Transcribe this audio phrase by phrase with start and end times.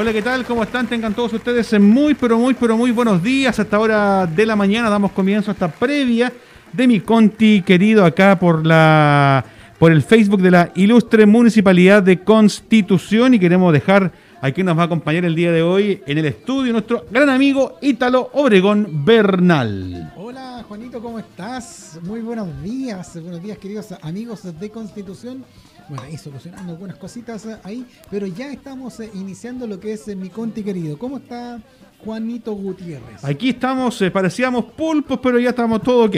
[0.00, 0.44] Hola, ¿qué tal?
[0.44, 0.86] ¿Cómo están?
[0.86, 3.58] Tengan todos ustedes muy, pero muy, pero muy buenos días.
[3.58, 6.32] Hasta hora de la mañana damos comienzo a esta previa
[6.72, 9.44] de mi Conti querido acá por la
[9.76, 14.78] por el Facebook de la Ilustre Municipalidad de Constitución y queremos dejar a quien nos
[14.78, 19.04] va a acompañar el día de hoy en el estudio nuestro gran amigo Ítalo Obregón
[19.04, 20.12] Bernal.
[20.16, 21.98] Hola Juanito, ¿cómo estás?
[22.04, 25.44] Muy buenos días, buenos días queridos amigos de Constitución.
[25.88, 30.16] Bueno, ahí solucionando algunas cositas ahí, pero ya estamos eh, iniciando lo que es eh,
[30.16, 30.98] mi conti querido.
[30.98, 31.60] ¿Cómo está
[32.04, 33.24] Juanito Gutiérrez?
[33.24, 36.16] Aquí estamos, eh, parecíamos pulpos, pero ya estamos todo ok.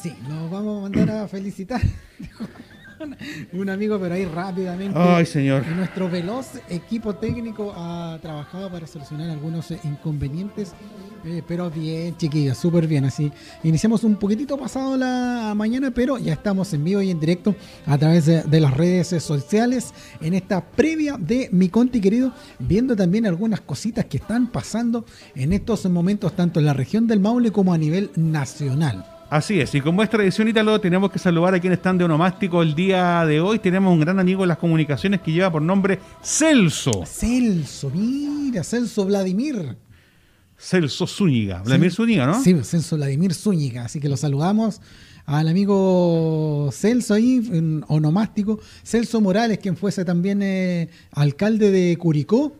[0.00, 1.80] Sí, nos vamos a mandar a felicitar.
[3.52, 4.98] un amigo, pero ahí rápidamente.
[4.98, 5.66] Ay, señor.
[5.68, 10.74] Nuestro veloz equipo técnico ha trabajado para solucionar algunos inconvenientes
[11.26, 13.04] eh, pero bien, chiquillos, súper bien.
[13.06, 13.32] Así,
[13.62, 17.54] iniciamos un poquitito pasado la mañana, pero ya estamos en vivo y en directo
[17.86, 23.26] a través de, las redes sociales en esta previa de mi Conti querido, viendo también
[23.26, 27.72] algunas cositas que están pasando en estos momentos, tanto en la región del Maule como
[27.72, 29.13] a nivel nacional.
[29.34, 32.62] Así es, y como es tradición ítalo, tenemos que saludar a quienes están de onomástico
[32.62, 33.58] el día de hoy.
[33.58, 37.04] Tenemos un gran amigo en las comunicaciones que lleva por nombre Celso.
[37.04, 39.76] Celso, mira, Celso Vladimir.
[40.56, 41.62] Celso Zúñiga.
[41.64, 42.40] Vladimir Zúñiga, ¿no?
[42.44, 43.86] Sí, Celso Vladimir Zúñiga.
[43.86, 44.80] Así que lo saludamos
[45.26, 47.42] al amigo Celso ahí,
[47.88, 48.60] onomástico.
[48.84, 52.52] Celso Morales, quien fuese también eh, alcalde de Curicó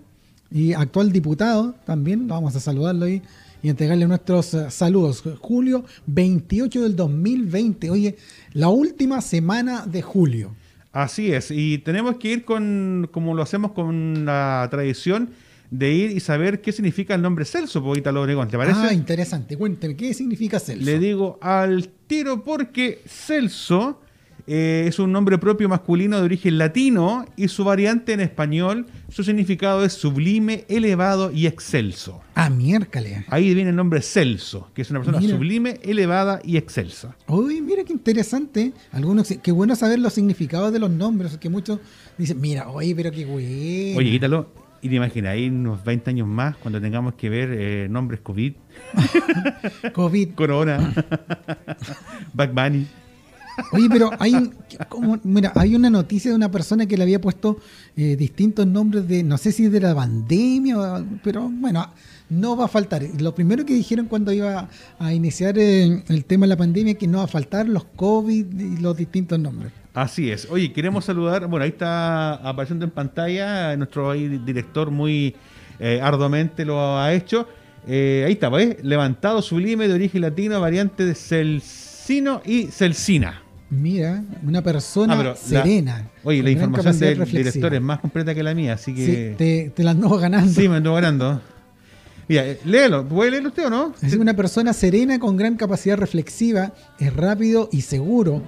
[0.51, 2.27] y actual diputado también.
[2.27, 3.23] Vamos a saludarlo ahí
[3.65, 5.25] y entregarle nuestros eh, saludos.
[5.41, 7.89] Julio 28 del 2020.
[7.91, 8.17] Oye,
[8.53, 10.55] la última semana de julio.
[10.93, 15.31] Así es, y tenemos que ir con, como lo hacemos con la tradición,
[15.71, 18.79] de ir y saber qué significa el nombre Celso, poquita lo ¿te parece?
[18.81, 19.57] Ah, interesante.
[19.57, 20.85] Cuénteme, ¿qué significa Celso?
[20.85, 24.03] Le digo al tiro porque Celso
[24.47, 29.25] eh, es un nombre propio masculino de origen latino y su variante en español, su
[29.25, 32.21] significado es sublime, elevado y excelso.
[32.35, 33.25] Ah, miércoles.
[33.29, 37.17] Ahí viene el nombre Celso, que es una persona sublime, elevada y excelsa.
[37.27, 38.73] Uy, mira qué interesante.
[38.93, 41.79] Algunos, qué bueno saber los significados de los nombres, que muchos
[42.19, 43.99] dicen, mira, oye, pero qué bueno.
[43.99, 47.89] Oye, quítalo y te imaginas, ahí unos 20 años más, cuando tengamos que ver eh,
[47.89, 48.53] nombres COVID.
[49.95, 50.35] COVID.
[50.35, 50.93] Corona.
[52.35, 52.87] Back Bunny.
[53.73, 57.59] Oye, pero hay un, mira, hay una noticia de una persona que le había puesto
[57.97, 61.89] eh, distintos nombres de, no sé si de la pandemia, pero bueno,
[62.31, 63.03] no va a faltar.
[63.21, 66.99] Lo primero que dijeron cuando iba a iniciar eh, el tema de la pandemia es
[66.99, 69.73] que no va a faltar los COVID y los distintos nombres.
[69.95, 70.49] Así es.
[70.51, 75.37] Oye, queremos saludar, bueno, ahí está apareciendo en pantalla, nuestro director muy
[75.79, 77.47] eh, arduamente lo ha hecho.
[77.87, 78.83] Ahí está, ¿ves?
[78.83, 83.44] Levantado sublime de origen latino, variante de Celcino y Celcina.
[83.75, 86.11] Mira, una persona ah, serena.
[86.23, 89.35] oye, la información del director es más completa que la mía, así que...
[89.39, 90.53] Sí, te, la ando ganando.
[90.53, 91.41] Sí, me ando ganando.
[92.29, 93.95] Mira, eh, léelo, ¿puede leerlo usted o no?
[94.01, 98.43] Es una persona serena con gran capacidad reflexiva, es rápido y seguro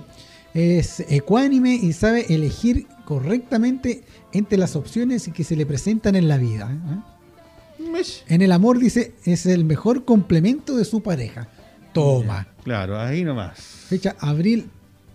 [0.57, 6.39] es ecuánime y sabe elegir correctamente entre las opciones que se le presentan en la
[6.39, 6.71] vida.
[6.73, 8.03] ¿eh?
[8.29, 11.49] En el amor, dice, es el mejor complemento de su pareja.
[11.93, 12.49] Toma.
[12.65, 13.59] Claro, ahí nomás.
[13.59, 14.71] Fecha abril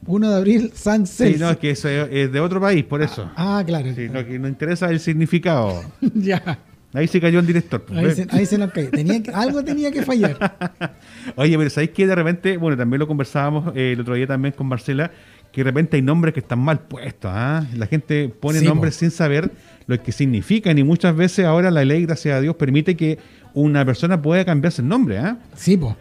[0.05, 1.33] 1 de abril, San Celso.
[1.33, 3.29] Sí, no, es que eso es de otro país, por eso.
[3.35, 3.93] Ah, claro.
[3.93, 5.83] Sí, lo que nos interesa es el significado.
[6.15, 6.59] ya.
[6.93, 7.81] Ahí se cayó el director.
[7.83, 8.89] Pues, ahí, se, nos cayó.
[9.33, 10.37] algo tenía que fallar.
[11.37, 14.53] Oye, pero ¿sabéis que de repente, bueno, también lo conversábamos eh, el otro día también
[14.53, 15.09] con Marcela,
[15.53, 17.31] que de repente hay nombres que están mal puestos.
[17.33, 17.65] ¿ah?
[17.75, 19.51] La gente pone nombres sin saber
[19.87, 23.19] lo que significan y muchas veces ahora la ley, gracias a Dios, permite que
[23.53, 25.17] una persona pueda cambiarse el nombre.
[25.17, 25.37] ¿ah?
[25.55, 25.95] Sí, pues.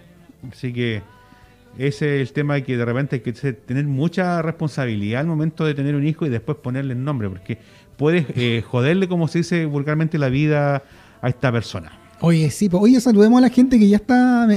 [0.51, 1.03] Así que
[1.87, 5.75] ese es el tema que de repente hay que tener mucha responsabilidad al momento de
[5.75, 7.59] tener un hijo y después ponerle el nombre, porque
[7.97, 10.83] puedes eh, joderle, como se dice vulgarmente, la vida
[11.23, 11.93] a esta persona.
[12.21, 14.57] Oye, sí, pues, oye, saludemos a la gente que ya está eh,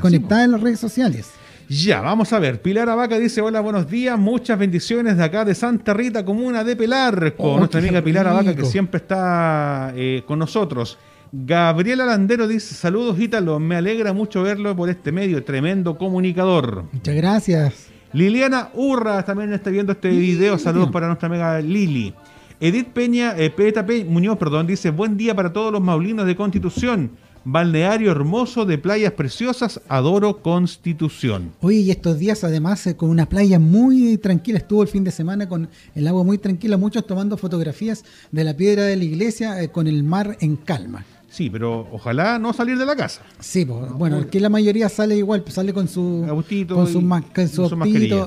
[0.00, 1.30] conectada, en las redes sociales.
[1.68, 2.60] Ya, vamos a ver.
[2.60, 4.18] Pilar Abaca dice: Hola, buenos días.
[4.18, 8.26] Muchas bendiciones de acá de Santa Rita, comuna de Pelar, con oh, nuestra amiga Pilar
[8.26, 10.98] Abaca, que siempre está eh, con nosotros.
[11.36, 13.58] Gabriela Landero dice: Saludos, Ítalo.
[13.58, 15.42] Me alegra mucho verlo por este medio.
[15.42, 16.84] Tremendo comunicador.
[16.92, 17.86] Muchas gracias.
[18.12, 20.56] Liliana Urra también está viendo este video.
[20.58, 22.14] Saludos para nuestra amiga Lili.
[22.60, 27.10] Edith Peña, eh, Muñoz, perdón, dice: Buen día para todos los maulinos de Constitución
[27.44, 31.52] balneario hermoso de playas preciosas, adoro Constitución.
[31.60, 35.10] Oye, y estos días además eh, con una playa muy tranquila, estuvo el fin de
[35.10, 39.62] semana con el agua muy tranquila, muchos tomando fotografías de la piedra de la iglesia
[39.62, 41.04] eh, con el mar en calma.
[41.34, 43.20] Sí, pero ojalá no salir de la casa.
[43.40, 46.86] Sí, pues, bueno, es que la mayoría sale igual, pues, sale con su Autito con
[46.86, 47.76] su, ma- con su su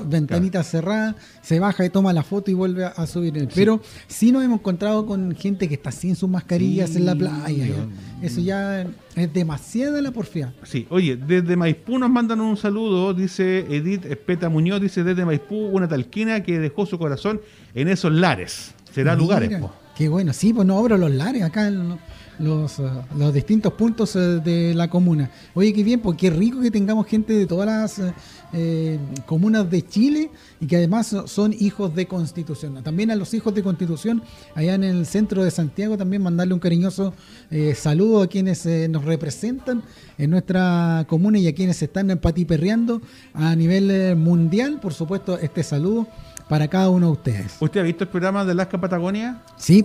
[0.06, 3.48] ventanita cerrada, se baja y toma la foto y vuelve a, a subir.
[3.54, 7.14] Pero sí nos hemos encontrado con gente que está sin sus mascarillas Sí, en la
[7.14, 7.66] playa.
[7.66, 7.86] ya.
[8.20, 8.82] Eso ya
[9.16, 10.52] es demasiada la porfía.
[10.64, 15.56] Sí, oye, desde Maipú nos mandan un saludo, dice Edith Espeta Muñoz, dice desde Maipú,
[15.68, 17.40] una talquina que dejó su corazón
[17.74, 18.74] en esos lares.
[18.92, 19.72] Será Mira, lugares, po.
[19.96, 21.98] Qué bueno, sí, pues no abro los lares acá en lo-
[22.38, 22.84] los, eh,
[23.16, 25.30] los distintos puntos eh, de la comuna.
[25.54, 28.12] Oye, qué bien, porque qué rico que tengamos gente de todas las
[28.52, 30.30] eh, comunas de Chile
[30.60, 32.82] y que además so- son hijos de Constitución.
[32.82, 34.22] También a los hijos de Constitución,
[34.54, 37.12] allá en el centro de Santiago, también mandarle un cariñoso
[37.50, 39.82] eh, saludo a quienes eh, nos representan
[40.16, 43.00] en nuestra comuna y a quienes están patiperreando
[43.34, 44.78] a nivel mundial.
[44.80, 46.06] Por supuesto, este saludo
[46.48, 47.56] para cada uno de ustedes.
[47.60, 49.42] ¿Usted ha visto el programa de Alaska Patagonia?
[49.56, 49.84] Sí,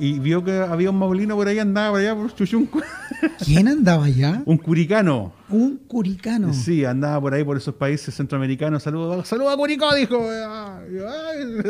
[0.00, 2.80] Y vio que había un maulino por ahí, andaba por allá por Chuchunco.
[3.44, 4.42] ¿quién andaba allá?
[4.46, 5.32] un curicano.
[5.48, 6.52] Un curicano.
[6.52, 8.82] Sí, andaba por ahí por esos países centroamericanos.
[8.82, 10.18] Saludos, saludos a Curicó, dijo.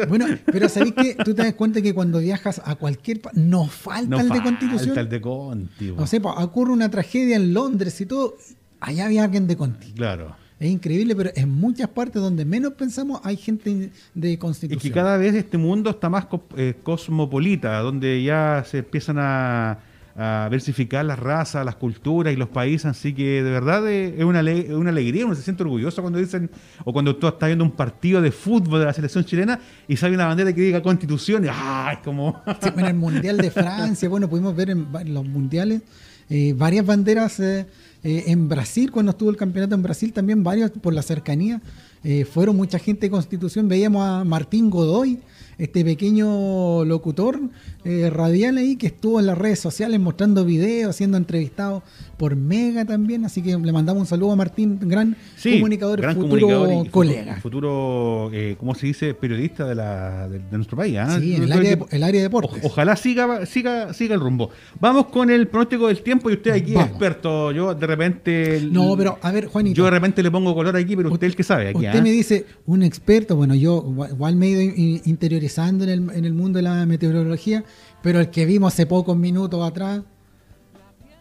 [0.09, 3.71] Bueno, pero ¿sabéis que tú te das cuenta que cuando viajas a cualquier país, nos
[3.71, 4.99] falta No el de falta Constitución?
[4.99, 5.93] el de Conti.
[5.93, 8.37] No sé, ocurre una tragedia en Londres y todo,
[8.81, 9.93] allá había alguien de Conti.
[9.93, 10.37] Claro.
[10.61, 14.81] Es increíble, pero en muchas partes donde menos pensamos hay gente de Constitución.
[14.81, 16.27] que cada vez este mundo está más
[16.57, 19.79] eh, cosmopolita, donde ya se empiezan a,
[20.17, 24.25] a versificar las razas, las culturas y los países, así que de verdad eh, es
[24.25, 26.51] una, ale- es una alegría, uno se siente orgulloso cuando dicen,
[26.85, 30.15] o cuando tú estás viendo un partido de fútbol de la selección chilena y sale
[30.17, 31.91] una bandera que diga constitución, y ¡ah!
[31.93, 32.43] es como...
[32.61, 35.83] Sí, en el Mundial de Francia, bueno, pudimos ver en los mundiales
[36.31, 37.65] eh, varias banderas eh,
[38.05, 41.61] eh, en Brasil, cuando estuvo el campeonato en Brasil, también varios por la cercanía.
[42.05, 45.19] eh, fueron mucha gente de Constitución, veíamos a Martín Godoy,
[45.59, 47.41] este pequeño locutor
[47.89, 51.83] eh, radial ahí que estuvo en las redes sociales mostrando videos, siendo entrevistado
[52.19, 56.15] por Mega también, así que le mandamos un saludo a Martín, gran Sí, comunicador, gran
[56.15, 57.41] futuro comunicador y futuro- colega.
[57.41, 59.15] Futuro, eh, ¿cómo se dice?
[59.15, 60.97] Periodista de, la, de, de nuestro país.
[60.99, 61.19] ¿ah?
[61.21, 62.63] Sí, en el área, de, el área de deportes.
[62.63, 64.51] O- ojalá siga, siga, siga el rumbo.
[64.81, 67.53] Vamos con el pronóstico del tiempo y usted aquí es experto.
[67.53, 68.61] Yo de repente.
[68.71, 69.77] No, pero a ver, Juanito.
[69.77, 71.69] Yo de repente le pongo color aquí, pero usted es el que sabe.
[71.69, 72.03] Aquí, Usted ¿ah?
[72.03, 76.25] me dice, un experto, bueno, yo igual- me he ido in- interiorizando en el, en
[76.25, 77.65] el mundo de la meteorología,
[78.03, 80.03] pero el que vimos hace pocos minutos atrás,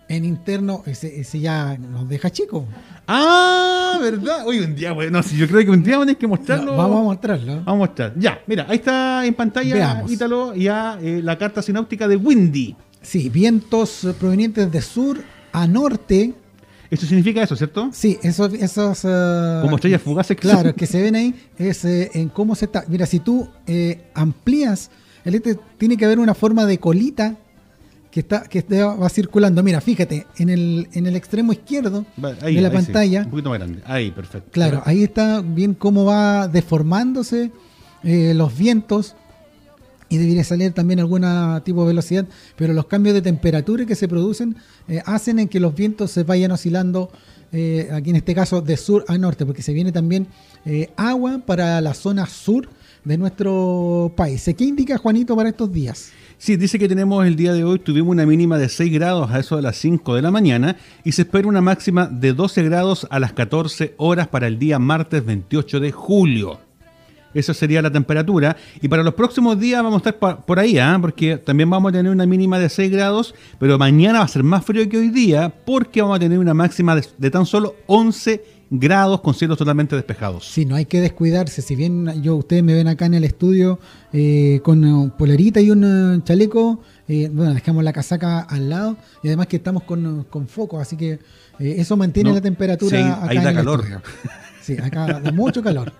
[0.09, 2.65] en interno, ese, ese ya nos deja chico.
[3.07, 4.45] Ah, ¿verdad?
[4.45, 6.77] Hoy un día, bueno, si yo creo que un día tener que mostrarlo.
[6.77, 7.55] Vamos a mostrarlo.
[7.55, 8.13] Vamos a mostrar.
[8.17, 10.11] Ya, mira, ahí está en pantalla, Veamos.
[10.11, 12.75] Ítalo, ya eh, la carta sináptica de Windy.
[13.01, 15.21] Sí, vientos provenientes de sur
[15.51, 16.33] a norte.
[16.89, 17.89] Eso significa eso, ¿cierto?
[17.91, 22.29] Sí, esos, esos eh, Como estrellas fugaces Claro, que se ven ahí es eh, en
[22.29, 22.85] cómo se está.
[22.87, 24.89] Mira, si tú eh, amplías,
[25.27, 27.35] el este tiene que haber una forma de colita
[28.09, 29.61] que está que está- va circulando.
[29.61, 32.05] Mira, fíjate, en el, en el extremo izquierdo
[32.41, 33.81] ahí, de la ahí sí, pantalla, un poquito más grande.
[33.85, 34.49] Ahí, perfecto.
[34.51, 37.51] claro, ahí está bien cómo va deformándose
[38.03, 39.15] eh, los vientos
[40.09, 41.23] y debería salir también algún
[41.65, 44.55] tipo de velocidad, pero los cambios de temperatura que se producen
[44.87, 47.11] eh, hacen en que los vientos se vayan oscilando,
[47.51, 50.27] eh, aquí en este caso de sur a norte, porque se viene también
[50.95, 52.69] agua para la zona sur
[53.07, 54.43] de nuestro país.
[54.57, 56.11] ¿Qué indica Juanito para estos días?
[56.37, 59.39] Sí, dice que tenemos el día de hoy, tuvimos una mínima de 6 grados a
[59.39, 63.07] eso de las 5 de la mañana y se espera una máxima de 12 grados
[63.09, 66.59] a las 14 horas para el día martes 28 de julio.
[67.33, 68.57] Esa sería la temperatura.
[68.81, 70.97] Y para los próximos días vamos a estar por ahí, ¿ah?
[70.99, 74.43] porque también vamos a tener una mínima de 6 grados, pero mañana va a ser
[74.43, 77.75] más frío que hoy día porque vamos a tener una máxima de, de tan solo
[77.85, 78.56] 11 grados
[79.21, 80.45] con cielos totalmente despejados.
[80.45, 81.61] Sí, no hay que descuidarse.
[81.61, 83.79] Si bien yo ustedes me ven acá en el estudio
[84.13, 85.83] eh, con polerita y un
[86.17, 90.47] eh, chaleco, eh, bueno, dejamos la casaca al lado y además que estamos con, con
[90.47, 91.11] foco, así que
[91.59, 93.79] eh, eso mantiene No, la temperatura sí, acá ahí da en el calor.
[93.79, 94.01] estudio.
[94.67, 95.93] Sí, acá da mucho calor.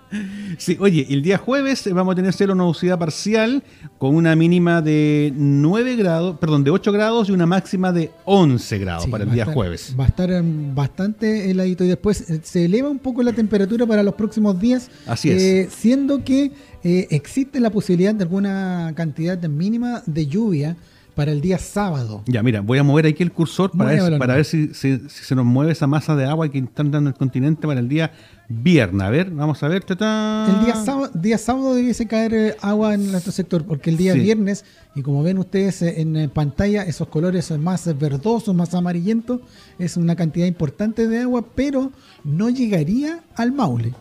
[0.58, 3.62] Sí, oye, el día jueves eh, vamos a tener cielo nubosidad parcial
[3.96, 8.78] con una mínima de 9 grados, perdón, de 8 grados y una máxima de 11
[8.78, 9.96] grados Sí, para el día estar- jueves.
[9.98, 13.86] Va a estar em, bastante heladito y después eh, se eleva un poco la temperatura
[13.86, 14.90] para los próximos días.
[15.06, 15.42] Así es.
[15.42, 16.52] eh, siendo que
[16.84, 20.76] eh, existe la posibilidad de alguna cantidad mínima de lluvia
[21.14, 22.22] para el día sábado.
[22.26, 25.34] Ya, mira, voy a mover aquí el cursor para, para ver si, si- si se
[25.34, 28.12] nos mueve esa masa de agua que están dando en el continente para el día
[28.48, 29.02] viernes.
[29.06, 29.84] A ver, vamos a ver.
[29.84, 30.50] ¡tatán!
[30.58, 34.14] El día sábado, día sábado debiese caer eh, agua en nuestro sector, porque el día
[34.14, 34.20] Sí.
[34.20, 34.64] viernes,
[34.94, 39.40] y como ven ustedes eh, en eh, pantalla, esos colores son más verdosos, más amarillentos,
[39.78, 41.92] es una cantidad importante de agua, pero
[42.24, 43.92] no llegaría al Maule.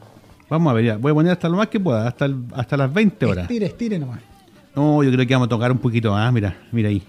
[0.50, 0.98] Vamos a ver, ya.
[0.98, 3.44] Voy a poner hasta lo más que pueda, hasta, el- hasta las 20 horas.
[3.44, 4.20] Estire, estire nomás.
[4.76, 6.32] No, yo creo que vamos a tocar un poquito más.
[6.32, 7.04] Mira, mira ahí.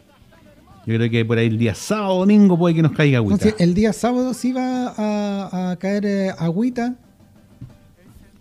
[0.87, 3.35] Yo creo que por ahí el día sábado domingo puede que nos caiga agüita.
[3.45, 6.95] Entonces, el día sábado sí va a, a caer agüita.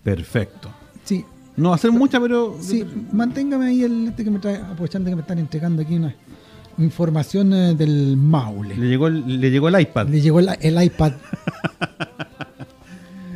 [0.07, 0.69] Perfecto.
[1.03, 1.25] Sí,
[1.57, 2.55] No va a ser mucha, pero.
[2.61, 6.15] sí, manténgame ahí el este que me trae, aprovechando que me están entregando aquí una
[6.77, 8.77] información eh, del Maule.
[8.77, 10.07] Le llegó, el- le llegó el iPad.
[10.07, 11.11] Le llegó el, el iPad.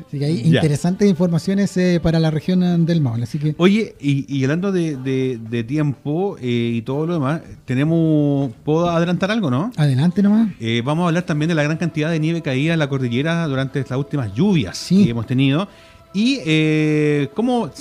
[0.07, 0.59] Así que hay Ya.
[0.59, 3.23] interesantes informaciones eh, para la región eh, del Maule.
[3.23, 7.41] Así que Oye, y, y hablando de, de- de tiempo eh, y todo lo demás,
[7.65, 8.51] tenemos.
[8.63, 9.71] ¿Puedo adelantar algo, no?
[9.75, 10.51] adelante nomás.
[10.61, 13.45] Eh, vamos a hablar también de la gran cantidad de nieve caída en la cordillera
[13.47, 15.03] durante las últimas lluvias Sí.
[15.03, 15.67] que hemos tenido.
[16.13, 17.71] Y eh, cómo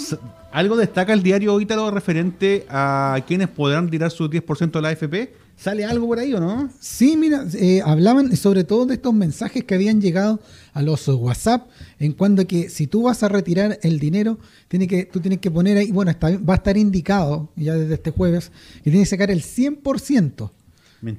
[0.53, 5.33] algo destaca el diario Ítalo referente a quienes podrán tirar su 10% de la AFP.
[5.57, 6.71] ¿Sale algo por ahí o no?
[6.81, 10.41] Sí, mira, eh, hablaban sobre todo de estos mensajes que habían llegado
[10.73, 11.69] a los WhatsApp
[11.99, 15.39] en cuanto a que si tú vas a retirar el dinero, tiene que, tú tienes
[15.41, 18.51] que poner ahí, bueno, está, va a estar indicado ya desde este jueves,
[18.83, 20.51] que tienes que sacar el 100%,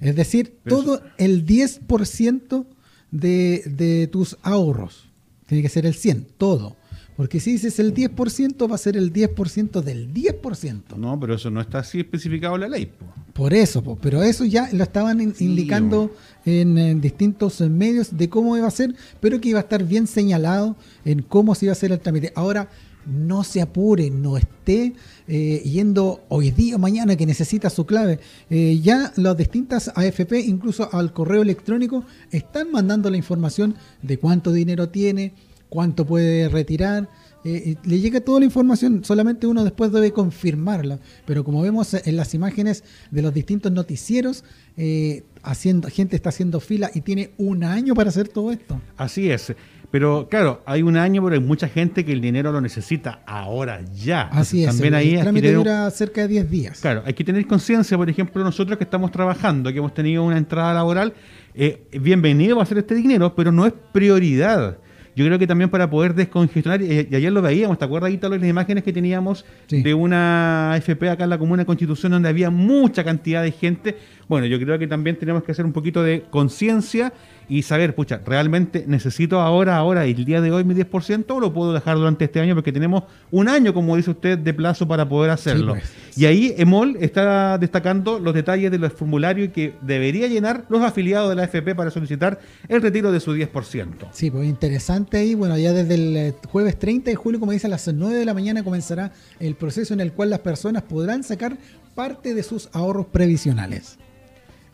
[0.01, 2.65] es decir, Pero todo el 10%
[3.11, 5.07] de, de tus ahorros.
[5.45, 6.77] Tiene que ser el 100, todo.
[7.21, 10.97] Porque si dices el 10%, va a ser el 10% del 10%.
[10.97, 12.87] No, pero eso no está así especificado en la ley.
[12.87, 13.05] po.
[13.31, 16.09] Por eso, po, pero eso ya lo estaban in- Sí, indicando
[16.45, 20.07] en, en distintos medios de cómo iba a ser, pero que iba a estar bien
[20.07, 20.75] señalado
[21.05, 22.33] en cómo se iba a hacer el trámite.
[22.35, 22.69] Ahora,
[23.05, 24.93] no se apure, no esté
[25.27, 28.19] eh, yendo hoy día o mañana que necesita su clave.
[28.49, 34.51] Eh, ya las distintas AFP, incluso al correo electrónico, están mandando la información de cuánto
[34.51, 35.33] dinero tiene,
[35.71, 37.07] cuánto puede retirar.
[37.45, 40.99] eh, le llega toda la información, solamente uno después debe confirmarla.
[41.25, 44.43] Pero como vemos en las imágenes de los distintos noticieros,
[44.75, 48.81] eh, haciendo, gente está haciendo fila y tiene un año para hacer todo esto.
[48.97, 49.55] Así es.
[49.89, 53.81] Pero claro, hay un año, pero hay mucha gente que el dinero lo necesita ahora
[53.93, 54.23] ya.
[54.23, 56.79] Así es, También el, ahí el trámite tener dura cerca de 10 días.
[56.81, 60.37] Claro, hay que tener conciencia, por ejemplo, nosotros que estamos trabajando, que hemos tenido una
[60.37, 61.13] entrada laboral,
[61.55, 64.77] eh, bienvenido va a ser este dinero, pero no es prioridad.
[65.15, 68.37] Yo creo que también para poder descongestionar, y, y ayer lo veíamos, ¿te acuerdas, Ítalo,
[68.37, 69.81] las imágenes que teníamos Sí.
[69.81, 73.97] de una AFP acá en la Comuna de Constitución donde había mucha cantidad de gente?
[74.27, 77.11] Bueno, yo creo que también tenemos que hacer un poquito de conciencia
[77.49, 81.51] y saber, pucha, ¿realmente necesito ahora, ahora, el día de hoy mi 10% o lo
[81.51, 82.55] puedo dejar durante este año?
[82.55, 85.73] Porque tenemos un año, como dice usted, de plazo para poder hacerlo.
[85.73, 85.93] pues.
[86.15, 91.29] Y ahí EMOL está destacando los detalles de los formularios que debería llenar los afiliados
[91.29, 94.09] de la AFP para solicitar el retiro de su 10%.
[94.11, 95.35] Sí, pues interesante ahí.
[95.35, 98.25] Bueno, ya desde el eh, jueves 30 de julio, como dice, a las 9 de
[98.25, 101.57] la mañana comenzará el proceso en el cual las personas podrán sacar
[101.95, 103.97] parte de sus ahorros previsionales.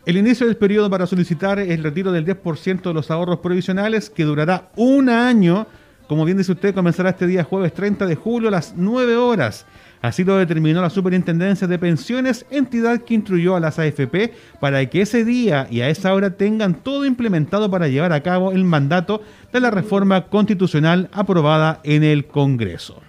[0.06, 4.24] El inicio del periodo para solicitar el retiro del 10% de los ahorros provisionales, que
[4.24, 5.68] durará un año,
[6.08, 9.66] como bien dice usted, comenzará este día jueves 30 de julio a las 9 horas.
[10.02, 15.02] Así lo determinó la Superintendencia de Pensiones, entidad que instruyó a las AFP para que
[15.02, 19.22] ese día y a esa hora tengan todo implementado para llevar a cabo el mandato
[19.52, 23.02] de la reforma constitucional aprobada en el Congreso.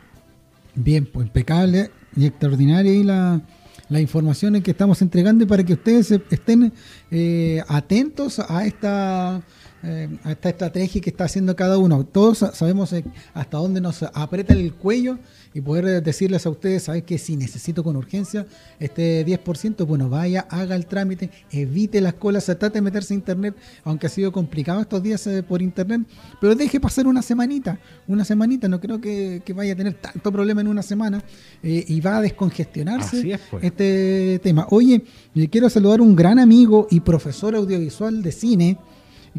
[0.75, 3.41] Bien, pues impecable y extraordinaria ahí la,
[3.89, 6.73] la información que estamos entregando y para que ustedes estén
[7.11, 9.41] eh, atentos a esta,
[9.83, 12.05] eh, a esta estrategia que está haciendo cada uno.
[12.05, 13.05] Todos sa- sabemos eh,
[13.35, 15.19] hasta dónde nos aprieta el cuello
[15.55, 18.47] y poder eh, decirles a ustedes, ¿sabes que Si necesito con urgencia
[18.81, 23.55] este 10%, bueno, vaya, haga el trámite, evite las colas, trate de meterse a internet,
[23.85, 26.03] aunque ha sido complicado estos días eh, por internet,
[26.41, 30.31] pero deje pasar una semanita, una semanita, no creo que, que vaya a tener tanto
[30.33, 31.23] problema en una semana
[31.63, 33.65] eh, y va a descongestionarse es, pues.
[33.65, 34.67] este tema.
[34.71, 35.03] Oye,
[35.35, 38.79] yo quiero saludar a un gran amigo y profesor audiovisual de cine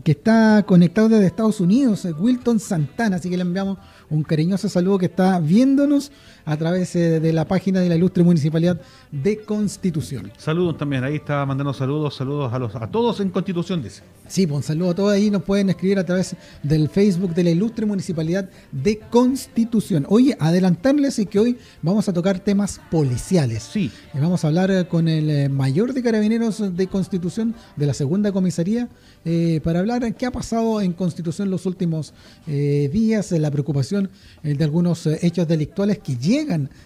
[0.04, 3.78] que está conectado desde Estados Unidos, Wilton Santana, así que le enviamos
[4.10, 6.12] un cariñoso saludo que está viéndonos
[6.50, 10.32] a través eh, de la página de la ilustre Municipalidad de Constitución.
[10.38, 14.02] Saludos también, ahí está mandando saludos, saludos a, los, a todos en Constitución, dice.
[14.28, 17.44] Sí, pues un saludo a todos ahí, nos pueden escribir a través del Facebook de
[17.44, 20.08] la ilustre Municipalidad de Constitución.
[20.10, 23.70] Oye, adelantarles y que hoy vamos a tocar temas policiales.
[23.72, 23.92] Sí.
[24.14, 28.32] Vamos a hablar eh, con el eh, mayor de carabineros de Constitución de la segunda
[28.32, 28.90] comisaría
[29.26, 32.14] eh, para hablar qué ha pasado en Constitución los últimos
[32.48, 34.10] eh, días, la preocupación
[34.44, 36.39] eh, de algunos hechos delictuales que llegan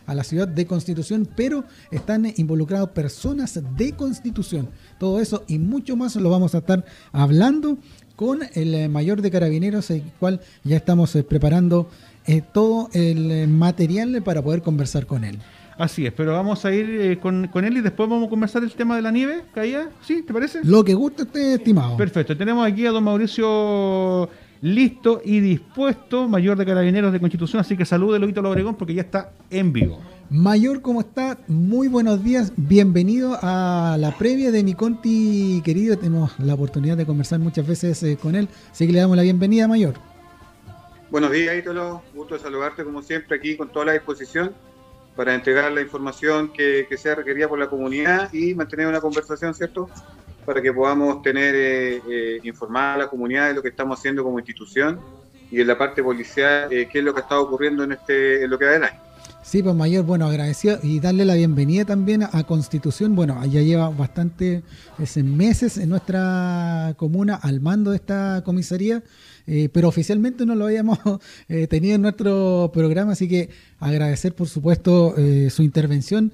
[0.05, 4.69] a la ciudad de Constitución, pero están involucrados personas de Constitución.
[4.99, 7.77] Todo eso y mucho más lo vamos a estar hablando
[8.15, 11.89] con el eh, mayor de carabineros, el cual ya estamos eh, preparando
[12.25, 15.39] eh, todo el material para poder conversar con él.
[15.77, 18.63] Así es, pero vamos a ir eh, con, con él y después vamos a conversar
[18.63, 20.21] el tema de la nieve, caía, ¿sí?
[20.21, 20.59] ¿Te parece?
[20.63, 21.97] Lo que guste estimado.
[21.97, 24.29] Perfecto, tenemos aquí a don Mauricio
[24.63, 29.01] listo y dispuesto, mayor de carabineros de Constitución, así que salude Lobito Lobregón porque ya
[29.01, 29.99] está en vivo.
[30.29, 31.37] Mayor, ¿cómo está?
[31.49, 37.05] Muy buenos días, bienvenido a la previa de mi Conti querido, tenemos la oportunidad de
[37.05, 39.95] conversar muchas veces eh, con él, así que le damos la bienvenida, Mayor.
[41.11, 44.53] Buenos días, Ítalo, gusto de saludarte como siempre aquí con toda la disposición
[45.17, 49.89] para entregar la información que, sea requerida por la comunidad y mantener una conversación, ¿cierto?
[50.45, 54.23] Para que podamos tener eh, eh, informada a la comunidad de lo que estamos haciendo
[54.23, 54.99] como institución
[55.49, 58.49] y en la parte policial eh, qué es lo que está ocurriendo en, este, en
[58.49, 58.83] lo que va del.
[59.43, 63.13] Sí, pues mayor, bueno, agradecido y darle la bienvenida también a Constitución.
[63.13, 64.63] Bueno, ya lleva bastante
[65.17, 69.03] meses en nuestra comuna al mando de esta comisaría
[69.45, 70.99] eh, pero oficialmente no lo habíamos
[71.49, 76.31] eh, tenido en nuestro programa, así que agradecer por supuesto eh, su intervención,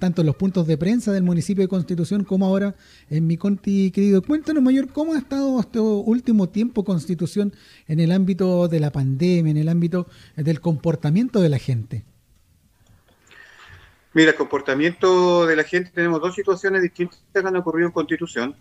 [0.00, 2.74] tanto en los puntos de prensa del municipio de Constitución como ahora
[3.10, 4.22] en mi Conti querido.
[4.22, 7.52] Cuéntanos, Mayor, ¿cómo ha estado este último tiempo Constitución
[7.86, 10.06] en el ámbito de la pandemia, en el ámbito
[10.36, 12.04] del comportamiento de la gente?
[14.14, 18.54] Mira, el comportamiento de la gente, tenemos dos situaciones distintas que han ocurrido en Constitución.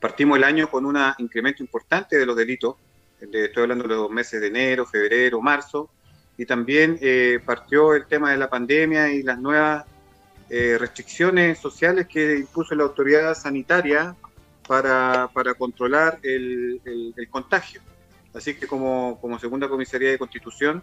[0.00, 2.76] Partimos el año con un incremento importante de los delitos,
[3.20, 5.90] estoy hablando de los meses de enero, febrero, marzo,
[6.38, 9.84] y también eh, partió el tema de la pandemia y las nuevas
[10.50, 14.14] eh, restricciones sociales que impuso la autoridad sanitaria
[14.66, 15.28] para,
[15.58, 16.80] controlar el,
[17.30, 17.80] contagio.
[18.34, 20.82] Así que como, como segunda comisaría de Constitución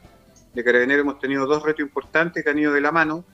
[0.53, 3.25] de Carabineros hemos tenido dos retos importantes que han ido de la mano.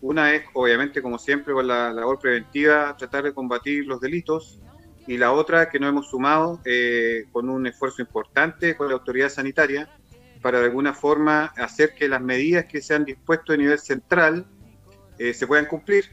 [0.00, 4.58] Una es, obviamente, como siempre, con la labor preventiva, tratar de combatir los delitos
[5.06, 9.28] y la otra que nos hemos sumado eh, con un esfuerzo importante con la autoridad
[9.28, 9.90] sanitaria
[10.40, 14.46] para de alguna forma hacer que las medidas que se han dispuesto a nivel central
[15.18, 16.06] eh, se puedan cumplir.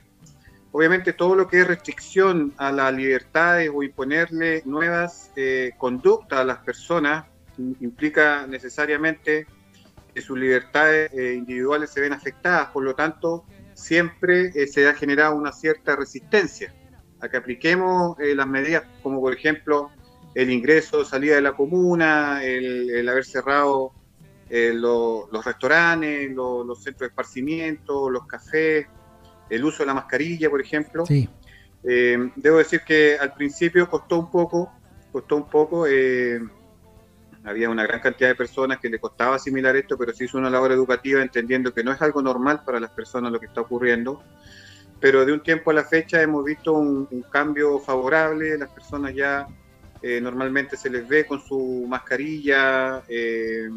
[0.71, 6.43] Obviamente todo lo que es restricción a las libertades o imponerle nuevas eh, conductas a
[6.43, 7.25] las personas
[7.79, 9.47] implica necesariamente
[10.13, 15.51] que sus libertades individuales se ven afectadas, por lo tanto siempre se ha generado una
[15.51, 16.71] cierta resistencia
[17.19, 19.91] a que apliquemos eh, las medidas como por ejemplo
[20.35, 23.93] el ingreso, salida de la comuna, el, haber cerrado
[24.49, 28.87] eh, los restaurantes, los centros de esparcimiento, los cafés,
[29.49, 31.03] el uso de la mascarilla, por ejemplo.
[31.83, 34.71] Eh, debo decir que al principio costó un poco,
[35.11, 35.85] costó un poco,
[37.43, 40.49] había una gran cantidad de personas que le costaba asimilar esto, pero se hizo una
[40.49, 44.21] labor educativa entendiendo que no es algo normal para las personas lo que está ocurriendo
[44.99, 49.47] pero de un tiempo a la fecha hemos visto un, cambio favorable, las personas ya
[50.01, 53.69] eh, normalmente se les ve con su mascarilla, eh,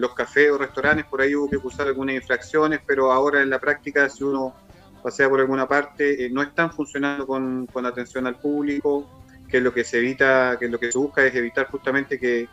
[0.00, 3.58] los cafés o restaurantes, por ahí hubo que usar algunas infracciones, pero ahora en la
[3.58, 4.54] práctica si uno
[5.02, 9.08] pasea por alguna parte, eh, no están funcionando con, con, atención al público,
[9.48, 12.48] que es lo que se evita, que lo que se busca es evitar justamente que,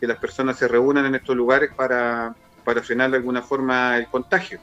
[0.00, 2.34] que las personas se reúnan en estos lugares para,
[2.64, 4.60] para frenar de alguna forma el contagio.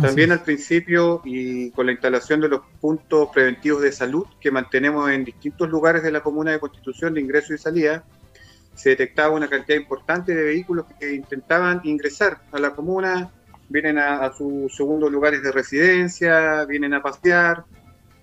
[0.00, 5.08] También al principio y con la instalación de los puntos preventivos de salud que mantenemos
[5.10, 8.04] en distintos lugares de la comuna de Constitución de ingreso y salida,
[8.74, 13.30] se detectaba una cantidad importante de vehículos que intentaban ingresar a la comuna,
[13.68, 17.64] vienen a, sus segundos lugares de residencia, vienen a pasear,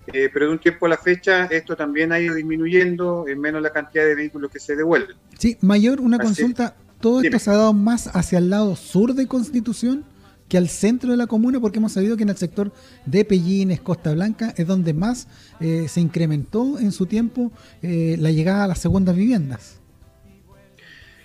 [0.06, 3.62] eh, pero de un tiempo a la fecha esto también ha ido disminuyendo, en menos
[3.62, 5.16] la cantidad de vehículos que se devuelven.
[5.38, 9.26] Sí, mayor, una consulta, ¿todo esto se ha dado más hacia el lado sur de
[9.26, 10.04] Constitución?
[10.48, 12.72] que al centro de la comuna, porque hemos sabido que en el sector
[13.06, 15.26] de Pellines, Costa Blanca, es donde más
[15.60, 19.80] eh, se incrementó en su tiempo eh, la llegada a las segundas viviendas.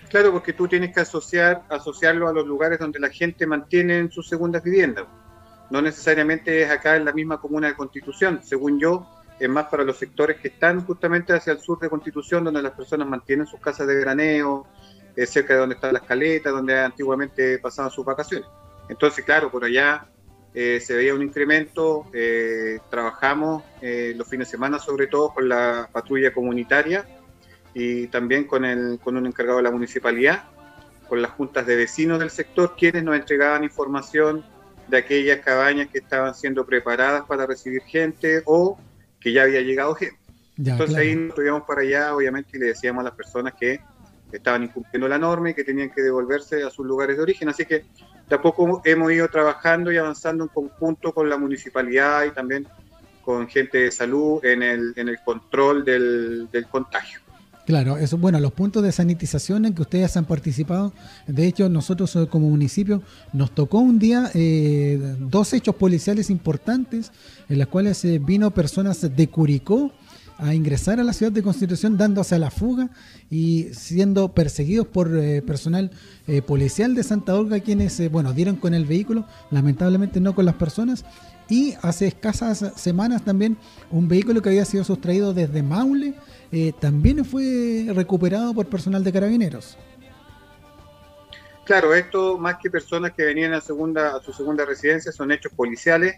[0.08, 4.28] Claro, porque tú tienes que asociar, asociarlo a los lugares donde la gente mantiene sus
[4.28, 5.04] segundas viviendas.
[5.70, 8.40] No necesariamente es acá en la misma comuna de Constitución.
[8.42, 9.06] Según yo,
[9.38, 12.72] es más para los sectores que están justamente hacia el sur de Constitución, donde las
[12.72, 14.66] personas mantienen sus casas de veraneo,
[15.14, 18.48] eh, cerca de donde están las caletas, donde antiguamente pasaban sus vacaciones.
[18.88, 20.06] Entonces, claro, por allá
[20.54, 25.88] eh, se veía un incremento, eh, trabajamos los fines de semana sobre todo con la
[25.92, 27.04] patrulla comunitaria
[27.74, 30.44] y también con, el, con un encargado de la municipalidad,
[31.08, 34.44] con las juntas de vecinos del sector, quienes nos entregaban información
[34.88, 38.78] de aquellas cabañas que estaban siendo preparadas para recibir gente o
[39.20, 40.18] que ya había llegado gente.
[40.56, 43.80] Entonces ahí nos íbamos para allá, obviamente, y le decíamos a las personas que
[44.32, 47.48] estaban incumpliendo la norma y que tenían que devolverse a sus lugares de origen.
[47.48, 47.84] Así que
[48.28, 52.68] Tampoco hemos ido trabajando y avanzando en conjunto con la municipalidad y también
[53.22, 57.20] con gente de salud en el, en el control del, contagio.
[57.68, 60.94] Claro, eso, bueno, los puntos de sanitización en que ustedes han participado,
[61.26, 63.02] de hecho nosotros eh, como municipio
[63.34, 67.12] nos tocó un día eh, dos hechos policiales importantes
[67.46, 69.92] en los cuales eh, vino personas de Curicó
[70.38, 72.88] a ingresar a la ciudad de Constitución dándose a la fuga
[73.28, 75.10] y siendo perseguidos por
[75.42, 75.90] personal
[76.46, 81.04] policial de Santa Olga quienes, bueno, dieron con el vehículo, lamentablemente no con las personas.
[81.48, 83.56] Y hace escasas semanas también
[83.90, 86.14] un vehículo que había sido sustraído desde Maule
[86.80, 89.76] también fue recuperado por personal de carabineros.
[91.68, 95.52] Claro, esto más que personas que venían a, segunda, a su segunda residencia son hechos
[95.52, 96.16] policiales,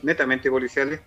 [0.00, 1.00] netamente policiales,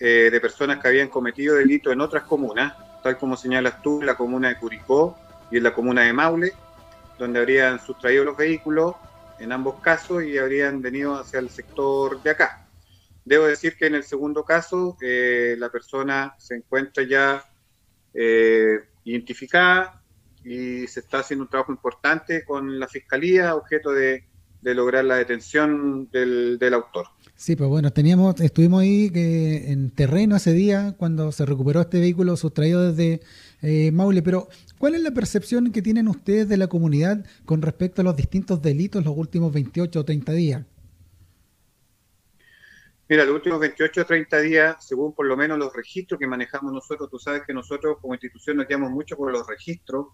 [0.00, 4.06] eh, de personas que habían cometido delitos en otras comunas, tal como señalas tú, en
[4.06, 5.18] la comuna de Curicó
[5.50, 6.52] y en la comuna de Maule,
[7.18, 8.94] donde habrían sustraído los vehículos
[9.38, 12.63] en ambos casos y habrían venido hacia el sector de acá.
[13.24, 17.44] Debo decir que en el segundo caso eh, la persona se encuentra ya
[18.12, 20.04] eh, identificada,
[20.44, 24.24] y se está haciendo un trabajo importante con la fiscalía, objeto de,
[24.62, 27.06] lograr la detención del, autor.
[27.34, 32.00] Sí, pues bueno, teníamos, estuvimos ahí que en terreno ese día cuando se recuperó este
[32.00, 33.20] vehículo sustraído desde
[33.60, 38.00] eh, Maule, pero ¿cuál es la percepción que tienen ustedes de la comunidad con respecto
[38.00, 40.64] a los distintos delitos los últimos 28 o 30 días?
[43.14, 46.72] Mira, los últimos 28 o 30 días, según por lo menos los registros que manejamos
[46.72, 50.08] nosotros, tú sabes que nosotros como institución nos guiamos mucho por los registros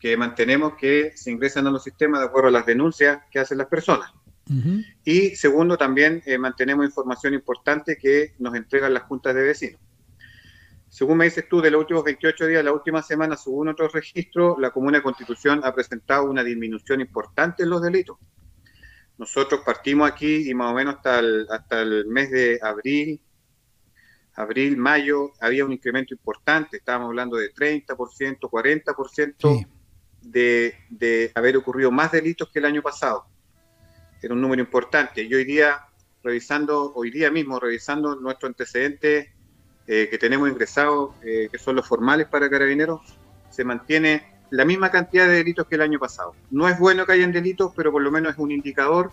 [0.00, 3.58] que mantenemos que se ingresan a los sistemas de acuerdo a las denuncias que hacen
[3.58, 4.10] las personas.
[5.04, 9.80] Y segundo, también eh, mantenemos información importante que nos entregan las juntas de vecinos.
[10.88, 14.58] Según me dices tú, de los últimos 28 días, la última semana, según otros registros,
[14.58, 18.18] la Comuna de Constitución ha presentado una disminución importante en los delitos.
[19.22, 23.20] Nosotros partimos aquí y más o menos hasta el, hasta el mes de abril,
[24.34, 26.78] abril, mayo, había un incremento importante.
[26.78, 27.86] Estábamos hablando de 30%,
[28.40, 29.66] 40%
[30.22, 33.26] de, de, haber ocurrido más delitos que el año pasado.
[34.20, 35.22] Era un número importante.
[35.22, 35.86] Y hoy día,
[36.24, 39.28] revisando, hoy día mismo, revisando nuestros antecedentes
[39.86, 43.02] eh, que tenemos ingresados, eh, que son los formales para carabineros,
[43.50, 46.34] se mantiene la misma cantidad de delitos que el año pasado.
[46.50, 49.10] No es bueno que hayan delitos, pero por lo menos es un indicador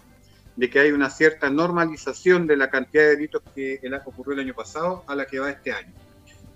[0.58, 4.54] de que hay una cierta normalización de la cantidad de delitos que ocurrió el año
[4.54, 5.94] pasado a la que va este año.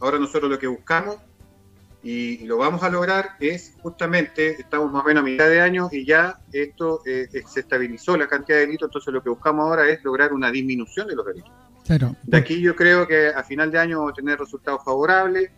[0.02, 1.15] Ahora nosotros lo que buscamos
[2.04, 5.88] y, lo vamos a lograr es justamente, estamos más o menos a mitad de año
[5.89, 9.89] y ya esto eh, se estabilizó la cantidad de delitos, entonces lo que buscamos ahora
[9.89, 11.54] es lograr una disminución de los delitos.
[12.24, 15.52] De aquí yo creo que a final de año vamos a tener resultados favorables.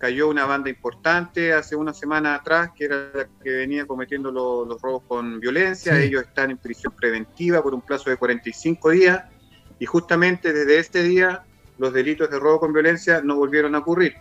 [0.00, 4.80] Cayó una banda importante hace una semana atrás, que era la que venía cometiendo los,
[4.80, 6.00] robos con violencia.
[6.00, 9.24] Ellos están en prisión preventiva por un plazo de 45 días
[9.78, 11.44] y justamente desde este día
[11.76, 14.14] los delitos de robo con violencia no volvieron a ocurrir.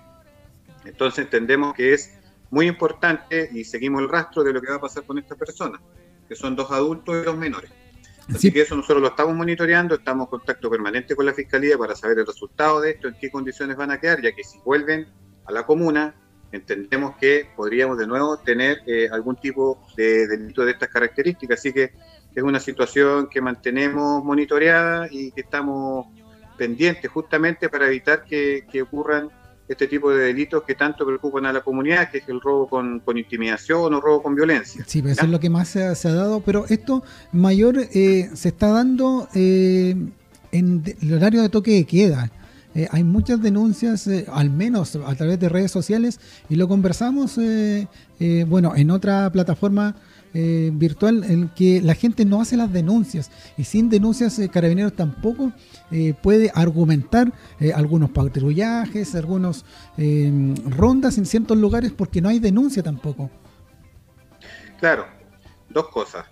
[0.84, 2.12] Entonces entendemos que es
[2.50, 5.80] muy importante y seguimos el rastro de lo que va a pasar con estas personas,
[6.28, 7.72] que son dos adultos y dos menores.
[8.36, 11.96] Así que eso nosotros lo estamos monitoreando, estamos en contacto permanente con la Fiscalía para
[11.96, 15.08] saber el resultado de esto, en qué condiciones van a quedar, ya que si vuelven
[15.50, 16.16] a la comuna,
[16.52, 21.60] entendemos que podríamos de nuevo tener eh, algún tipo de delito de estas características.
[21.60, 21.92] Así que
[22.34, 26.08] es una situación que mantenemos monitoreada y que estamos
[26.58, 29.30] pendientes justamente para evitar que, que ocurran
[29.68, 33.02] este tipo de delitos que tanto preocupan a la comunidad, que es el robo con,
[33.16, 34.84] intimidación o robo con violencia.
[34.88, 38.50] Sí, pero eso es lo que más se ha, dado, pero esto mayor eh, se
[38.50, 39.96] está dando eh,
[40.52, 42.32] en el horario de toque de queda.
[42.76, 47.40] Eh, hay muchas denuncias, al menos a través de redes sociales, y lo conversamos,
[48.48, 49.96] bueno, en otra plataforma
[50.32, 54.94] eh, virtual en que la gente no hace las denuncias y sin denuncias eh, Carabineros
[54.94, 55.52] tampoco
[55.90, 57.34] eh, puede argumentar
[57.74, 59.66] algunos patrullajes, algunos
[59.98, 63.32] rondas en ciertos lugares porque no hay denuncia tampoco.
[64.80, 65.08] Claro,
[65.68, 66.26] dos cosas.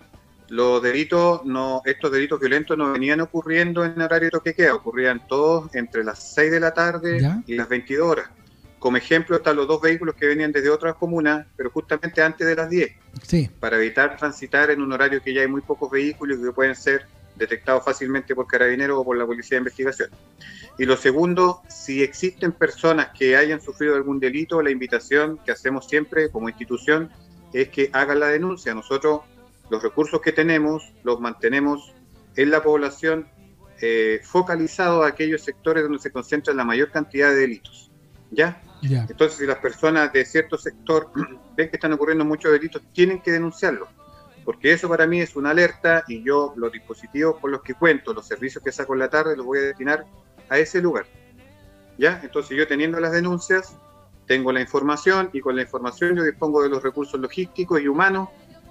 [0.48, 5.74] Los delitos, no, estos delitos violentos no venían ocurriendo en horario toque queda, ocurrían todos
[5.74, 8.30] entre las 6 de la tarde y las 22 horas.
[8.78, 12.54] Como ejemplo están los dos vehículos que venían desde otras comunas, pero justamente antes de
[12.54, 12.90] las 10.
[13.26, 13.50] Sí.
[13.60, 16.76] Para evitar transitar en un horario que ya hay muy pocos vehículos y que pueden
[16.76, 20.10] ser detectados fácilmente por carabineros o por la policía de investigación.
[20.78, 25.86] Y lo segundo, si existen personas que hayan sufrido algún delito, la invitación que hacemos
[25.88, 27.10] siempre como institución
[27.52, 28.74] es que hagan la denuncia.
[28.74, 29.22] Nosotros
[29.70, 31.94] los recursos que tenemos los mantenemos
[32.36, 33.28] en la población
[33.80, 37.90] eh, focalizados a aquellos sectores donde se concentra la mayor cantidad de delitos.
[38.30, 38.62] ¿Ya?
[38.82, 41.10] Entonces, si las personas de cierto sector
[41.56, 43.88] ven que están ocurriendo muchos delitos, tienen que denunciarlo,
[44.44, 48.12] porque eso para mí es una alerta y yo los dispositivos con los que cuento,
[48.12, 50.06] los servicios que saco en la tarde, los voy a destinar
[50.48, 51.06] a ese lugar.
[51.96, 52.20] ¿Ya?
[52.22, 53.76] Entonces, yo teniendo las denuncias,
[54.26, 58.28] tengo la información y con la información yo dispongo de los recursos logísticos y humanos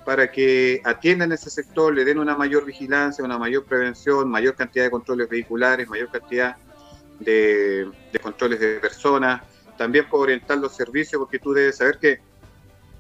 [0.08, 4.86] para que atiendan ese sector, le den una mayor vigilancia, una mayor prevención, mayor cantidad
[4.86, 6.56] de controles vehiculares, mayor cantidad
[7.20, 9.42] de, de controles de personas,
[9.78, 12.22] también puedo orientar los servicios, porque tú debes saber que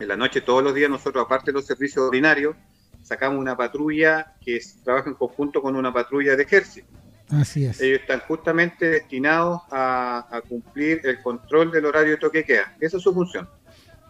[0.01, 2.57] en la noche todos los días nosotros, aparte de los servicios ordinarios,
[3.03, 6.89] sacamos una patrulla que trabaja en conjunto con una patrulla de ejército.
[7.29, 7.79] Así es.
[7.79, 12.75] Ellos están justamente destinados a, cumplir el control del horario de toque queda.
[12.81, 13.47] Esa es su función.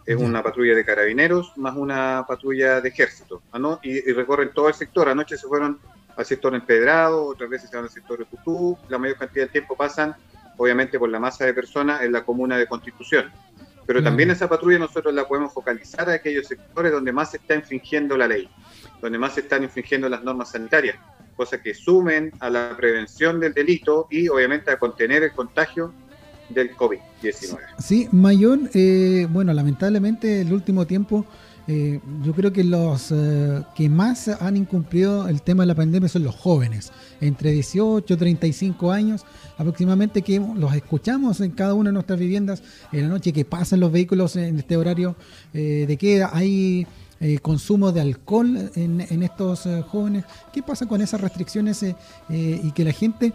[0.08, 3.42] Es una patrulla de carabineros más una patrulla de ejército.
[3.58, 3.78] ¿no?
[3.82, 5.06] Y, recorren todo el sector.
[5.08, 5.78] Anoche se fueron
[6.16, 8.78] al sector empedrado, otras veces se van al sector de Tutú.
[8.88, 10.16] La mayor cantidad del tiempo pasan,
[10.56, 13.30] obviamente, por la masa de personas en la comuna de Constitución.
[13.86, 17.54] Pero también esa patrulla nosotros la podemos focalizar a aquellos sectores donde más se está
[17.54, 18.48] infringiendo la ley,
[19.02, 20.96] donde más se están infringiendo las normas sanitarias
[21.38, 25.94] cosas que sumen a la prevención del delito y obviamente a contener el contagio
[26.48, 27.58] del COVID-19.
[27.78, 31.26] Sí, Mayor, eh, bueno, lamentablemente el último tiempo
[31.66, 36.08] eh, yo creo que los eh, que más han incumplido el tema de la pandemia
[36.08, 39.26] son los jóvenes, entre 18 y 35 años
[39.58, 43.80] aproximadamente, que los escuchamos en cada una de nuestras viviendas en la noche, que pasan
[43.80, 45.16] los vehículos en este horario
[45.52, 46.30] de queda.
[46.32, 46.86] Hay
[47.20, 50.24] eh, consumo de alcohol en, estos eh, jóvenes.
[50.52, 51.94] ¿Qué pasa con esas restricciones eh,
[52.28, 53.32] y que la gente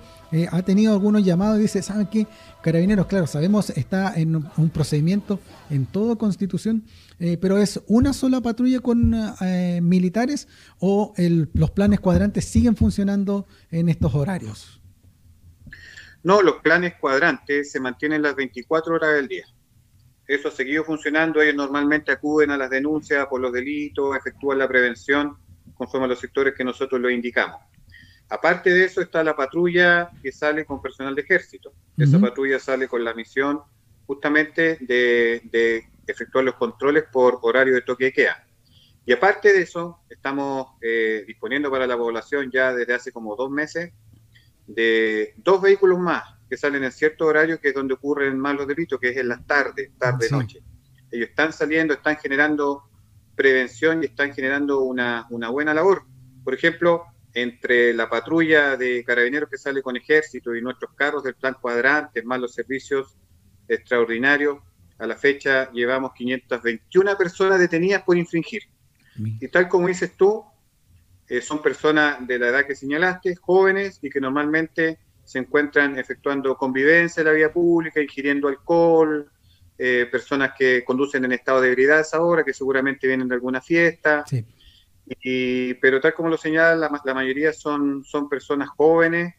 [0.52, 2.26] ha tenido algunos llamados y dice, ¿saben qué?
[2.64, 6.86] Carabineros, claro, sabemos, está en un procedimiento en toda constitución,
[7.40, 9.16] pero es una sola patrulla con
[9.88, 10.48] militares
[10.80, 11.14] o
[11.54, 14.82] los planes cuadrantes siguen funcionando en estos horarios.
[16.24, 19.46] No, los planes cuadrantes se mantienen las 24 horas del día.
[20.28, 21.42] Eso ha seguido funcionando.
[21.42, 25.38] Ellos normalmente acuden a las denuncias por los delitos, efectúan la prevención
[25.74, 27.60] conforme a los sectores que nosotros lo indicamos.
[28.30, 31.74] Aparte de eso está la patrulla que sale con personal de ejército.
[31.98, 33.62] Esa patrulla sale con la misión
[34.06, 38.48] justamente de, efectuar los controles por horario de toque de queda.
[39.06, 43.50] Y aparte de eso, estamos eh, disponiendo para la población ya desde hace como dos
[43.52, 43.92] meses
[44.66, 48.68] de dos vehículos más que salen en cierto horario, que es donde ocurren más los
[48.68, 50.60] delitos, que es en las tardes, tarde-noche.
[51.12, 52.84] Ellos están saliendo, están generando
[53.36, 56.04] prevención y están generando una, buena labor.
[56.44, 61.36] Por ejemplo, entre la patrulla de carabineros que sale con ejército y nuestros carros del
[61.36, 63.18] plan cuadrante, más los servicios
[63.68, 64.60] extraordinarios,
[65.00, 68.64] a la fecha llevamos 521 personas detenidas por infringir.
[69.16, 70.44] Y tal como dices tú,
[71.28, 76.56] eh, son personas de la edad que señalaste, jóvenes y que normalmente se encuentran efectuando
[76.58, 79.30] convivencia en la vía pública, ingiriendo alcohol,
[79.78, 83.36] eh, personas que conducen en estado de ebriedad a esa hora, que seguramente vienen de
[83.36, 84.24] alguna fiesta.
[85.22, 89.34] Y, pero tal como lo señala, la, mayoría son, son personas jóvenes,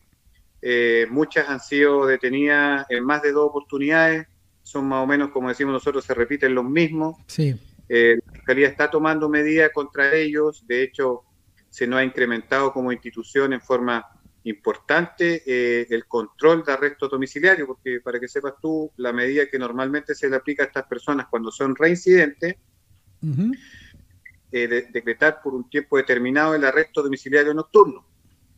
[0.60, 4.26] eh, muchas han sido detenidas en más de dos oportunidades,
[4.62, 7.16] son más o menos, como decimos nosotros, se repiten los mismos.
[7.26, 7.54] Sí.
[7.88, 11.22] Eh, la Fiscalía está tomando medidas contra ellos, de hecho,
[11.68, 14.06] se nos ha incrementado como institución en forma
[14.44, 19.58] importante eh, el control de arresto domiciliario, porque para que sepas tú, la medida que
[19.58, 22.56] normalmente se le aplica a estas personas cuando son reincidentes,
[24.52, 28.06] eh, decretar por un tiempo determinado el arresto domiciliario nocturno.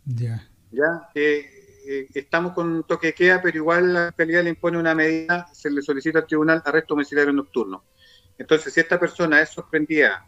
[0.04, 0.48] Ya.
[0.72, 4.94] Ya, eh, estamos con un toque de queda, pero igual la fiscalía le impone una
[4.94, 7.84] medida, se le solicita al tribunal arresto domiciliario nocturno.
[8.36, 10.26] Entonces, si esta persona es sorprendida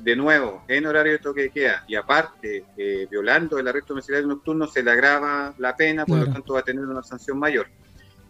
[0.00, 4.28] de nuevo, en horario de toque de queda y aparte eh, violando el arresto domiciliario
[4.28, 7.66] nocturno, se le agrava la pena, por lo tanto va a tener una sanción mayor.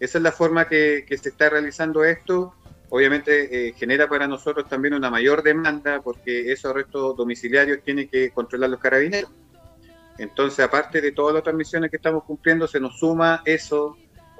[0.00, 2.54] Esa es la forma que, se está realizando esto.
[2.90, 8.30] Obviamente eh, genera para nosotros también una mayor demanda porque esos arrestos domiciliarios tienen que
[8.30, 9.30] controlar los carabineros.
[10.18, 13.96] Entonces, aparte de todas las otras misiones que estamos cumpliendo, se nos suma eso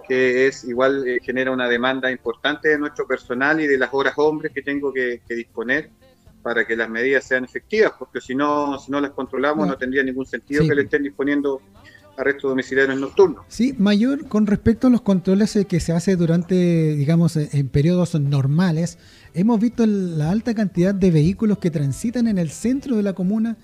[0.06, 4.14] que es igual eh, genera una demanda importante de nuestro personal y de las horas
[4.18, 5.90] hombres que tengo que disponer
[6.44, 10.02] para que las medidas sean efectivas, porque si no, si no las controlamos no, tendría
[10.02, 11.62] ningún sentido que le estén disponiendo
[12.18, 13.46] arrestos domiciliarios nocturnos.
[13.48, 17.68] Sí, mayor con respecto a los controles eh, que se hace durante, digamos, eh, en
[17.68, 18.98] periodos normales,
[19.32, 23.56] hemos visto la alta cantidad de vehículos que transitan en el centro de la comuna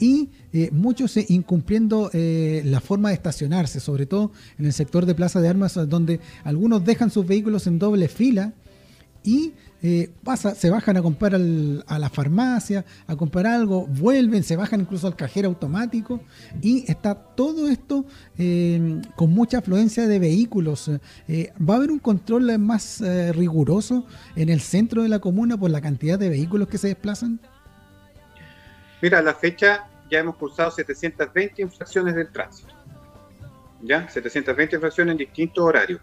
[0.00, 5.40] y eh, muchos incumpliendo la forma de estacionarse, sobre todo en el sector de Plaza
[5.40, 8.54] de Armas, donde algunos dejan sus vehículos en doble fila
[9.22, 9.52] y
[9.86, 14.80] eh, pasa, se bajan a comprar a la farmacia, a comprar algo, vuelven, se bajan
[14.80, 16.22] incluso al cajero automático
[16.62, 18.06] y está todo esto
[18.38, 20.90] eh, con mucha afluencia de vehículos.
[21.28, 25.70] Eh, ¿Va a haber un control más riguroso en el centro de la comuna por
[25.70, 27.38] la cantidad de vehículos que se desplazan?
[29.02, 32.72] Mira, a la fecha ya hemos cursado 720 infracciones del tránsito.
[33.82, 34.08] ¿Ya?
[34.08, 36.00] 720 infracciones en distintos horarios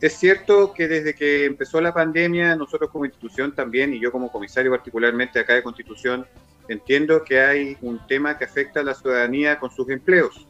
[0.00, 4.30] es cierto que desde que empezó la pandemia, nosotros como institución también, y yo como
[4.30, 6.26] comisario particularmente acá de Constitución,
[6.68, 10.46] entiendo que hay un tema que afecta a la ciudadanía con sus empleos.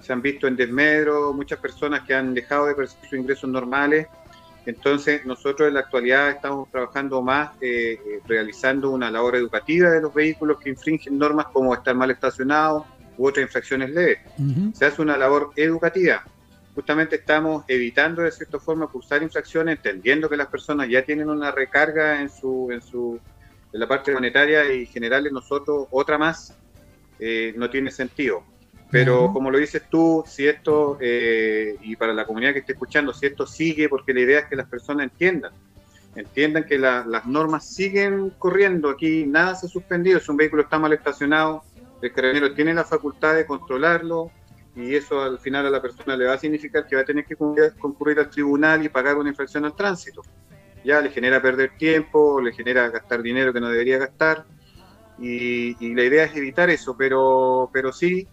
[0.00, 4.06] Se han visto en desmedro muchas personas que han dejado de percibir sus ingresos normales
[4.66, 10.00] Entonces, nosotros en la actualidad estamos trabajando más, eh, eh, realizando una labor educativa de
[10.00, 12.84] los vehículos que infringen normas como estar mal estacionados
[13.18, 14.18] u otras infracciones leves.
[14.72, 16.24] Se hace una labor educativa.
[16.74, 21.52] Justamente estamos evitando de cierta forma cursar infracciones, entendiendo que las personas ya tienen una
[21.52, 23.20] recarga en su, en su,
[23.72, 26.52] en la parte monetaria y generarle nosotros otra más
[27.20, 28.42] eh, no tiene sentido.
[28.90, 33.12] Pero como lo dices tú, si esto, eh, y para la comunidad que esté escuchando,
[33.12, 35.52] si esto sigue, porque la idea es que las personas entiendan,
[36.14, 40.78] entiendan que las normas siguen corriendo, aquí nada se ha suspendido, si un vehículo está
[40.78, 41.64] mal estacionado,
[42.00, 44.30] el carabinero tiene la facultad de controlarlo
[44.76, 47.24] y eso al final a la persona le va a significar que va a tener
[47.24, 50.22] que concurrir al tribunal y pagar una infracción al tránsito.
[50.84, 54.44] Ya le genera perder tiempo, le genera gastar dinero que no debería gastar
[55.18, 58.26] y, la idea es evitar eso, pero, pero sí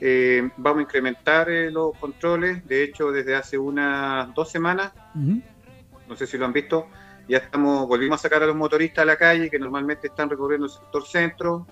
[0.00, 2.66] eh, vamos a incrementar eh, los controles.
[2.66, 6.88] De hecho, desde hace unas dos semanas, no sé si lo han visto,
[7.28, 10.66] ya estamos, volvimos a sacar a los motoristas a la calle que normalmente están recorriendo
[10.66, 11.66] el sector centro.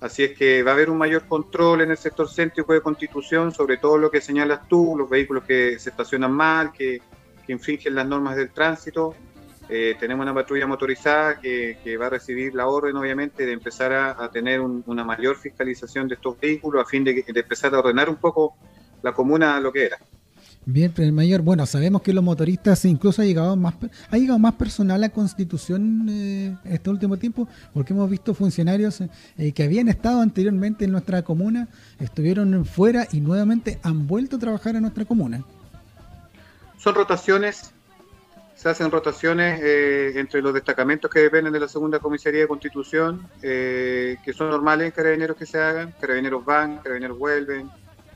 [0.00, 3.52] Así es que va a haber un mayor control en el sector céntrico de Constitución
[3.52, 7.02] sobre todo lo que señalas tú, los vehículos que se estacionan mal, que,
[7.46, 9.14] que infringen las normas del tránsito.
[9.72, 14.28] Eh, tenemos una patrulla motorizada que, va a recibir la orden, obviamente, de empezar a,
[14.30, 18.56] tener una mayor fiscalización de estos vehículos a fin de, empezar a ordenar un poco
[19.02, 19.98] la comuna a lo que era.
[20.66, 23.74] Bien, pero mayor, bueno, sabemos que los motoristas incluso ha llegado más
[24.10, 29.52] ha llegado más personal a Constitución eh, este último tiempo, porque hemos visto funcionarios eh,
[29.52, 31.68] que habían estado anteriormente en nuestra comuna,
[31.98, 35.42] estuvieron fuera y nuevamente han vuelto a trabajar en nuestra comuna.
[36.78, 37.72] Son rotaciones
[38.60, 43.26] se hacen rotaciones eh, entre los destacamentos que dependen de la segunda comisaría de constitución,
[43.40, 47.70] eh, que son normales en carabineros que se hagan, carabineros van, carabineros vuelven,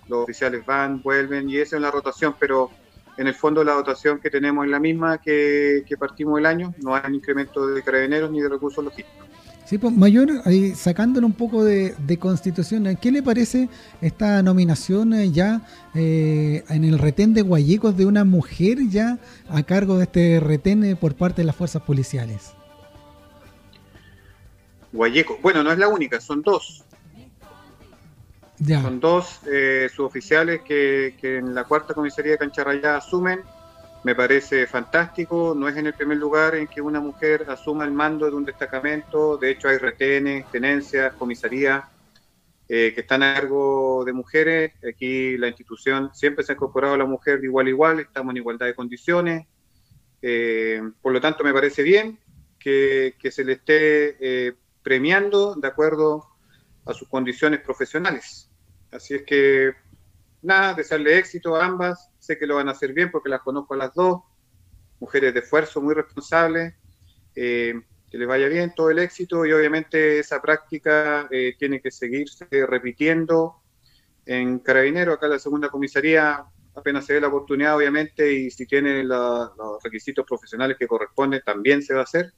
[0.09, 2.71] los oficiales van, vuelven, y esa es la rotación, pero
[3.17, 6.75] en el fondo la dotación que tenemos es la misma que, que partimos el año,
[6.83, 9.25] no hay incremento de carabineros ni de recursos logísticos.
[9.64, 13.71] Sí, pues Mayor, ahí, sacándole un poco de, constitución, ¿qué le parece
[14.03, 15.62] esta nominación eh, ya
[15.95, 20.85] eh, en el retén de Guayecos de una mujer ya a cargo de este retén
[20.85, 22.53] eh, por parte de las fuerzas policiales?
[24.93, 26.85] Guayeco, bueno, no es la única, son dos.
[28.66, 29.40] Son dos
[29.94, 33.40] suboficiales que, que en la cuarta comisaría de Cancharrayá asumen.
[34.05, 37.92] Me parece fantástico, no es en el primer lugar en que una mujer asuma el
[37.92, 41.85] mando de un destacamento, de hecho hay retenes, tenencias, comisarías
[42.68, 46.98] eh, que están a cargo de mujeres, aquí la institución siempre se ha incorporado a
[46.98, 49.46] la mujer de igual a igual, estamos en igualdad de condiciones,
[50.20, 52.18] eh, por lo tanto me parece bien
[52.59, 56.27] que, se le esté eh, premiando de acuerdo
[56.87, 58.50] a sus condiciones profesionales.
[58.94, 59.72] Así es que
[60.40, 63.74] nada, desearle éxito a ambas, sé que lo van a hacer bien porque las conozco
[63.74, 64.22] a las dos,
[65.00, 66.74] mujeres de esfuerzo muy responsables,
[67.35, 67.74] eh,
[68.09, 72.46] que les vaya bien, todo el éxito y obviamente esa práctica eh, tiene que seguirse
[72.68, 73.57] repitiendo
[74.26, 76.44] en Carabinero, acá en la segunda comisaría
[76.76, 81.83] apenas se ve la oportunidad obviamente y si tiene los requisitos profesionales que corresponden también
[81.83, 82.33] se va a hacer.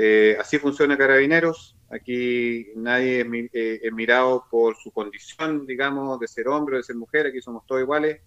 [0.00, 6.46] Eh, así funciona Carabineros, Aquí nadie eh, es, mirado por su condición, digamos, de ser
[6.46, 8.20] hombre o de ser mujer, aquí somos todos iguales.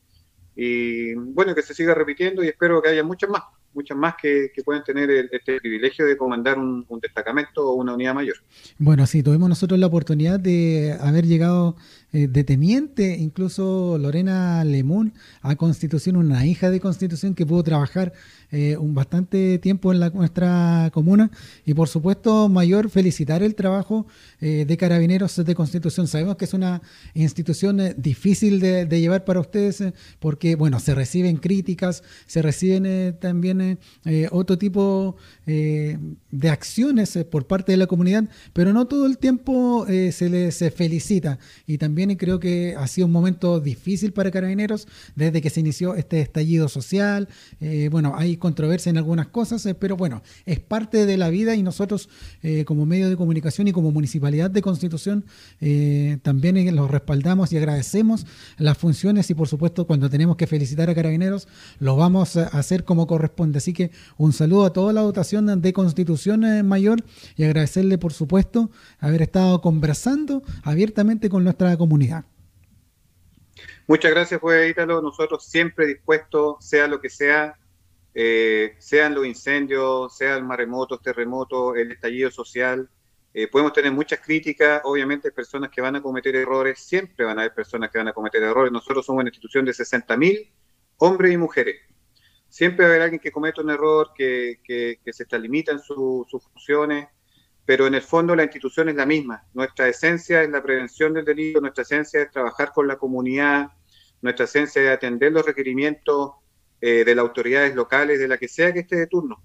[0.53, 4.51] Y bueno, que se siga repitiendo y espero que haya muchas más, muchas más que,
[4.53, 8.35] que puedan tener este privilegio de comandar un, destacamento o una unidad mayor.
[8.77, 11.75] Bueno, sí, tuvimos nosotros la oportunidad de haber llegado
[12.13, 18.13] eh, de teniente, incluso Lorena Lemón, a Constitución, una hija de Constitución que pudo trabajar
[18.51, 21.31] eh, un bastante tiempo en la, nuestra comuna.
[21.65, 24.07] Y por supuesto, mayor felicitar el trabajo
[24.41, 26.07] eh, de Carabineros de Constitución.
[26.07, 26.81] Sabemos que es una
[27.13, 29.81] institución difícil de, llevar para ustedes
[30.19, 33.60] porque, bueno, se reciben críticas, se reciben también
[34.31, 35.15] otro tipo
[35.51, 41.39] de acciones por parte de la comunidad, pero no todo el tiempo se les felicita.
[41.67, 45.95] Y también creo que ha sido un momento difícil para Carabineros desde que se inició
[45.95, 47.27] este estallido social.
[47.59, 51.55] Eh, bueno, hay controversia en algunas cosas, eh, pero bueno, es parte de la vida
[51.55, 52.09] y nosotros
[52.43, 55.25] eh, como medio de comunicación y como municipalidad de Constitución
[56.21, 58.25] también los respaldamos y agradecemos
[58.57, 61.47] las funciones y por supuesto cuando tenemos que felicitar a Carabineros
[61.79, 63.57] lo vamos a hacer como corresponde.
[63.57, 67.03] Así que un saludo a toda la dotación de Constitución Mayor
[67.35, 68.69] y agradecerle por supuesto
[68.99, 72.25] haber estado conversando abiertamente con nuestra comunidad
[73.87, 75.01] Muchas gracias, pues, Ítalo.
[75.01, 77.57] Nosotros siempre dispuestos, sea lo que sea,
[78.13, 82.89] eh, sean los incendios, sean maremotos, terremotos, el estallido social.
[83.33, 87.41] Eh, podemos tener muchas críticas, obviamente personas que van a cometer errores, siempre van a
[87.41, 88.71] haber personas que van a cometer errores.
[88.71, 90.49] Nosotros somos una institución de 60.000
[90.97, 91.81] hombres y mujeres.
[92.51, 96.27] Siempre va a haber alguien que cometa un error, que, que, se extralimita en sus
[96.29, 97.07] funciones,
[97.65, 99.47] pero en el fondo la institución es la misma.
[99.53, 103.69] Nuestra esencia es la prevención del delito, nuestra esencia es trabajar con la comunidad,
[104.21, 106.31] nuestra esencia es atender los requerimientos
[106.81, 109.41] eh, de las autoridades locales, de la que sea que esté de turno.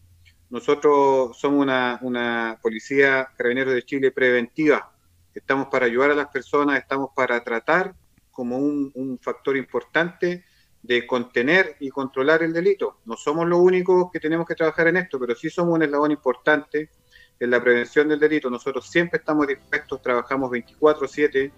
[0.51, 4.93] Nosotros somos una, policía carabineros de Chile preventiva.
[5.33, 7.95] Estamos para ayudar a las personas, estamos para tratar
[8.33, 10.45] como un factor importante
[10.87, 12.99] de contener y controlar el delito.
[13.07, 16.13] No somos los únicos que tenemos que trabajar en esto, pero sí somos un eslabón
[16.13, 16.91] importante
[17.41, 18.49] en la prevención del delito.
[18.49, 21.51] Nosotros siempre estamos dispuestos, trabajamos 24/7,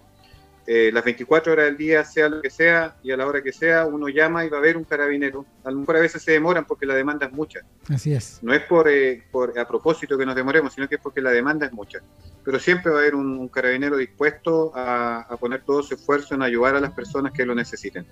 [0.65, 3.53] eh, las 24 horas del día, sea lo que sea, y a la hora que
[3.53, 5.45] sea, uno llama y va a ver un carabinero.
[5.63, 7.61] A lo mejor a veces se demoran porque la demanda es mucha.
[7.87, 8.39] Así es.
[8.41, 11.31] No es por, eh, por a propósito que nos demoremos, sino que es porque la
[11.31, 11.99] demanda es mucha.
[12.43, 16.41] Pero siempre va a haber un, carabinero dispuesto a, a, poner todo su esfuerzo en
[16.41, 18.05] ayudar a las personas que lo necesiten.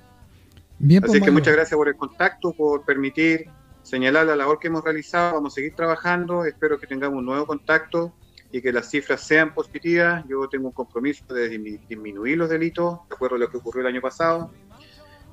[0.79, 3.49] Bien, Así pues, que muchas gracias por el contacto, por permitir
[3.81, 7.45] señalar la labor que hemos realizado, vamos a seguir trabajando, espero que tengamos un nuevo
[7.45, 8.13] contacto
[8.51, 10.23] y que las cifras sean positivas.
[10.27, 13.87] Yo tengo un compromiso de disminuir los delitos, de acuerdo a lo que ocurrió el
[13.87, 14.51] año pasado.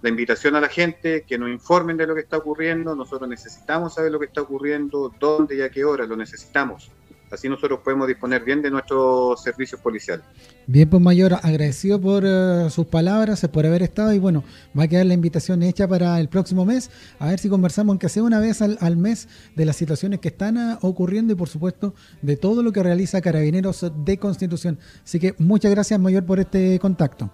[0.02, 2.94] La invitación a la gente que nos informen de lo que está ocurriendo.
[2.94, 6.90] Nosotros necesitamos saber lo que está ocurriendo, dónde y a qué hora lo necesitamos.
[7.30, 10.24] Así nosotros podemos disponer bien de nuestros servicios policiales.
[10.66, 14.44] Bien, pues Mayor, agradecido por eh, sus palabras, por haber estado y bueno,
[14.78, 18.08] va a quedar la invitación hecha para el próximo mes, a ver si conversamos, aunque
[18.08, 21.94] sea una vez al, mes, de las situaciones que están ah, ocurriendo y por supuesto
[22.22, 24.78] de todo lo que realiza Carabineros de Constitución.
[25.02, 27.30] Así que muchas gracias Mayor por este contacto.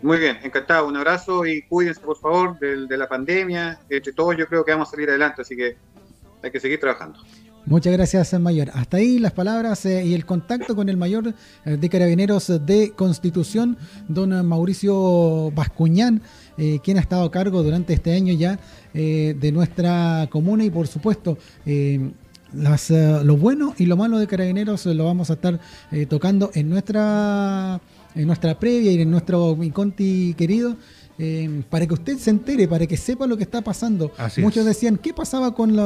[0.00, 4.36] Muy bien, encantado, un abrazo y cuídense por favor de, de la pandemia, entre todos
[4.36, 5.76] yo creo que vamos a salir adelante, así que
[6.42, 7.18] hay que seguir trabajando.
[7.68, 8.70] Muchas gracias, Mayor.
[8.72, 11.34] Hasta ahí las palabras eh, y el contacto con el mayor
[11.66, 13.76] eh, de Carabineros de Constitución,
[14.08, 16.22] don Mauricio Bascuñán,
[16.56, 18.58] eh, quien ha estado a cargo durante este año ya
[18.94, 21.36] de nuestra comuna y, por supuesto,
[22.54, 25.60] las, lo bueno y lo malo de Carabineros lo vamos a estar
[26.08, 27.80] tocando en nuestra,
[28.14, 30.74] en nuestra previa y en nuestro Conti querido.
[31.20, 34.12] Em, para que usted se entere, para que sepa lo que está pasando.
[34.36, 35.76] Muchos decían, ¿qué pasaba con,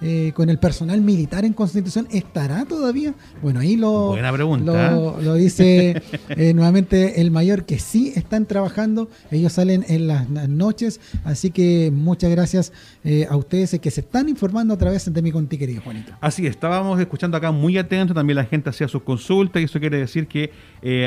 [0.00, 2.08] eh, con el personal militar en Constitución?
[2.10, 3.12] ¿Estará todavía?
[3.42, 9.84] Bueno, ahí lo, lo, dice eh, nuevamente el mayor, que sí están trabajando, ellos salen
[9.88, 12.72] en las, noches, así que muchas gracias
[13.04, 16.12] eh, a ustedes que se están informando a través de mi conti, querido Juanito.
[16.20, 19.98] Así, estábamos escuchando acá muy atento, también la gente hacía sus consultas y eso quiere
[19.98, 20.50] decir que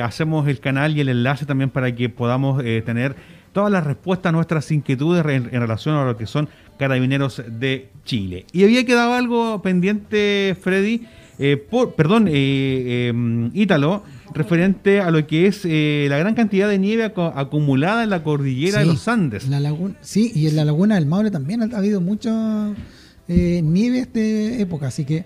[0.03, 3.15] hacemos el canal y el enlace también para que podamos tener
[3.55, 8.45] todas las respuestas a nuestras inquietudes en, relación a lo que son carabineros de Chile.
[8.51, 11.07] Y había quedado algo pendiente, Freddy,
[11.39, 14.03] eh, por, perdón, eh, em, Ítalo,
[14.33, 18.79] referente a lo que es eh, la gran cantidad de nieve acumulada en la cordillera
[18.79, 19.47] de los Andes.
[19.47, 22.73] La laguna, sí, y en la laguna del Maule también ha, habido mucha
[23.29, 25.23] nieve esta época, así que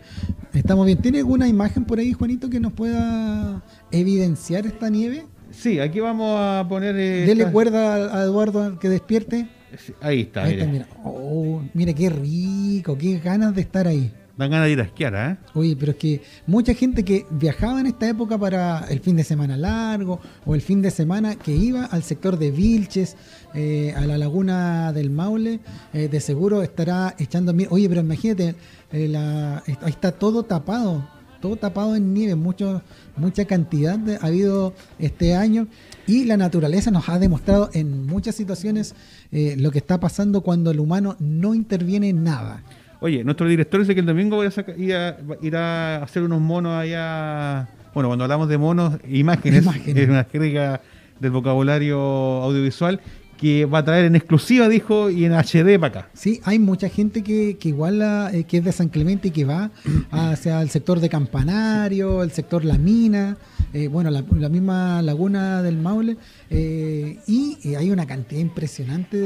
[0.53, 0.99] estamos bien.
[0.99, 5.25] ¿Tiene alguna imagen por ahí, Juanito, que nos pueda evidenciar esta nieve?
[5.51, 6.95] Sí, aquí vamos a poner.
[6.95, 9.47] Eh, Dele cuerda a Eduardo que despierte.
[10.01, 10.87] ahí está, ahí mira.
[11.03, 14.11] Oh, mira qué rico, qué ganas de estar ahí.
[14.37, 15.37] Dan ganas de ir a esquiar, ¿eh?
[15.53, 19.25] Oye, pero es que mucha gente que viajaba en esta época para el fin de
[19.25, 23.17] semana largo o el fin de semana que iba al sector de Vilches,
[23.53, 25.59] eh, a la laguna del Maule,
[25.91, 27.53] eh, de seguro estará echando.
[27.69, 28.55] Oye, pero imagínate,
[28.93, 32.81] ahí está todo tapado todo tapado en nieve, mucho,
[33.17, 35.67] mucha cantidad ha habido este año
[36.07, 38.95] y la naturaleza nos ha demostrado en muchas situaciones
[39.31, 42.63] eh, lo que está pasando cuando el humano no interviene en nada.
[43.01, 46.41] Oye, nuestro director dice que el domingo voy a, ir, a ir a hacer unos
[46.41, 47.69] monos allá.
[47.93, 50.03] Bueno, cuando hablamos de monos, imágenes, imágenes.
[50.03, 50.81] es una crítica
[51.19, 52.99] del vocabulario audiovisual
[53.39, 56.09] que va a traer en exclusiva, dijo, y en HD para acá.
[56.13, 58.01] Sí, hay mucha gente que, que igual
[58.33, 59.71] eh, que es de San Clemente y que va
[60.11, 63.37] hacia el sector de Campanario, el sector La Mina,
[63.73, 66.17] eh, bueno, la, misma laguna del Maule,
[66.49, 69.17] eh, y hay una cantidad impresionante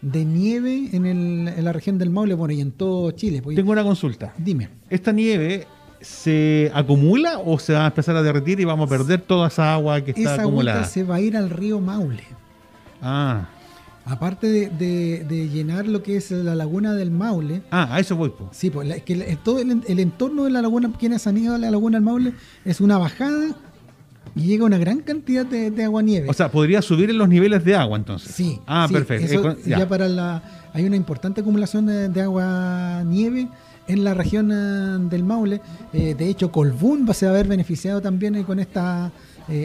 [0.00, 3.42] de, nieve en, el, en, la región del Maule, bueno, y en todo Chile.
[3.42, 3.56] Pues.
[3.56, 4.32] Tengo una consulta.
[4.38, 4.68] Dime.
[4.88, 5.66] ¿Esta nieve
[6.00, 9.74] se acumula o se va a empezar a derretir y vamos a perder toda esa
[9.74, 10.82] agua que está acumulada?
[10.82, 12.22] Esa se va a ir al río Maule.
[13.04, 13.48] Ah.
[14.06, 17.62] Aparte de, llenar lo que es la laguna del Maule.
[17.70, 18.32] Ah, a eso voy.
[18.52, 21.96] Sí, pues que todo el, entorno de la laguna, quienes han ido a la laguna
[21.96, 22.34] del Maule,
[22.64, 23.56] es una bajada
[24.34, 26.28] y llega una gran cantidad de, agua nieve.
[26.28, 28.32] O sea, podría subir en los niveles de agua entonces.
[28.34, 28.60] Sí.
[28.66, 29.52] Ah, perfecto.
[29.52, 29.88] Eh, ya.
[29.88, 30.42] para la,
[30.74, 33.48] hay una importante acumulación de, agua nieve
[33.86, 35.62] en la región eh, del Maule.
[35.94, 39.12] Eh, de hecho, Colbún va a se va a ver beneficiado también con esta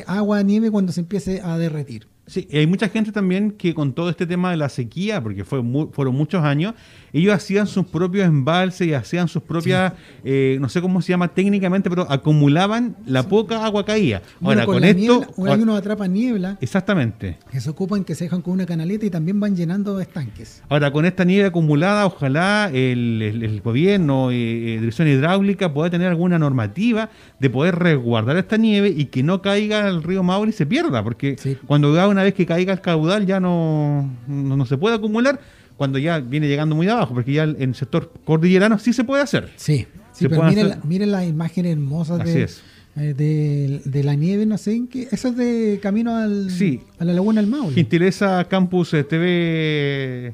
[0.08, 4.10] agua nieve cuando se empiece a derretir Sí, hay mucha gente también que con todo
[4.10, 6.76] este tema de la sequía, porque fue mu- fueron muchos años,
[7.12, 11.30] ellos hacían sus propios embalses y hacían sus propias, eh, no sé cómo se llama
[11.30, 14.22] técnicamente, pero acumulaban la poca agua caía.
[14.40, 15.26] Bueno, Ahora, con esto...
[15.36, 17.38] niebla, hay unos atrapa niebla Exactamente.
[17.52, 20.62] que se ocupan, que se dejan con una canaleta y también van llenando estanques.
[20.70, 24.36] Ahora, con esta nieve acumulada, ojalá el, el- el gobierno, eh,
[24.76, 27.10] eh, dirección hidráulica, pueda tener alguna normativa
[27.40, 31.04] de poder resguardar esta nieve y que no caiga al río Maule y se pierda,
[31.04, 31.58] porque Sí.
[31.66, 35.40] cuando ya una vez que caiga el caudal ya no, no, no se puede acumular
[35.78, 39.24] cuando ya viene llegando muy abajo, porque ya en el sector cordillerano sí se puede
[39.24, 39.50] hacer.
[39.56, 42.50] Sí, sí Se pero miren, hacer- la- miren las imágenes hermosas de,
[42.98, 45.08] eh, de, de la nieve, no sé en qué.
[45.12, 46.82] Eso es de camino al, Sí.
[47.00, 47.74] a la laguna del Maule.
[47.76, 50.34] Gentileza Campus eh, TV,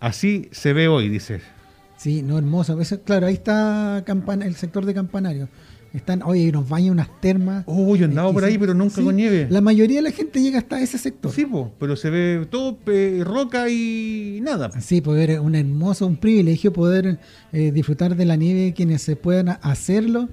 [0.00, 1.40] así se ve hoy, dice.
[1.96, 2.80] Sí, no, hermoso.
[2.80, 5.48] Eso, claro, ahí está Campana- el sector de Campanario.
[5.92, 7.64] Están, oye, hay unos baños, unas termas.
[7.66, 9.48] Oh, yo andaba por ahí, pero nunca Sí, con nieve.
[9.50, 11.32] La mayoría de la gente llega hasta ese sector.
[11.32, 14.70] Sí, po, pero se ve todo eh, roca y nada.
[14.80, 17.18] Sí, poder, un hermoso, un privilegio poder
[17.52, 20.28] eh, disfrutar de la nieve quienes se puedan hacerlo.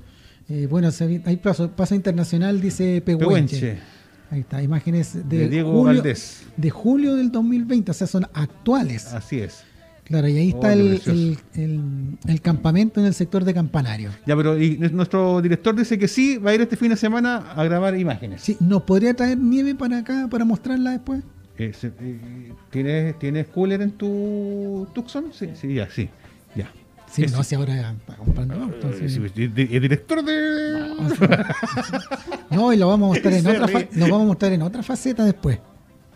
[0.50, 3.60] Eh, bueno, se hay paso, paso internacional, dice Pehuenche.
[3.60, 3.98] Pehuenche.
[4.30, 6.44] Ahí está, imágenes de, De Diego julio, Valdés.
[6.58, 9.14] de julio del 2020, o sea, son actuales.
[9.14, 9.64] Así es.
[10.08, 13.54] Claro, y ahí Oh, está qué el, el- el- el campamento en el sector de
[13.54, 14.10] Campanario.
[14.26, 17.52] Ya, pero y nuestro director dice que sí, va a ir este fin de semana
[17.56, 18.42] a grabar imágenes.
[18.42, 21.24] Sí, ¿Nos podría traer nieve para acá para mostrarla después?
[21.58, 25.26] Eh, se- eh, ¿tienes, ¿Tienes cooler en tu Tucson?
[25.34, 26.08] Sí, sí, ya, sí.
[26.56, 26.72] Ya.
[27.12, 29.16] Sí, Es- no, si ahora está comprando autos, Eh, sí.
[29.16, 30.94] sí, di- di- el director de.
[32.52, 35.26] No, y lo vamos a mostrar en otra fa- vamos a mostrar en otra faceta
[35.26, 35.60] después.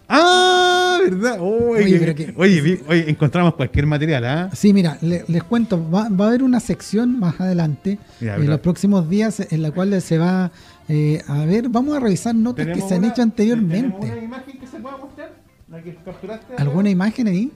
[0.08, 0.71] ¡Ah!
[1.04, 1.38] ¿Verdad?
[1.40, 4.50] Oye, Oye, pero que- oye, vi- oye, encontramos cualquier material, ¿ah?
[4.54, 8.40] Sí, mira, le- les cuento, va, va a haber una sección más adelante, Ya, en
[8.42, 8.54] ¿verdad?
[8.54, 10.52] los próximos días, en la cual se va
[10.90, 13.88] eh, a ver, vamos a revisar notas que ¿Tenemos se han una- hecho anteriormente.
[14.00, 15.32] ¿Tenemos una imagen que se pueda mostrar?
[15.70, 16.54] ¿La que capturaste?
[16.58, 17.52] ¿Alguna imagen ahí?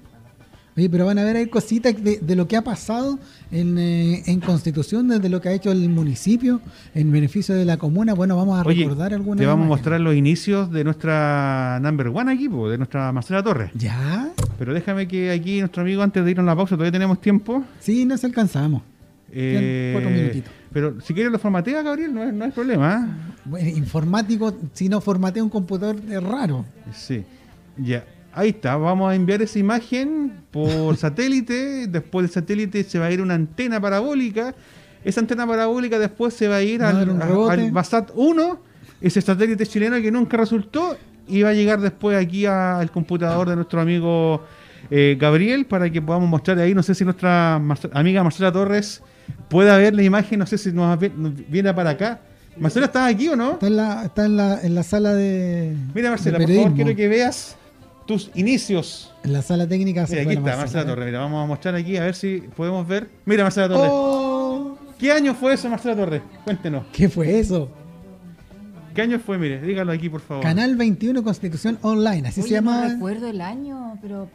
[0.78, 3.18] Oye, pero van a ver ahí cositas de, de lo que ha pasado
[3.50, 6.60] en, eh, en Constitución, desde lo que ha hecho el municipio
[6.94, 8.14] en beneficio de la comuna.
[8.14, 12.08] Bueno, vamos a Oye, recordar algunas te vamos a mostrar los inicios de nuestra number
[12.10, 13.72] one aquí, de nuestra Marcela Torres.
[13.74, 14.30] ¿Ya?
[14.60, 17.64] Pero déjame que aquí nuestro amigo, antes de irnos a la pausa, todavía tenemos tiempo.
[17.80, 18.82] Sí, nos alcanzamos.
[19.32, 20.52] Eh, cuatro minutitos.
[20.74, 22.94] Pero si quieres lo formatea, Gabriel, no, es- no problema.
[22.94, 23.34] ¿ah?
[23.46, 26.66] Bueno, informático, si no formatea un computador, es raro.
[26.94, 27.24] Sí,
[27.78, 28.04] ya.
[28.36, 31.88] Ahí está, vamos a enviar esa imagen por satélite.
[31.88, 34.54] Después del satélite se va a ir una antena parabólica.
[35.04, 38.60] Esa antena parabólica después se va a ir al, a- al Basat 1,
[39.02, 43.48] ese satélite chileno que nunca resultó, y va a llegar después aquí a- al computador
[43.50, 44.44] de nuestro amigo
[44.92, 46.74] eh, Gabriel para que podamos mostrar ahí.
[46.74, 49.02] No sé si nuestra Marce- amiga Marcela Torres
[49.50, 52.20] pueda ver la imagen, no sé si nos, vi- nos viene para acá.
[52.58, 53.54] Marcela, ¿estás aquí o no?
[53.54, 55.76] Está en la, está en la, en la sala de.
[55.94, 57.58] Mira, Marcela, de por favor, quiero que veas
[58.06, 59.14] tus inicios.
[59.24, 60.86] En la sala técnica se Mira, aquí está, Marcela ¿eh?
[60.86, 61.06] Torres.
[61.06, 63.10] Mira, vamos a mostrar aquí a ver si podemos ver.
[63.26, 63.92] Mira, Marcela Torres.
[63.92, 64.78] ¡Oh!
[64.98, 66.22] ¿Qué año fue eso, Marcela Torres?
[66.44, 66.86] Cuéntenos.
[66.94, 67.70] ¿Qué fue eso?
[68.94, 69.38] ¿Qué año fue?
[69.38, 70.44] Mire, dígalo aquí, por favor.
[70.44, 72.88] Canal 21 Constitución Online, así Oye, se llama.
[72.88, 74.30] No recuerdo el año, pero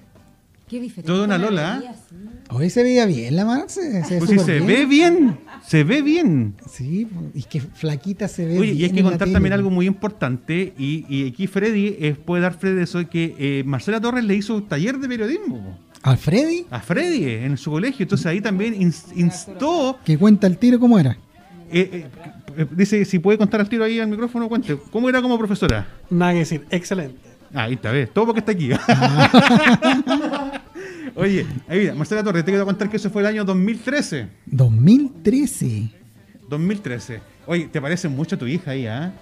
[0.70, 1.06] qué diferente.
[1.12, 2.16] Toda una la Lola, veía, sí.
[2.52, 4.04] Hoy se veía bien la Marce.
[4.04, 5.38] Se, ve Pues sí, se ve bien.
[5.66, 6.54] Se ve bien.
[6.70, 8.76] Sí, y que flaquita se ve Oye, bien.
[8.78, 10.72] y hay que contar también algo muy importante.
[10.78, 14.54] Y, y aquí Freddy eh, puede dar Freddy eso: que eh, Marcela Torres le hizo
[14.54, 16.64] un taller de periodismo ¿A Freddy?
[16.70, 18.04] a Freddy eh, en su colegio.
[18.04, 19.98] Entonces ahí también ins- instó.
[20.04, 21.18] Que cuenta el tiro cómo era.
[21.72, 22.06] eh,
[22.72, 24.78] dice: si puede contar al tiro ahí al micrófono, cuente.
[24.90, 25.86] ¿Cómo era como profesora?
[26.08, 27.18] Nada que decir, excelente.
[27.52, 28.70] Ah, Ahí está, ves, todo porque está aquí.
[31.14, 34.28] Oye, ahí mira, Marcela Torres, te quiero contar que eso fue el año 2013.
[34.46, 35.90] 2013.
[36.48, 37.20] 2013.
[37.46, 39.12] Oye, ¿te parece mucho tu hija ahí, ah?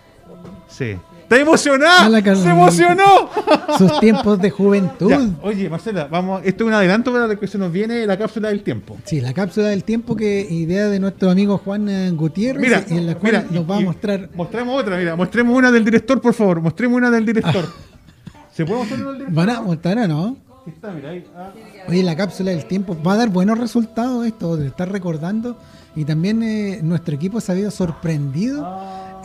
[0.68, 0.96] Sí.
[1.22, 2.22] ¡Está emocionada!
[2.36, 3.28] ¡Se emocionó!
[3.76, 5.08] Sus tiempos de juventud.
[5.10, 8.16] Ya, Oye, Marcela, vamos, esto es un adelanto para lo que se nos viene la
[8.18, 8.96] cápsula del tiempo.
[9.04, 13.06] Sí, la cápsula del tiempo que idea de nuestro amigo Juan eh, Gutiérrez, Mira, en
[13.06, 14.30] la cual mira, nos va a mostrar.
[14.34, 16.60] Mostremos otra, mira, mostremos una del director, por favor.
[16.60, 17.66] Mostremos una del director.
[18.54, 19.46] ¿Se puede mostrar una del director?
[19.46, 20.36] ¿Van a mostrar no?
[20.68, 21.24] Aquí está, mira, ahí.
[21.36, 21.52] ah.
[21.88, 25.58] Oye, la cápsula del tiempo va a dar buenos resultados esto, de estar recordando.
[25.96, 28.66] Y también eh, nuestro equipo se ha visto sorprendido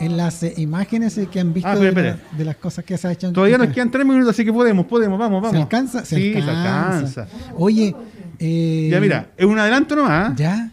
[0.00, 3.12] en las eh, imágenes que han visto Ah, de, la- las cosas que se ha
[3.12, 3.30] hecho.
[3.32, 5.56] Todavía nos quedan tres minutos, así que podemos, podemos, vamos, vamos.
[5.56, 6.04] ¿Se alcanza?
[6.04, 7.06] Se sí, alcanza.
[7.06, 7.52] se alcanza.
[7.56, 7.94] Oye,
[8.38, 10.30] eh, Ya mira, es un adelanto nomás.
[10.30, 10.34] ¿ah?
[10.36, 10.70] Ya.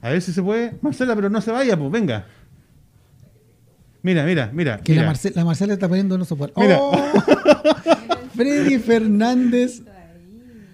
[0.00, 0.74] A ver si se puede.
[0.82, 2.26] Marcela, pero no se vaya, pues venga.
[4.02, 4.78] Mira, mira, mira.
[4.78, 5.04] Que mira.
[5.04, 6.62] la, Marce- la Marcela está poniendo unos soportes.
[6.62, 6.78] Mira.
[8.34, 9.82] Freddy Fernández,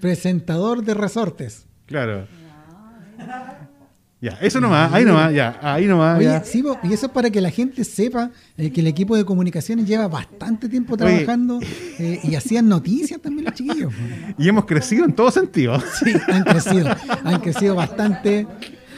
[0.01, 1.67] presentador de resortes.
[1.87, 2.27] Claro.
[4.21, 6.19] Ya, eso nomás, ahí nomás, ya, ahí nomás.
[6.19, 6.43] Oye, ya.
[6.43, 9.25] sí, po, y eso es para que la gente sepa eh, que el equipo de
[9.25, 11.61] comunicaciones lleva bastante tiempo trabajando
[12.01, 13.93] eh, y hacían noticias también los chiquillos.
[14.37, 15.81] Y hemos crecido en todo sentido.
[16.05, 16.89] Sí, han crecido,
[17.23, 18.45] han crecido bastante.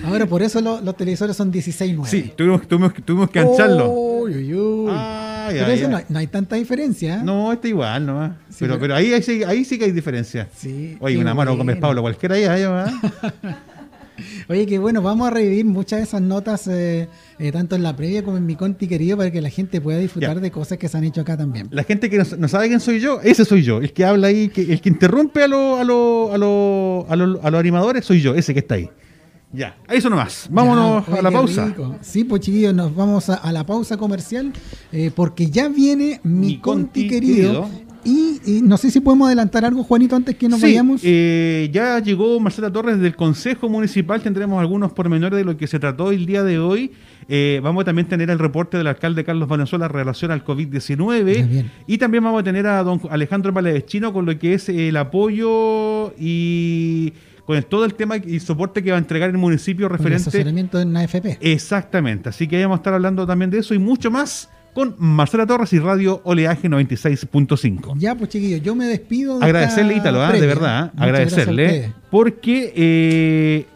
[0.06, 2.06] Ahora por eso lo- los televisores son 16.9.
[2.06, 3.90] Sí, tuvimos, tuvimos, tuvimos que ancharlo.
[3.90, 4.90] Uy, uy,
[5.58, 7.22] Pero eso no, hay- no hay tanta diferencia.
[7.22, 8.32] No, está igual nomás.
[8.50, 10.48] Sí, pero, pero- pero ahí, ahí, sí, ahí sí que hay diferencia.
[10.56, 11.80] Sí, Oye, una mano con bueno.
[11.80, 12.92] Pablo, cualquiera ahí, ¿verdad?
[14.48, 17.96] Oye, que bueno, vamos a revivir muchas de esas notas, eh, eh, tanto en la
[17.96, 20.40] previa como en mi conti querido, para que la gente pueda disfrutar Ya.
[20.40, 21.68] de cosas que se han hecho acá también.
[21.70, 23.78] La gente que no, no sabe quién soy yo, ese soy yo.
[23.78, 27.16] El que habla ahí, que, el que interrumpe a los a lo, a lo- a
[27.16, 28.90] lo- a los animadores, soy yo, ese que está ahí.
[29.52, 30.48] Ya, eso nomás.
[30.50, 31.66] Vámonos Ya, oye, a la pausa.
[31.66, 31.96] rico.
[32.02, 34.52] Sí, pues chiquillos, nos vamos a, a la pausa comercial
[34.92, 37.64] eh, porque ya viene mi, Mi conti, conti querido.
[37.64, 37.90] querido.
[38.02, 41.02] Y, y no sé si podemos adelantar algo, Juanito, antes que nos Sí, vayamos.
[41.04, 44.22] eh, ya llegó Marcela Torres del Consejo Municipal.
[44.22, 46.92] Tendremos algunos pormenores de lo que se trató el día de hoy.
[47.28, 50.46] Eh, vamos a también tener el reporte del alcalde Carlos Valenzuela en relación al Ya,
[50.46, 51.24] COVID-19.
[51.46, 51.70] bien.
[51.86, 56.14] Y también vamos a tener a don Alejandro Palavecino con lo que es el apoyo
[56.18, 57.12] y
[57.50, 60.28] con el- todo el tema y soporte que va a entregar el municipio el referente.
[60.28, 61.38] asesoramiento en AFP.
[61.40, 62.28] Exactamente.
[62.28, 65.46] Así que ahí vamos a estar hablando también de eso y mucho más con Marcela
[65.46, 67.94] Torres y Radio Oleaje 96.5.
[67.98, 69.38] Ya, pues chiquillos, yo me despido.
[69.40, 70.32] de Agradecerle, Ítalo, ¿ah?
[70.32, 71.92] de verdad, a agradecerle.
[72.10, 73.66] Porque eh,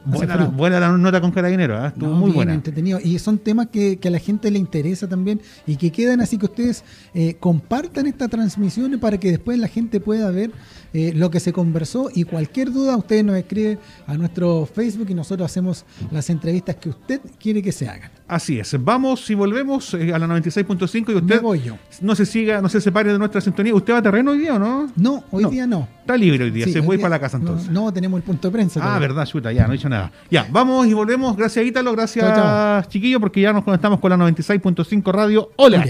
[0.57, 1.89] buena, la nota con Carabinero, ¿ah?
[1.89, 2.55] estuvo No, muy bien buena.
[2.55, 2.99] entretenido.
[3.03, 6.37] Y son temas que, que a la gente le interesa también y que quedan así
[6.39, 10.51] que ustedes eh, compartan esta transmisión para que después la gente pueda ver
[10.93, 15.15] eh, lo que se conversó y cualquier duda ustedes nos escriben a nuestro Facebook y
[15.15, 18.11] nosotros hacemos las entrevistas que usted quiere que se hagan.
[18.27, 21.77] Así es, vamos y volvemos eh, a la 96.5 y usted voy yo.
[22.01, 23.75] no se siga, no se separe de nuestra sintonía.
[23.75, 24.91] ¿Usted va a terreno hoy día o no?
[24.97, 25.51] No, hoy No.
[25.51, 25.89] día no.
[26.01, 27.71] Está libre hoy día, Sí, se puede ir para la casa no, entonces.
[27.71, 28.81] No, tenemos el punto de prensa.
[28.81, 29.09] Ah, todavía.
[29.09, 30.11] verdad, chuta, ya, no he dicho nada.
[30.31, 31.37] Ya, vamos y volvemos.
[31.37, 31.93] Gracias, Ítalo.
[31.93, 32.35] Gracias, Chao,
[32.83, 32.91] chao.
[32.91, 35.51] chiquillos, porque ya nos conectamos con la 96.5 Radio.
[35.57, 35.85] Hola.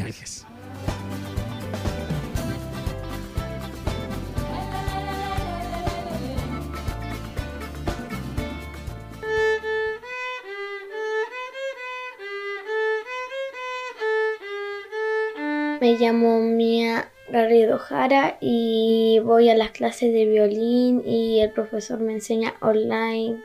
[15.80, 21.98] Me llamo Mia Garrido Jara y voy a las clases de violín y el profesor
[21.98, 23.42] me enseña online.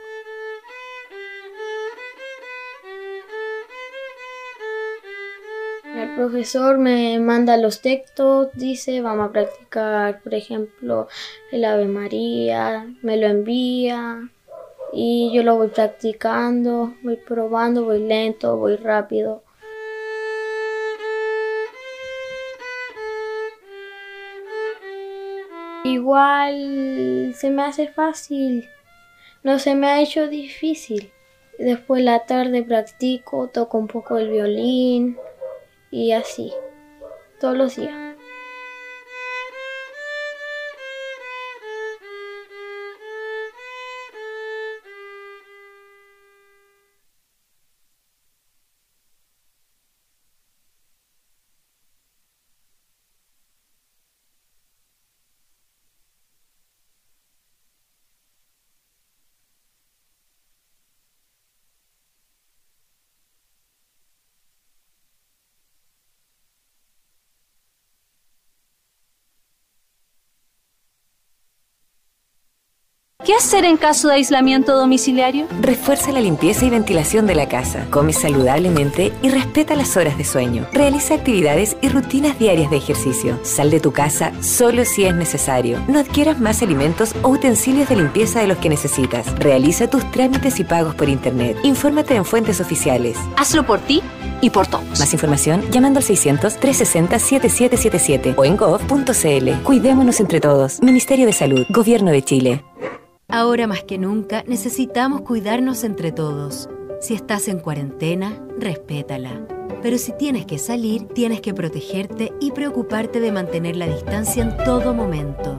[5.95, 11.07] El profesor me manda los textos, dice vamos a practicar, por ejemplo,
[11.51, 14.29] el Ave María, me lo envía
[14.91, 19.43] y yo lo voy practicando, voy probando, voy lento, voy rápido.
[25.89, 28.69] Igual se me hace fácil,
[29.43, 31.11] no se me ha hecho difícil.
[31.57, 35.17] Después la tarde practico, toco un poco el violín
[35.91, 36.53] y así,
[37.39, 38.08] todos los días.
[73.29, 75.45] ¿Qué hacer en caso de aislamiento domiciliario?
[75.61, 77.85] Refuerza la limpieza y ventilación de la casa.
[77.91, 80.65] Come saludablemente y respeta las horas de sueño.
[80.73, 83.39] Realiza actividades y rutinas diarias de ejercicio.
[83.43, 85.79] Sal de tu casa solo si es necesario.
[85.87, 89.31] No adquieras más alimentos o utensilios de limpieza de los que necesitas.
[89.37, 91.55] Realiza tus trámites y pagos por internet.
[91.61, 93.15] Infórmate en fuentes oficiales.
[93.37, 94.01] Hazlo por ti
[94.41, 94.97] y por todos.
[94.97, 99.61] Más información llamando al 600-360-7777 o en gov.cl.
[99.61, 100.81] Cuidémonos entre todos.
[100.81, 101.67] Ministerio de Salud.
[101.69, 102.63] Gobierno de Chile.
[103.31, 106.67] Ahora más que nunca necesitamos cuidarnos entre todos.
[106.99, 109.45] Si estás en cuarentena, respétala.
[109.83, 114.57] Pero si tienes que salir, tienes que protegerte y preocuparte de mantener la distancia en
[114.65, 115.57] todo momento.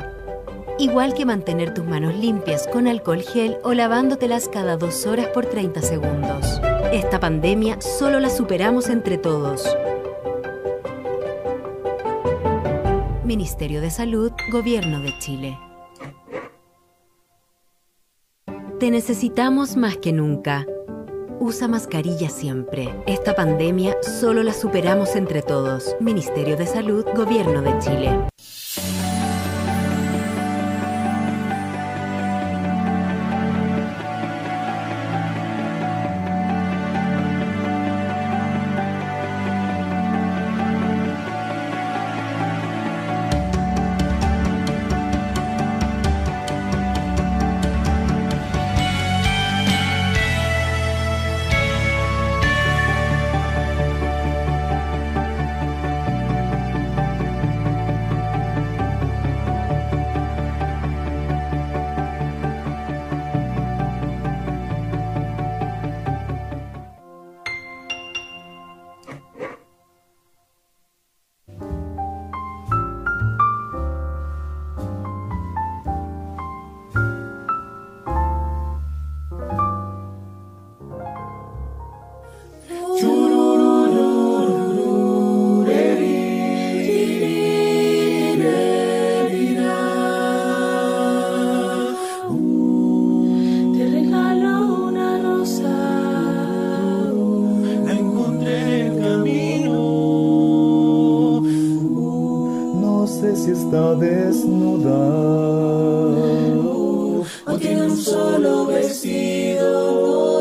[0.81, 5.47] Igual que mantener tus manos limpias con alcohol gel o lavándotelas cada dos horas por
[5.47, 6.61] 30 segundos.
[6.93, 9.65] Esta pandemia solo la superamos entre todos.
[13.25, 15.70] Ministerio de Salud, Gobierno de Chile.
[18.81, 20.67] Te necesitamos más que nunca.
[21.39, 22.89] Usa mascarilla siempre.
[23.07, 25.95] Esta pandemia solo la superamos entre todos.
[26.01, 28.27] Ministerio de Salud, Gobierno de Chile.
[103.21, 104.97] Si está desnuda
[107.47, 110.40] o tiene un solo vestido.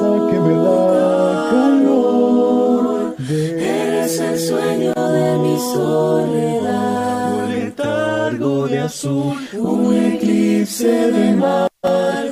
[0.00, 3.16] La rosa que me da calor.
[3.28, 7.34] Eres el sueño de mi soledad.
[7.34, 11.68] Un letargo de azul, un eclipse de mar.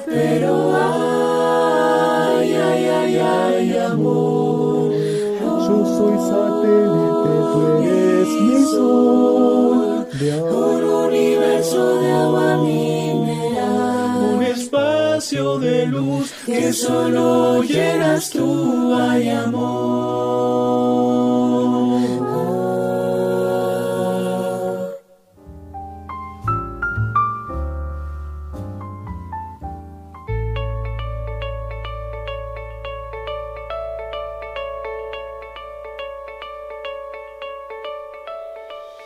[0.07, 4.93] Pero ay, ay, ay, ay, amor.
[5.41, 10.07] Yo soy satélite, tú eres mi sol.
[10.21, 14.35] De un universo de agua mineral.
[14.35, 20.43] Un espacio de luz que solo llenas tú, ay amor.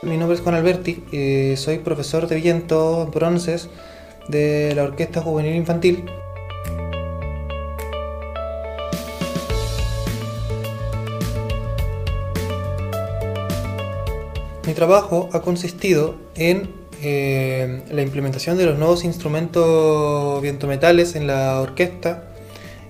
[0.03, 3.69] Mi nombre es Juan Alberti, eh, soy profesor de viento bronces
[4.29, 6.05] de la Orquesta Juvenil Infantil.
[14.77, 16.71] Trabajo ha consistido en
[17.03, 22.31] eh, la implementación de los nuevos instrumentos vientometales en la orquesta,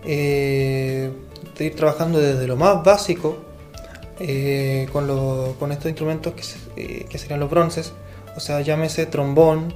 [0.04, 1.10] eh,
[1.58, 3.38] ir trabajando desde lo más básico
[4.20, 6.42] eh, con, estos instrumentos que,
[6.76, 7.92] eh, que serían los bronces,
[8.36, 9.74] o sea, llámese trombón,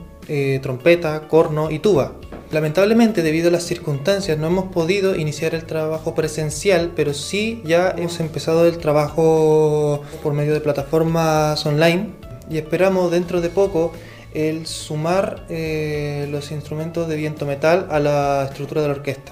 [0.63, 2.13] trompeta, corno y tuba.
[2.53, 7.95] Lamentablemente, debido a las circunstancias, no hemos podido iniciar el trabajo presencial, pero sí ya
[7.97, 12.11] hemos empezado el trabajo por medio de plataformas online
[12.51, 13.93] y esperamos dentro de poco
[14.35, 19.31] el sumar eh, los instrumentos de viento metal a la estructura de la orquesta.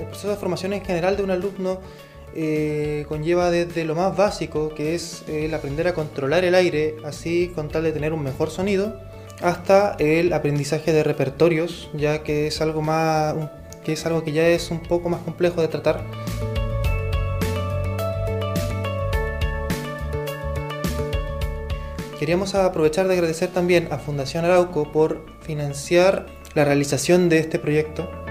[0.00, 1.78] El proceso de formación en general de un alumno
[2.38, 7.50] eh, conlleva desde lo más básico, que es el aprender a controlar el aire, así
[7.54, 9.00] con tal de tener un mejor sonido,
[9.40, 13.34] hasta el aprendizaje de repertorios, ya que es algo más,
[13.84, 16.04] que es algo que ya es un poco más complejo de tratar.
[22.18, 28.25] Queríamos aprovechar de agradecer también a Fundación Arauco por financiar la realización de este proyecto.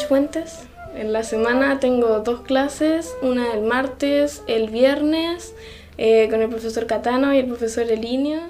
[0.00, 0.60] Fuentes.
[0.96, 5.54] En la semana tengo dos clases, una el martes, el viernes,
[5.98, 8.40] eh, con el profesor Catano y el profesor Elinio.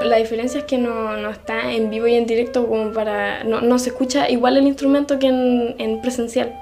[0.00, 3.42] La diferencia es que no, no está en vivo y en directo como para...
[3.44, 6.54] No, no se escucha igual el instrumento que en, en presencial,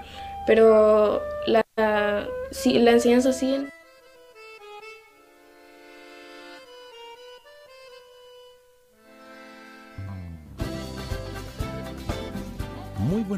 [0.47, 3.67] pero la, sí, la enseñanza sigue.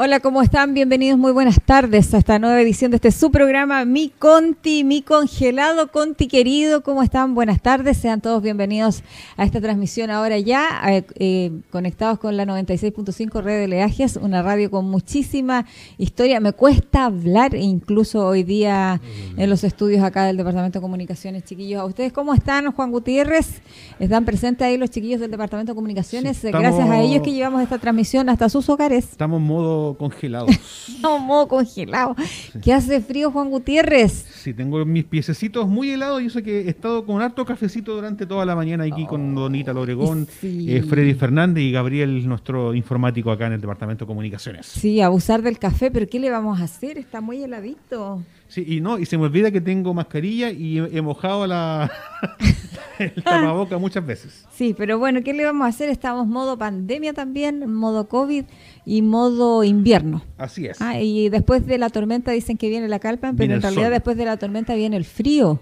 [0.00, 0.74] Hola, ¿cómo están?
[0.74, 5.02] Bienvenidos, muy buenas tardes a esta nueva edición de este su programa, Mi Conti, Mi
[5.02, 7.34] Congelado, Conti querido, ¿cómo están?
[7.34, 9.02] Buenas tardes, sean todos bienvenidos
[9.36, 14.40] a esta transmisión ahora ya, eh, eh, conectados con la 96.5 Red de Leajes, una
[14.40, 16.38] radio con muchísima historia.
[16.38, 19.00] Me cuesta hablar, incluso hoy día
[19.36, 21.80] en los estudios acá del Departamento de Comunicaciones, chiquillos.
[21.80, 23.62] ¿A ustedes cómo están, Juan Gutiérrez?
[23.98, 26.36] ¿Están presentes ahí los chiquillos del Departamento de Comunicaciones?
[26.36, 29.04] Sí, Gracias a ellos que llevamos esta transmisión hasta sus hogares.
[29.10, 30.50] Estamos en modo modo congelados.
[31.02, 32.14] no, modo congelado.
[32.62, 34.12] ¿Qué hace frío, Juan Gutiérrez?
[34.12, 38.26] Sí, tengo mis piececitos muy helados y eso que he estado con harto cafecito durante
[38.26, 43.46] toda la mañana aquí con Donita Loregón, eh, Freddy Fernández y Gabriel, nuestro informático acá
[43.46, 44.66] en el Departamento de Comunicaciones.
[44.66, 46.98] Sí, abusar del café, pero ¿qué le vamos a hacer?
[46.98, 48.22] Está muy heladito.
[48.48, 51.90] Sí, y no, y se me olvida que tengo mascarilla y he, mojado la
[52.98, 54.44] el tapaboca muchas veces.
[54.52, 55.88] Sí, pero bueno, ¿qué le vamos a hacer?
[55.88, 58.44] Estamos modo pandemia también, modo COVID
[58.88, 60.22] y modo invierno.
[60.38, 60.80] Así es.
[60.80, 64.16] Ah, y después de la tormenta dicen que viene la calpa, pero en realidad después
[64.16, 65.60] de la tormenta viene el frío.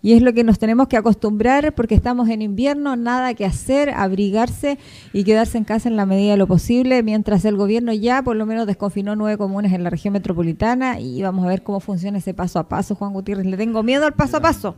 [0.00, 3.90] Y es lo que nos tenemos que acostumbrar porque estamos en invierno, nada que hacer,
[3.90, 4.78] abrigarse
[5.12, 8.36] y quedarse en casa en la medida de lo posible, mientras el gobierno ya por
[8.36, 12.18] lo menos desconfinó nueve comunas en la región metropolitana y vamos a ver cómo funciona
[12.18, 13.46] ese paso a paso, Juan Gutiérrez.
[13.46, 14.76] Le tengo miedo al paso a paso.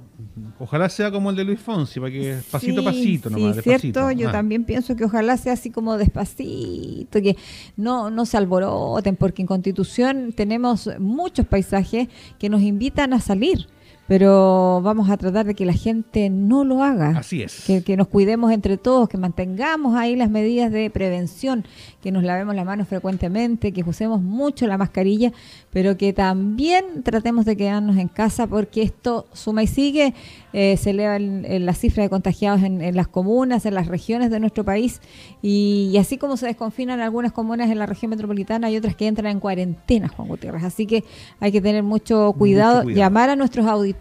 [0.59, 3.57] Ojalá sea como el de Luis Fonsi, para que pasito a pasito nomás.
[3.57, 4.32] Sí, cierto, yo ah.
[4.32, 7.37] también pienso que ojalá sea así como despacito, que
[7.76, 12.09] no, no se alboroten, porque en Constitución tenemos muchos paisajes
[12.39, 13.68] que nos invitan a salir
[14.07, 17.18] pero vamos a tratar de que la gente no lo haga.
[17.18, 17.64] Así es.
[17.64, 21.64] Que, nos cuidemos entre todos, que mantengamos ahí las medidas de prevención,
[22.02, 25.32] que nos lavemos las manos frecuentemente, que usemos mucho la mascarilla,
[25.70, 30.12] pero que también tratemos de quedarnos en casa porque esto suma y sigue,
[30.52, 34.64] eh, se eleva la cifra de contagiados en, las comunas, en las regiones de nuestro
[34.64, 35.00] país
[35.40, 39.07] y, y, así como se desconfinan algunas comunas en la región metropolitana, hay otras que
[39.07, 40.62] entran en cuarentena, Juan Gutiérrez.
[40.62, 41.05] Así que
[41.40, 43.00] hay que tener mucho cuidado, mucho cuidado.
[43.00, 43.93] llamar a nuestros auditores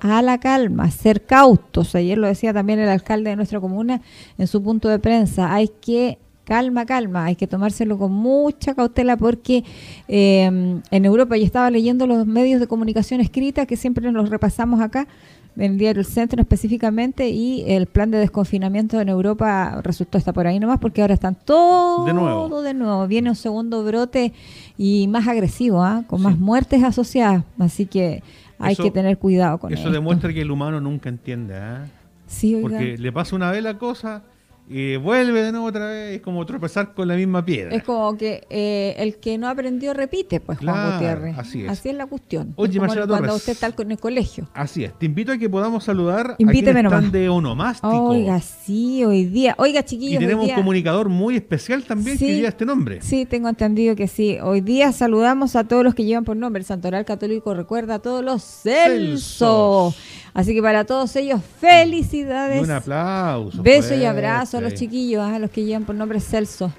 [0.00, 1.94] a la calma, ser cautos.
[1.94, 4.02] Ayer lo decía también el alcalde de nuestra comuna
[4.36, 5.54] en su punto de prensa.
[5.54, 9.64] Hay que calma, calma, hay que tomárselo con mucha cautela porque
[10.06, 14.80] em, en Europa, yo estaba leyendo los medios de comunicación escrita que siempre los repasamos
[14.80, 15.08] acá,
[15.56, 20.34] en el diario El Centro específicamente, y el plan de desconfinamiento en Europa resultó estar
[20.34, 22.62] por ahí nomás porque ahora están todo de nuevo.
[22.62, 23.06] De nuevo.
[23.06, 24.32] Viene un segundo brote
[24.76, 26.04] y más agresivo, ¿ah?
[26.08, 28.22] con más muertes asociadas, así que
[28.58, 29.82] hay que tener cuidado con eso.
[29.82, 31.86] Eso demuestra que el humano nunca entiende, ¿ah?
[32.26, 34.22] Sí, Porque le pasa una vez la cosa
[34.66, 37.74] y vuelve de nuevo otra vez, es como tropezar con la misma piedra.
[37.74, 41.38] Es como que eh, el que no aprendió repite, pues Juan Gutiérrez.
[41.38, 41.70] Así es.
[41.70, 42.54] Así es la cuestión.
[42.56, 44.48] Oye, Marcela Cuando usted está en el colegio.
[44.54, 44.98] Así es.
[44.98, 48.08] Te invito a que podamos saludar Invíteme a quienes están de onomástico.
[48.08, 49.54] Oiga, sí, hoy día.
[49.58, 50.22] Oiga, chiquillos.
[50.22, 53.02] Y tenemos un comunicador muy especial también que lleva este nombre.
[53.02, 54.38] Sí, tengo entendido que sí.
[54.42, 56.60] Hoy día saludamos a todos los que llevan por nombre.
[56.60, 59.94] El Santoral Católico recuerda a todos los Celso.
[60.34, 62.60] Así que para todos ellos, felicidades.
[62.60, 63.62] un aplauso.
[63.62, 66.72] Beso y abrazo a los chiquillos, a los que llevan por nombre Celso.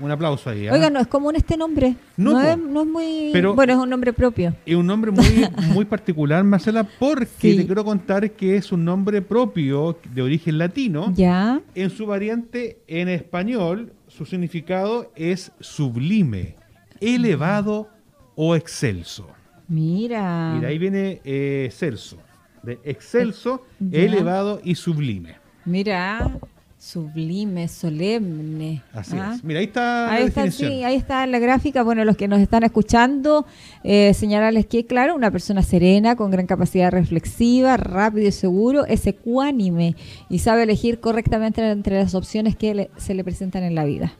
[0.00, 0.66] Un aplauso ahí.
[0.66, 0.72] ¿eh?
[0.72, 1.96] Oiga, no es común este nombre.
[2.16, 3.30] No, es, muy.
[3.54, 4.56] bueno, es un nombre propio.
[4.64, 9.20] Es un nombre muy, muy particular, Marcela, porque te quiero contar que es un nombre
[9.20, 11.12] propio de origen latino.
[11.14, 11.60] Ya.
[11.74, 16.56] En su variante en español, su significado es sublime,
[17.00, 17.88] elevado
[18.34, 19.28] o excelso.
[19.68, 20.54] Mira.
[20.56, 22.23] Mira, ahí viene eh, Celso
[22.64, 23.62] de excelso,
[23.92, 25.36] elevado y sublime.
[25.64, 26.38] Mira,
[26.84, 28.82] sublime, solemne.
[28.92, 29.32] Así ¿ah?
[29.34, 29.42] es.
[29.42, 31.82] Mira, ahí está ahí está, Sí, ahí está la gráfica.
[31.82, 33.46] Bueno, los que nos están escuchando,
[33.82, 39.06] eh, señalarles que, claro, una persona serena, con gran capacidad reflexiva, rápido y seguro, es
[39.06, 39.96] ecuánime
[40.28, 44.12] y sabe elegir correctamente entre las opciones que se le presentan en la vida.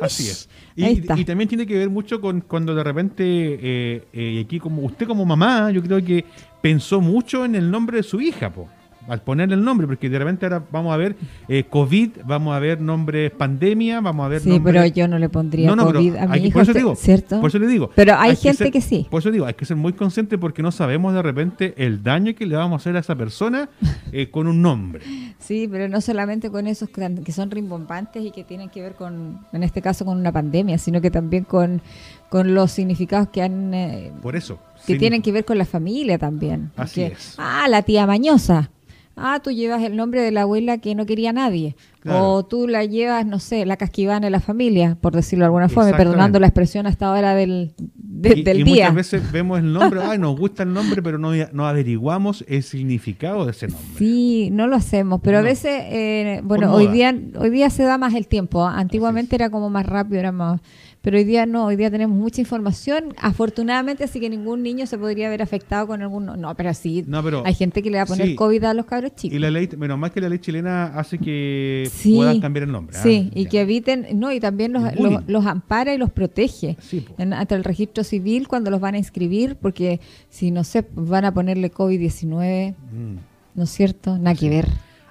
[0.00, 0.48] Así es.
[0.74, 5.06] Y, también tiene que ver mucho con cuando de repente, eh, eh, aquí como usted
[5.06, 6.24] como mamá, yo creo que
[6.66, 8.68] pensó mucho en el nombre de su hija, po
[9.08, 11.16] al poner el nombre, porque de repente ahora vamos a ver
[11.48, 15.28] eh, COVID, vamos a ver nombres pandemia, vamos a ver Sí, pero yo no le
[15.28, 17.40] pondría COVID a mi hijo, por eso digo, ¿cierto?
[17.40, 17.90] Por eso le digo.
[17.94, 19.06] Pero hay, gente que, sí.
[19.10, 22.34] Por eso digo, hay que ser muy consciente porque no sabemos de repente el daño
[22.34, 23.68] que le vamos a hacer a esa persona
[24.12, 25.02] eh, con un nombre.
[25.38, 29.38] Sí, pero no solamente con esos que son rimbombantes y que tienen que ver con,
[29.52, 31.82] en este caso, con una pandemia, sino que también con,
[32.28, 33.74] con los significados que han...
[33.74, 34.58] Eh, por eso.
[34.86, 36.70] Que tienen que ver con la familia también.
[36.76, 37.34] Así es.
[37.38, 38.70] Ah, la tía mañosa
[39.16, 41.74] ah, tú llevas el nombre de la abuela que no quería nadie.
[42.08, 45.68] O tú la llevas, no sé, la casquivana de la familia, por decirlo de alguna
[45.68, 48.92] forma, perdonando la expresión hasta ahora del, del día.
[48.92, 52.62] Muchas veces vemos el nombre, ay, nos gusta el nombre, pero no, no averiguamos el
[52.62, 53.98] significado de ese nombre.
[53.98, 57.98] Sí, no lo hacemos, pero a veces, eh, bueno, hoy día, hoy día se da
[57.98, 58.64] más el tiempo.
[58.64, 58.78] ¿ah?
[58.78, 60.60] Antiguamente era como más rápido, era más
[61.06, 64.98] pero hoy día no, hoy día tenemos mucha información, afortunadamente, así que ningún niño se
[64.98, 66.26] podría haber afectado con algún...
[66.26, 67.06] No, pero sí,
[67.44, 69.36] hay gente que le va a poner COVID a los cabros chicos.
[69.36, 72.96] Y la ley, menos más que la ley chilena hace que puedan cambiar el nombre.
[72.98, 73.02] ¿ah?
[73.04, 74.82] Sí, y que eviten, no, y también los,
[75.28, 76.76] los, ampara y los protege
[77.16, 81.32] ante el registro civil cuando los van a inscribir, porque si no sé, van a
[81.32, 83.16] ponerle COVID-19, mm.
[83.54, 84.18] ¿no es cierto?
[84.18, 84.66] Nada que ver.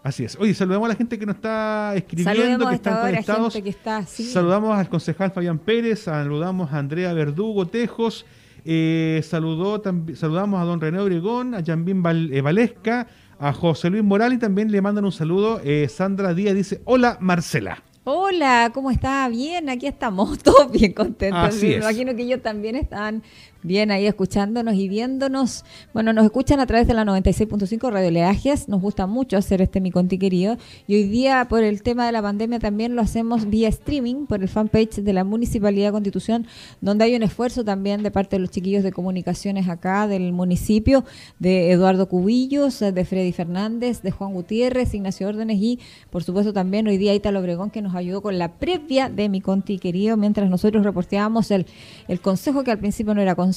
[0.05, 0.37] Así es.
[0.39, 3.53] Oye, saludamos a la gente que nos está escribiendo, que están conectados.
[3.53, 4.23] gente que está, sí.
[4.25, 8.23] Saludamos al concejal Fabián Pérez, saludamos a Andrea Verdugo Tejos,
[8.65, 9.81] eh, saludó,
[10.13, 13.07] saludamos a don René Obregón, a Jambín Val- eh, Valesca,
[13.39, 15.59] a José Luis Morales y también le mandan un saludo.
[15.63, 17.81] eh, Sandra Díaz dice, hola Marcela.
[18.07, 19.27] Hola, ¿cómo está?
[19.29, 21.39] Bien, aquí estamos todos bien contentos.
[21.43, 21.81] Así Me es.
[21.81, 23.23] imagino que ellos también están
[23.65, 25.65] bien ahí escuchándonos y viéndonos.
[25.93, 28.69] Bueno, nos escuchan a través de la 96.5 Radio Leajes.
[28.69, 30.57] Nos gusta mucho hacer este Mi Conti querido.
[30.87, 34.41] Y hoy día, por el tema de la pandemia, también lo hacemos vía streaming por
[34.41, 36.45] el fanpage de la Municipalidad de Constitución,
[36.79, 41.03] donde hay un esfuerzo también de parte de los chiquillos de comunicaciones acá del municipio,
[41.39, 45.79] de Eduardo Cubillos, de Freddy Fernández, de Juan Gutiérrez, Ignacio Órdenes y,
[46.11, 49.41] por supuesto, también hoy día Italo Obregón, que nos ayudó con la previa de Mi
[49.41, 51.65] Conti querido, mientras nosotros reporteábamos el,
[52.07, 53.54] el consejo que al principio no era consejo,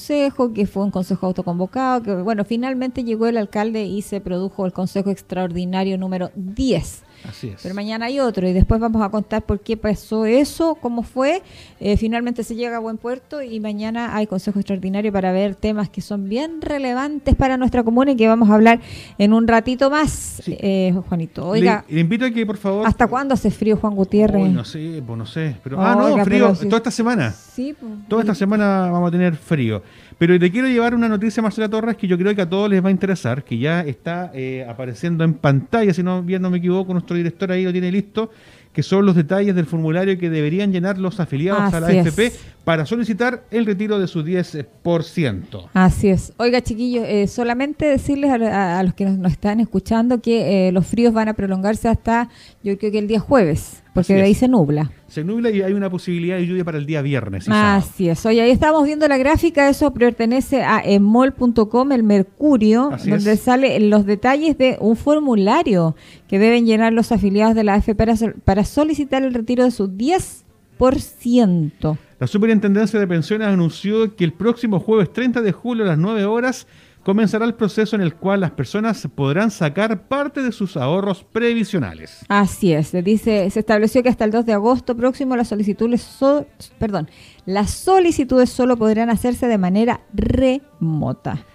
[0.54, 4.72] que fue un consejo autoconvocado, que bueno, finalmente llegó el alcalde y se produjo el
[4.72, 7.02] consejo extraordinario número 10.
[7.28, 7.60] Así es.
[7.62, 11.42] Pero mañana hay otro y después vamos a contar por qué pasó eso, cómo fue.
[11.80, 15.88] Eh, finalmente se llega a buen puerto y mañana hay consejo extraordinario para ver temas
[15.88, 18.80] que son bien relevantes para nuestra comuna y que vamos a hablar
[19.18, 21.48] en un ratito más, eh, Juanito.
[21.48, 22.86] Oiga, le, le invito a que por favor...
[22.86, 24.42] ¿hasta cuándo hace frío, Juan Gutiérrez?
[24.42, 25.56] Uy, no sé, pues no sé.
[25.62, 27.32] Pero, ah, no, Oiga, frío pero toda esta semana.
[27.32, 27.92] Sí, pues.
[28.08, 29.82] Toda esta semana vamos a tener frío.
[30.18, 32.82] Pero te quiero llevar una noticia, Marcela Torres, que yo creo que a todos les
[32.84, 36.58] va a interesar, que ya está eh, apareciendo en pantalla, si no bien no me
[36.58, 38.30] equivoco, nuestro director ahí lo tiene listo,
[38.72, 42.06] que son los detalles del formulario que deberían llenar los afiliados a la es.
[42.06, 42.32] AFP
[42.64, 45.68] para solicitar el retiro de su 10%.
[45.72, 46.32] Así es.
[46.36, 50.68] Oiga, chiquillos, eh, solamente decirles a, a- a los que nos, nos están escuchando que
[50.68, 52.28] eh, los fríos van a prolongarse hasta,
[52.62, 54.38] yo creo que el día jueves, porque Así de ahí es.
[54.38, 54.90] se nubla.
[55.08, 57.44] Se nubla y hay una posibilidad de lluvia para el día viernes.
[57.44, 57.78] y sábado.
[57.78, 58.24] Así es.
[58.26, 63.40] Oye, ahí estamos viendo la gráfica, eso pertenece a emol.com, el Mercurio, Así donde es.
[63.40, 65.96] salen los detalles de un formulario
[66.28, 69.70] que deben llenar los afiliados de la AFP para, sol- para solicitar el retiro de
[69.70, 71.98] su 10%.
[72.20, 76.24] La Superintendencia de Pensiones anunció que el próximo jueves 30 de julio a las 9
[76.24, 76.66] horas
[77.08, 82.18] comenzará el proceso en el cual las personas podrán sacar parte de sus ahorros previsionales.
[82.28, 86.44] Así es, dice, se estableció que hasta el 2 de agosto próximo las solicitudes, so-
[86.78, 87.08] perdón,
[87.46, 91.46] las solicitudes solo podrán hacerse de manera remota.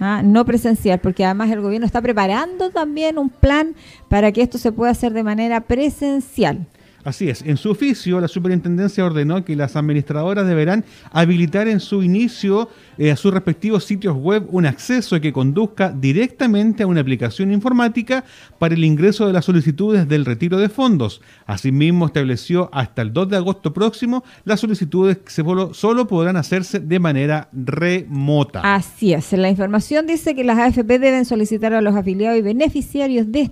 [0.00, 3.74] ah, No presencial, porque además el gobierno está preparando también un plan
[4.08, 6.66] para que esto se pueda hacer de manera presencial.
[7.04, 12.02] Así es, en su oficio la superintendencia ordenó que las administradoras deberán habilitar en su
[12.02, 17.52] inicio eh, a sus respectivos sitios web un acceso que conduzca directamente a una aplicación
[17.52, 18.24] informática
[18.58, 21.22] para el ingreso de las solicitudes del retiro de fondos.
[21.46, 26.78] Asimismo, estableció hasta el 2 de agosto próximo las solicitudes que solo, solo podrán hacerse
[26.78, 28.60] de manera remota.
[28.62, 33.30] Así es, la información dice que las AFP deben solicitar a los afiliados y beneficiarios
[33.32, 33.50] de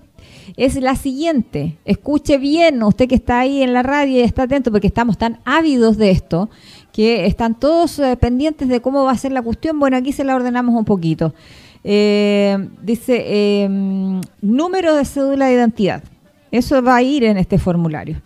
[0.57, 1.77] es la siguiente.
[1.85, 5.39] Escuche bien, usted que está ahí en la radio y está atento porque estamos tan
[5.45, 6.49] ávidos de esto
[6.91, 9.79] que están todos eh, pendientes de cómo va a ser la cuestión.
[9.79, 11.33] Bueno, aquí se la ordenamos un poquito.
[11.83, 13.69] Eh, dice eh,
[14.41, 16.03] número de cédula de identidad.
[16.51, 18.21] Eso va a ir en este formulario.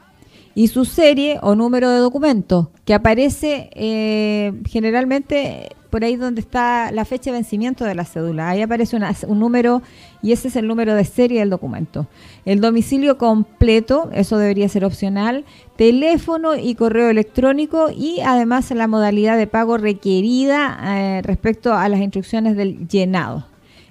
[0.56, 6.92] Y su serie o número de documento, que aparece eh, generalmente por ahí donde está
[6.92, 8.50] la fecha de vencimiento de la cédula.
[8.50, 8.98] Ahí aparece
[9.28, 9.82] un número
[10.22, 12.08] y ese es el número de serie del documento.
[12.44, 15.46] El domicilio completo, eso debería ser opcional,
[15.78, 22.02] teléfono y correo electrónico y además la modalidad de pago requerida eh, respecto a las
[22.02, 23.46] instrucciones del llenado.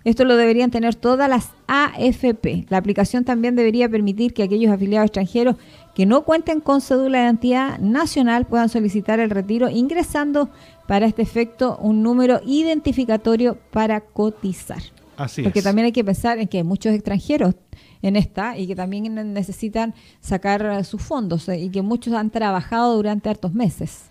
[0.05, 2.67] Esto lo deberían tener todas las AFP.
[2.69, 5.57] La aplicación también debería permitir que aquellos afiliados extranjeros
[5.95, 10.51] que no cuenten con cédula de identidad nacional puedan solicitar el retiro ingresando
[10.87, 14.83] para este efecto un número identificatorio para cotizar.
[15.17, 15.65] Así Porque es.
[15.65, 17.55] también hay que pensar en que hay muchos extranjeros
[18.03, 22.97] en esta y que también necesitan sacar sus fondos eh, y que muchos han trabajado
[22.97, 24.11] durante hartos meses.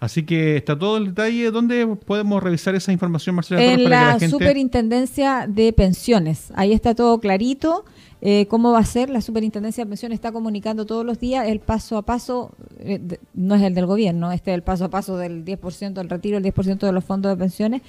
[0.00, 1.50] Así que está todo el detalle.
[1.50, 3.60] ¿Dónde podemos revisar esa información, Marcela?
[3.62, 4.28] En para que la, la gente...
[4.28, 6.52] superintendencia de pensiones.
[6.54, 7.84] Ahí está todo clarito.
[8.20, 9.10] eh, ¿Cómo va a ser?
[9.10, 12.52] La superintendencia de pensiones está comunicando todos los días el paso a paso.
[12.78, 15.94] eh, de- no es el del gobierno, este es el paso a paso del 10%
[15.94, 17.82] del retiro, el 10% de los fondos de pensiones.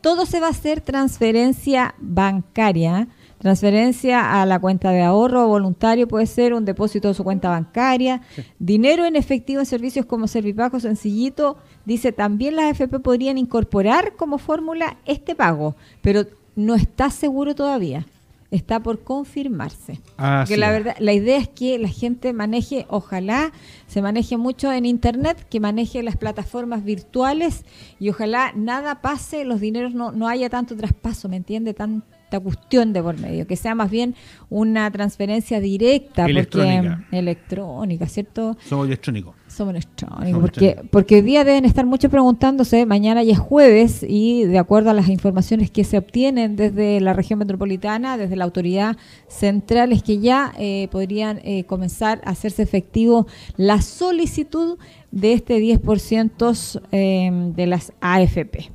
[0.00, 3.08] Todo se va a hacer transferencia bancaria.
[3.46, 8.20] Transferencia a la cuenta de ahorro voluntario puede ser un depósito de su cuenta bancaria,
[8.58, 11.56] dinero en efectivo en servicios como Servipago sencillito.
[11.84, 16.24] Dice también las AFP podrían incorporar como fórmula este pago, pero
[16.56, 18.04] no está seguro todavía.
[18.50, 20.00] Está por confirmarse.
[20.16, 23.52] Así Porque la verdad, la idea es que la gente maneje, ojalá
[23.86, 27.64] se maneje mucho en internet, que maneje las plataformas virtuales
[28.00, 31.74] y ojalá nada pase, los dineros no, no haya tanto traspaso, ¿me entiende?
[31.74, 34.16] Tan, esta cuestión de por medio, que sea más bien
[34.50, 36.98] una transferencia directa, Electrónica.
[37.02, 38.56] porque electrónica, ¿cierto?
[38.68, 39.36] Somos electrónicos.
[39.46, 40.90] Somos electrónicos, Somos porque, electrónicos.
[40.90, 44.92] porque hoy día deben estar muchos preguntándose, mañana ya es jueves y de acuerdo a
[44.92, 48.96] las informaciones que se obtienen desde la región metropolitana, desde la autoridad
[49.28, 54.78] central, es que ya eh, podrían eh, comenzar a hacerse efectivo la solicitud
[55.12, 58.70] de este 10% eh, de las AFP.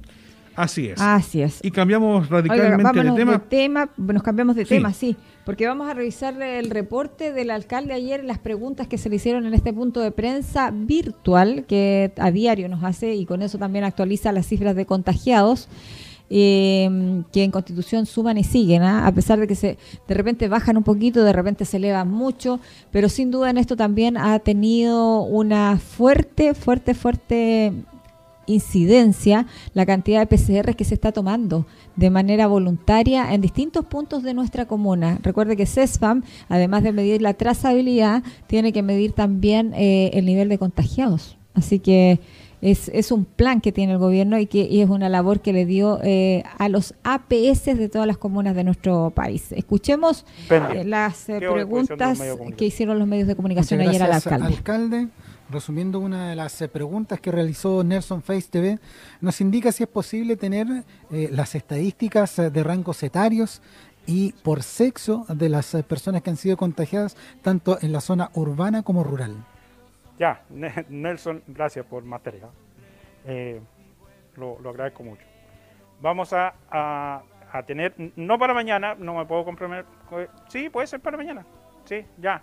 [0.62, 1.00] Así es.
[1.02, 1.60] Así es.
[1.64, 3.40] Y cambiamos Oiga, radicalmente vámonos de tema.
[3.50, 4.76] tema, Nos cambiamos de Sí.
[4.76, 5.16] tema, sí.
[5.46, 9.46] Porque vamos a revisar el reporte del alcalde ayer, las preguntas que se le hicieron
[9.48, 13.84] en este punto de prensa virtual, que a diario nos hace y con eso también
[13.86, 15.68] actualiza las cifras de contagiados.
[16.34, 19.06] eh, que en Constitución suman y siguen, ¿ah?
[19.06, 22.62] a pesar de que se de repente bajan un poquito, de repente se elevan mucho,
[22.90, 27.74] pero sin duda en esto también ha tenido una fuerte, fuerte, fuerte
[28.52, 34.24] incidencia la cantidad de PCR que se está tomando de manera voluntaria en distintos puntos
[34.24, 35.20] de nuestra comuna.
[35.24, 40.50] Recuerde que CESFAM, además de medir la trazabilidad, tiene que medir también eh, el nivel
[40.50, 41.38] de contagiados.
[41.54, 42.20] Así que
[42.62, 45.52] es, es un plan que tiene el gobierno y que y es una labor que
[45.52, 49.52] le dio eh, a los APS de todas las comunas de nuestro país.
[49.52, 53.28] Escuchemos eh, las eh, ¿Qué va a disposición de los preguntas que hicieron los medios
[53.28, 54.48] de comunicación Muchas ayer al alcalde.
[54.48, 55.08] alcalde.
[55.52, 58.80] Resumiendo una de las eh, preguntas que realizó Nelson Face TV,
[59.20, 60.68] nos indica si es posible tener
[61.12, 63.62] eh, las estadísticas eh, de rangos etarios
[64.08, 68.82] y por sexo de las personas que han sido contagiadas tanto en la zona urbana
[68.84, 69.36] como rural.
[70.18, 72.48] Ya, Ne- Nelson, gracias por materia.
[73.26, 73.60] Eh,
[74.38, 75.24] lo, agradezco mucho.
[76.02, 77.22] Vamos a,
[77.68, 79.86] tener, no para mañana, no me puedo comprometer.
[80.10, 81.46] co- Sí, puede ser para mañana.
[81.86, 82.42] Sí, ya.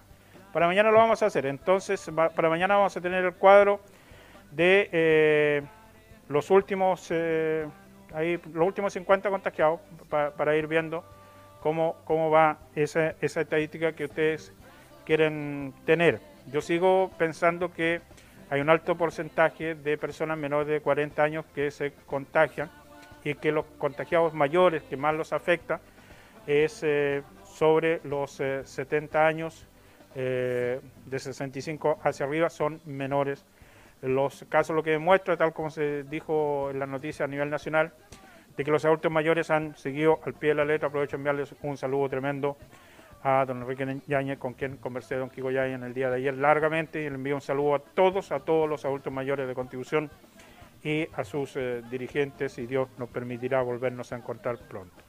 [0.58, 1.46] Para mañana lo vamos a hacer.
[1.46, 3.78] Entonces, para mañana vamos a tener el cuadro
[4.50, 5.62] de eh,
[6.28, 7.64] los últimos eh,
[8.12, 9.78] ahí, los últimos 50 contagiados
[10.10, 11.04] pa- para ir viendo
[11.62, 14.52] cómo, cómo va esa, esa estadística que ustedes
[15.06, 16.18] quieren tener.
[16.50, 18.00] Yo sigo pensando que
[18.50, 22.68] hay un alto porcentaje de personas menores de 40 años que se contagian
[23.22, 25.78] y que los contagiados mayores que más los afecta
[26.48, 29.64] es eh, sobre los eh, 70 años,
[30.20, 33.46] eh, de 65 hacia arriba son menores.
[34.02, 37.92] Los casos lo que demuestra, tal como se dijo en la noticia a nivel nacional,
[38.56, 40.88] de que los adultos mayores han seguido al pie de la letra.
[40.88, 42.56] Aprovecho a enviarles un saludo tremendo
[43.22, 46.36] a don Enrique Yañez, con quien conversé don Kiko Yañez en el día de ayer
[46.36, 50.10] largamente, y le envío un saludo a todos, a todos los adultos mayores de Contribución
[50.82, 55.07] y a sus eh, dirigentes, y Dios nos permitirá volvernos a encontrar pronto.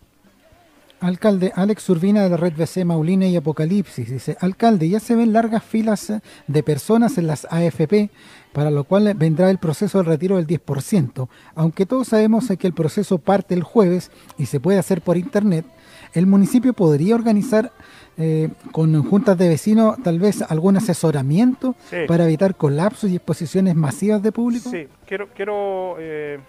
[1.02, 5.32] Alcalde Alex Urbina de la red BC Maulina y Apocalipsis dice, alcalde, ya se ven
[5.34, 6.12] largas filas
[6.48, 8.10] de personas en las AFP,
[8.52, 11.28] para lo cual vendrá el proceso del retiro del 10%.
[11.56, 15.66] Aunque todos sabemos que el proceso parte el jueves y se puede hacer por internet,
[16.14, 17.72] el municipio podría organizar
[18.18, 21.98] eh, con juntas de vecinos tal vez algún asesoramiento Sí.
[22.08, 24.70] para evitar colapsos y exposiciones masivas de público.
[24.70, 26.40] Sí, quiero, quiero eh,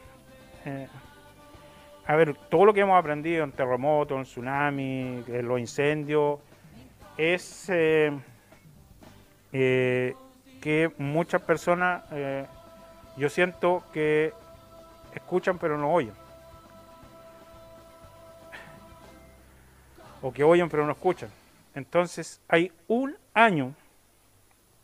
[0.65, 0.89] eh,
[2.11, 6.41] a ver, todo lo que hemos aprendido en terremotos, en tsunami, en los incendios,
[7.17, 8.11] es eh,
[9.53, 10.17] eh,
[10.61, 12.47] que muchas personas, eh,
[13.17, 14.33] yo siento que
[15.15, 16.13] escuchan pero no oyen.
[20.21, 21.31] O que oyen pero no escuchan.
[21.77, 23.73] Entonces hay un año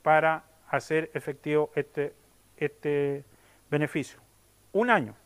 [0.03, 2.15] para hacer efectivo este,
[2.57, 3.25] este
[3.69, 4.21] beneficio.
[4.73, 5.17] Un año.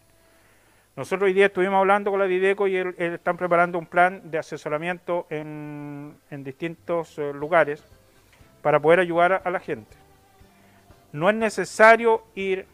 [1.01, 4.37] Nosotros hoy día estuvimos hablando con la Dideco y él están preparando un plan de
[4.37, 7.83] asesoramiento en, en distintos eh, lugares
[8.61, 9.97] para poder ayudar a, a la gente.
[11.13, 12.67] No es necesario ir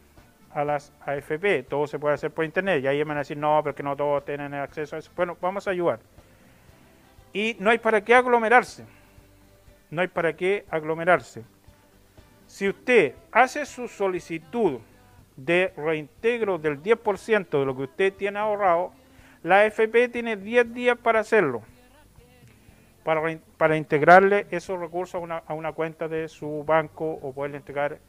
[0.51, 2.83] a las AFP, todo se puede hacer por internet.
[2.83, 5.09] Y ahí me van a decir, no, porque no todos tienen acceso a eso.
[5.15, 5.99] Bueno, vamos a ayudar.
[7.31, 8.83] Y no hay para qué aglomerarse.
[9.89, 11.45] No hay para qué aglomerarse.
[12.45, 14.79] Si usted hace su solicitud
[15.37, 18.91] de reintegro del 10% de lo que usted tiene ahorrado,
[19.43, 21.61] la AFP tiene 10 días para hacerlo,
[23.03, 23.21] para,
[23.57, 27.99] para integrarle esos recursos a una, a una cuenta de su banco o poderle entregar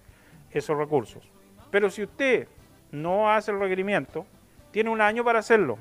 [0.50, 1.30] esos recursos.
[1.70, 2.48] Pero si usted
[2.90, 4.26] no hace el requerimiento,
[4.70, 5.78] tiene un año para hacerlo.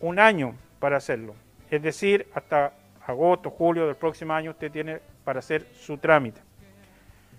[0.00, 1.34] Un año para hacerlo.
[1.70, 2.72] Es decir, hasta
[3.06, 6.47] agosto, julio del próximo año usted tiene para hacer su trámite.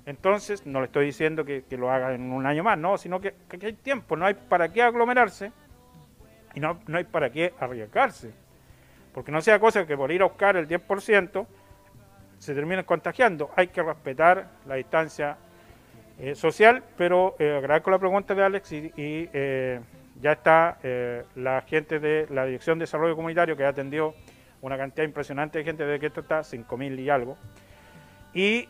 [0.10, 3.36] Entonces, no le estoy diciendo que, lo haga en un año más, no, sino que,
[3.48, 5.52] que hay tiempo, no hay para qué aglomerarse
[6.56, 8.32] y no, no hay para qué arriesgarse.
[9.14, 11.46] Porque no sea cosa que por ir a buscar el 10%
[12.40, 13.52] se terminen contagiando.
[13.56, 15.38] Hay que respetar la distancia
[16.18, 19.80] eh, social, pero eh, agradezco la pregunta de Alex y, eh,
[20.20, 24.16] ya está eh, la gente de la Dirección de Desarrollo Comunitario que ha atendido
[24.62, 27.38] una cantidad impresionante de gente desde que esto está, 5.000 y algo.
[28.34, 28.68] Y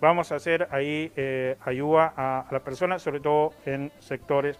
[0.00, 4.58] vamos a hacer ahí eh, ayuda a, las personas, sobre todo en sectores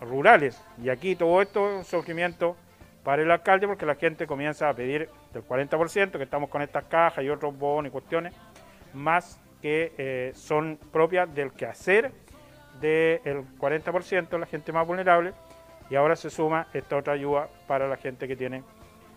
[0.00, 0.58] rurales.
[0.82, 2.56] Y aquí todo esto es un surgimiento
[3.04, 6.84] para el alcalde porque la gente comienza a pedir del 40%, que estamos con estas
[6.84, 8.32] cajas y otros bonos y cuestiones,
[8.94, 12.10] más que son propias del quehacer
[12.80, 15.32] del 40% la gente más vulnerable
[15.90, 18.62] y ahora se suma esta otra ayuda para la gente que tiene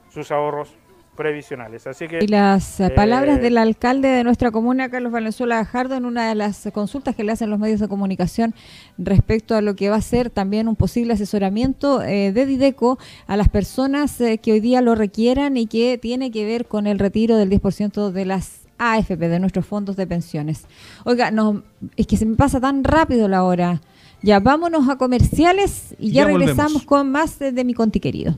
[0.10, 0.76] sus ahorros
[1.15, 1.88] previsionales.
[1.88, 6.06] Así que y las eh, palabras del alcalde de nuestra comuna, Carlos Valenzuela Gajardo, en
[6.06, 8.53] una de las consultas que le hacen los medios de comunicación
[8.98, 13.38] respecto a lo que va a ser también un posible asesoramiento eh, de Dideco a
[13.38, 16.99] las personas eh, que hoy día lo requieran y que tiene que ver con el
[16.99, 20.65] retiro del 10% de las AFP, de nuestros fondos de pensiones.
[21.06, 21.64] Oiga, no,
[21.95, 23.81] es que se me pasa tan rápido la hora.
[24.22, 28.38] Ya vámonos a comerciales y ya, regresamos con más de, de mi conti querido.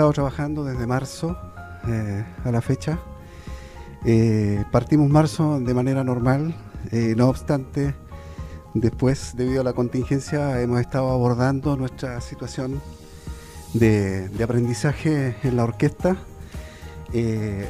[0.00, 1.36] Estado trabajando desde marzo
[1.86, 2.98] eh, a la fecha.
[4.06, 6.54] Eh, partimos marzo de manera normal,
[6.90, 7.94] eh, no obstante,
[8.72, 12.80] después, debido a la contingencia, hemos estado abordando nuestra situación
[13.74, 16.16] de, de aprendizaje en la orquesta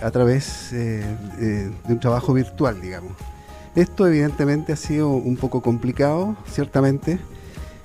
[0.01, 3.15] a través de un trabajo virtual, digamos.
[3.74, 7.19] Esto evidentemente ha sido un poco complicado, ciertamente.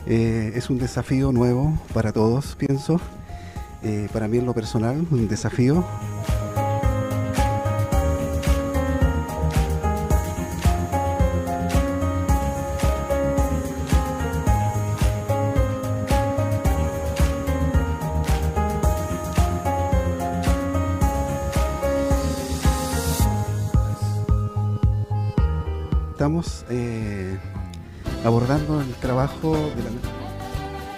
[0.05, 3.01] es un desafío nuevo para todos, pienso.
[3.87, 5.85] Eh, para mí en lo personal, un desafío.
[26.09, 27.37] Estamos eh,
[28.23, 29.91] abordando el trabajo de la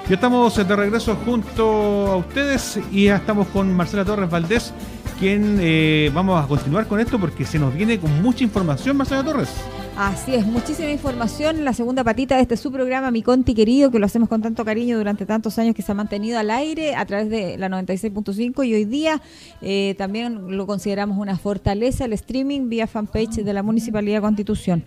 [0.10, 4.74] ya estamos de regreso junto a ustedes y ya estamos con Marcela Torres Valdés,
[5.20, 9.22] quien eh, vamos a continuar con esto porque se nos viene con mucha información, Marcela
[9.22, 9.50] Torres.
[9.98, 11.66] Así es, muchísima información.
[11.66, 14.64] La segunda patita de este su programa, Mi Conti Querido, que lo hacemos con tanto
[14.64, 18.66] cariño durante tantos años que se ha mantenido al aire a través de la 96.5
[18.66, 19.22] y hoy día
[19.62, 24.86] eh, también lo consideramos una fortaleza el streaming vía fanpage de la Municipalidad Constitución.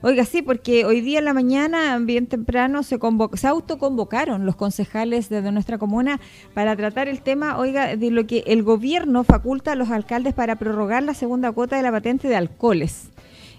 [0.00, 2.98] Oiga, sí, porque hoy día en la mañana, bien temprano, se,
[3.34, 6.20] se autoconvocaron los concejales de nuestra comuna
[6.54, 10.54] para tratar el tema, oiga, de lo que el gobierno faculta a los alcaldes para
[10.54, 13.10] prorrogar la segunda cuota de la patente de alcoholes.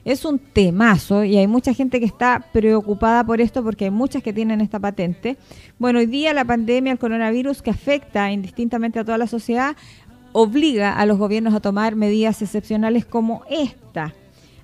[0.06, 4.24] Es un temazo y hay mucha gente que está preocupada por esto porque hay muchas
[4.24, 5.36] que tienen esta patente.
[5.78, 9.76] Bueno, hoy día la pandemia, el coronavirus que afecta indistintamente a toda la sociedad,
[10.32, 14.14] obliga a los gobiernos a tomar medidas excepcionales como esta.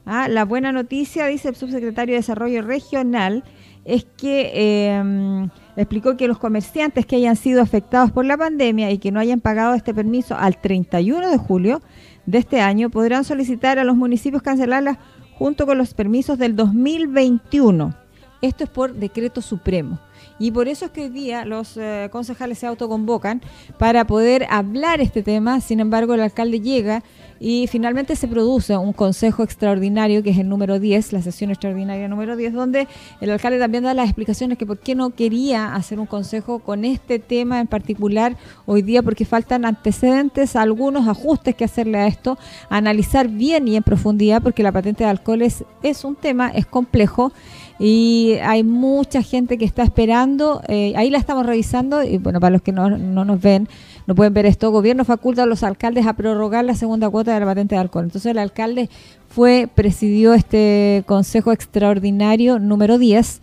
[0.05, 3.43] Ah, la buena noticia, dice el subsecretario de Desarrollo Regional,
[3.85, 8.97] es que em, explicó que los comerciantes que hayan sido afectados por la pandemia y
[8.97, 11.81] que no hayan pagado este permiso al 31 de julio
[12.25, 14.97] de este año podrán solicitar a los municipios cancelarlas
[15.37, 17.95] junto con los permisos del 2021.
[18.41, 19.99] Esto es por decreto supremo.
[20.37, 23.41] Y por eso es que hoy día los eh, concejales se autoconvocan
[23.77, 25.61] para poder hablar este tema.
[25.61, 27.03] Sin embargo, el alcalde llega
[27.39, 32.07] y finalmente se produce un consejo extraordinario, que es el número 10, la sesión extraordinaria
[32.07, 32.87] número 10, donde
[33.21, 36.85] el alcalde también da las explicaciones que por qué no quería hacer un consejo con
[36.85, 42.37] este tema en particular hoy día, porque faltan antecedentes, algunos ajustes que hacerle a esto,
[42.69, 46.65] analizar bien y en profundidad, porque la patente de alcohol es, es un tema, es
[46.65, 47.31] complejo
[47.79, 52.51] y hay mucha gente que está esperando, eh, ahí la estamos revisando, y bueno, para
[52.51, 53.67] los que no, no nos ven,
[54.07, 57.39] no pueden ver esto, gobierno faculta a los alcaldes a prorrogar la segunda cuota de
[57.39, 58.05] la patente de alcohol.
[58.05, 58.89] Entonces el alcalde
[59.27, 63.41] fue, presidió este consejo extraordinario número 10,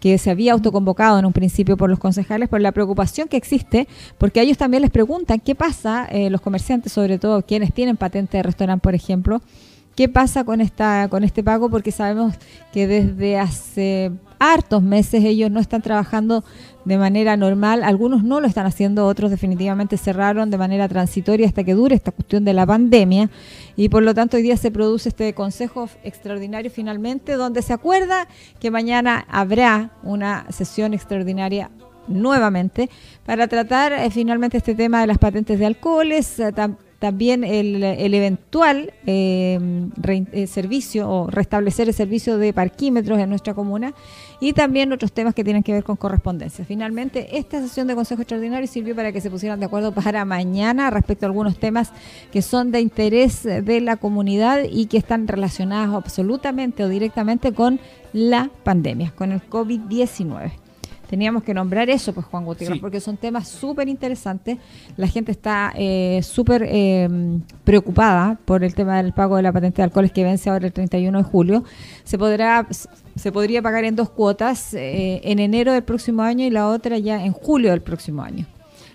[0.00, 3.88] que se había autoconvocado en un principio por los concejales por la preocupación que existe,
[4.18, 7.96] porque a ellos también les preguntan qué pasa, eh, los comerciantes sobre todo, quienes tienen
[7.96, 9.40] patente de restaurante, por ejemplo,
[9.94, 12.34] qué pasa con esta con este pago porque sabemos
[12.72, 16.44] que desde hace hartos meses ellos no están trabajando
[16.84, 21.64] de manera normal, algunos no lo están haciendo, otros definitivamente cerraron de manera transitoria hasta
[21.64, 23.30] que dure esta cuestión de la pandemia.
[23.74, 28.28] Y por lo tanto hoy día se produce este consejo extraordinario finalmente donde se acuerda
[28.60, 31.70] que mañana habrá una sesión extraordinaria
[32.06, 32.90] nuevamente
[33.24, 36.52] para tratar eh, finalmente este tema de las patentes de alcoholes, eh,
[37.04, 39.58] también el, eventual eh,
[40.32, 43.92] eh, servicio o restablecer el servicio de parquímetros en nuestra comuna
[44.40, 46.64] y también otros temas que tienen que ver con correspondencia.
[46.64, 50.88] Finalmente, esta sesión de Consejo Extraordinario sirvió para que se pusieran de acuerdo para mañana
[50.88, 51.92] respecto a algunos temas
[52.32, 57.80] que son de interés de la comunidad y que están relacionados absolutamente o directamente con
[58.14, 60.63] la pandemia, con el COVID-19
[61.08, 64.58] teníamos que nombrar eso, pues Juan Gutiérrez, porque son temas súper interesantes.
[64.96, 67.08] La gente está eh, súper eh,
[67.64, 70.72] preocupada por el tema del pago de la patente de alcoholes que vence ahora el
[70.72, 71.64] 31 de julio.
[72.04, 72.66] Se podrá
[73.16, 76.98] se podría pagar en dos cuotas, eh, en enero del próximo año y la otra
[76.98, 78.46] ya en julio del próximo año.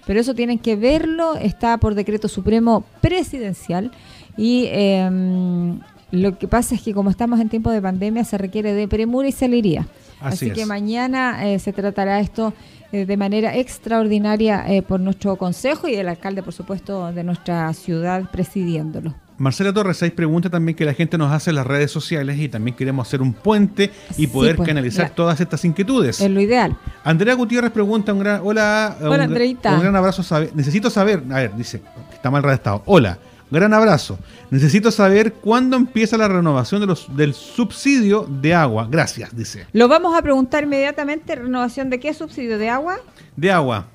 [0.06, 3.92] Pero eso tienen que verlo, está por decreto supremo presidencial
[4.38, 5.80] y em,
[6.12, 9.28] lo que pasa es que como estamos en tiempo de pandemia se requiere de premura
[9.28, 9.88] y celería.
[10.22, 12.54] Así, que mañana eh, se tratará esto
[12.92, 17.72] eh, de manera extraordinaria eh, por nuestro consejo y el alcalde, por supuesto, de nuestra
[17.74, 19.14] ciudad presidiéndolo.
[19.38, 22.50] Marcela Torres, hay preguntas también que la gente nos hace en las redes sociales y
[22.50, 26.20] también queremos hacer un puente y poder pues, canalizar todas estas inquietudes.
[26.20, 26.76] Es lo ideal.
[27.06, 30.24] Andrea Gutiérrez pregunta, un gran, hola, hola un, un, gran abrazo.
[30.56, 31.82] necesito saber, a ver, dice,
[32.12, 32.84] está mal redactado.
[32.86, 33.18] Hola,
[33.52, 34.20] Gran abrazo.
[34.52, 38.88] Necesito saber cuándo empieza la renovación de los, del subsidio de agua.
[38.90, 39.66] Gracias, dice.
[39.74, 41.36] Lo vamos a preguntar inmediatamente.
[41.36, 42.58] ¿Renovación de qué subsidio?
[42.58, 43.00] ¿De agua?
[43.36, 43.88] De agua.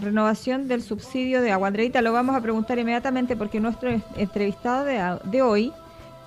[0.00, 1.68] renovación del subsidio de agua.
[1.68, 5.72] Andreita, lo vamos a preguntar inmediatamente porque nuestro entrevistado de, de hoy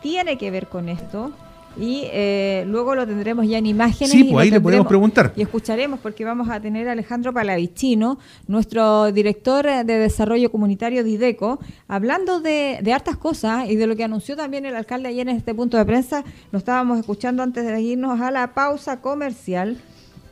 [0.01, 1.31] tiene que ver con esto
[1.77, 4.11] y eh, luego lo tendremos ya en imágenes.
[4.11, 5.34] Sí, pues ahí le podemos preguntar.
[5.35, 11.10] Y escucharemos porque vamos a tener a Alejandro Palavicino, nuestro director de desarrollo comunitario de
[11.11, 15.27] IDECO, hablando de, de hartas cosas y de lo que anunció también el alcalde ayer
[15.27, 16.23] en este punto de prensa.
[16.52, 19.77] Lo estábamos escuchando antes de irnos a la pausa comercial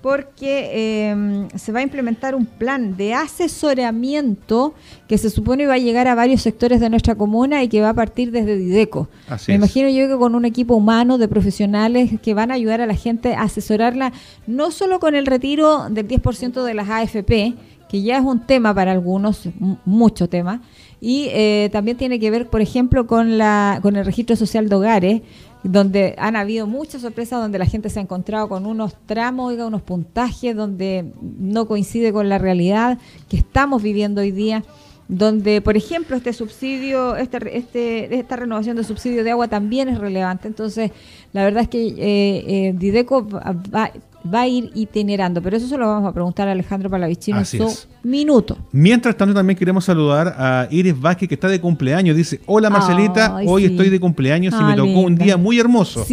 [0.02, 4.74] porque em, se va a implementar un plan de asesoramiento
[5.08, 7.90] que se supone va a llegar a varios sectores de nuestra comuna y que va
[7.90, 9.10] a partir desde Dideco.
[9.48, 12.86] Me imagino yo que con un equipo humano de profesionales que van a ayudar a
[12.86, 14.14] la gente a asesorarla,
[14.48, 17.56] no solo con el retiro del 10% de las AFP,
[17.90, 19.50] que ya es un tema para algunos,
[19.84, 20.62] mucho tema,
[21.02, 24.76] y eh, también tiene que ver, por ejemplo, con, la, con el registro social de
[24.76, 25.22] hogares,
[25.64, 29.68] donde han habido muchas sorpresas, donde la gente se ha encontrado con unos tramos, oiga,
[29.68, 34.64] unos puntajes, donde no coincide con la realidad que estamos viviendo hoy día,
[35.10, 39.98] donde, por ejemplo, este subsidio, este, este, esta renovación de subsidio de agua también es
[39.98, 40.48] relevante.
[40.48, 40.92] Entonces,
[41.34, 43.92] la verdad es que eh, eh Dideco va,
[44.26, 45.42] va a ir itinerando.
[45.42, 48.58] Pero eso se lo vamos a preguntar a Alejandro Palavicino en su minuto.
[48.72, 52.16] Mientras tanto, también queremos saludar a Iris Vázquez, que está de cumpleaños.
[52.16, 56.06] Dice, hola Marcelita, hoy estoy de cumpleaños y me ah, tocó un día muy hermoso.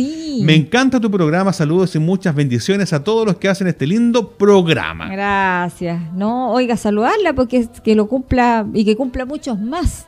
[0.43, 4.31] Me encanta tu programa, saludos y muchas bendiciones a todos los que hacen este lindo
[4.31, 5.09] programa.
[5.09, 6.01] Gracias.
[6.15, 10.07] No, oiga, saludarla porque que lo cumpla y que cumpla muchos más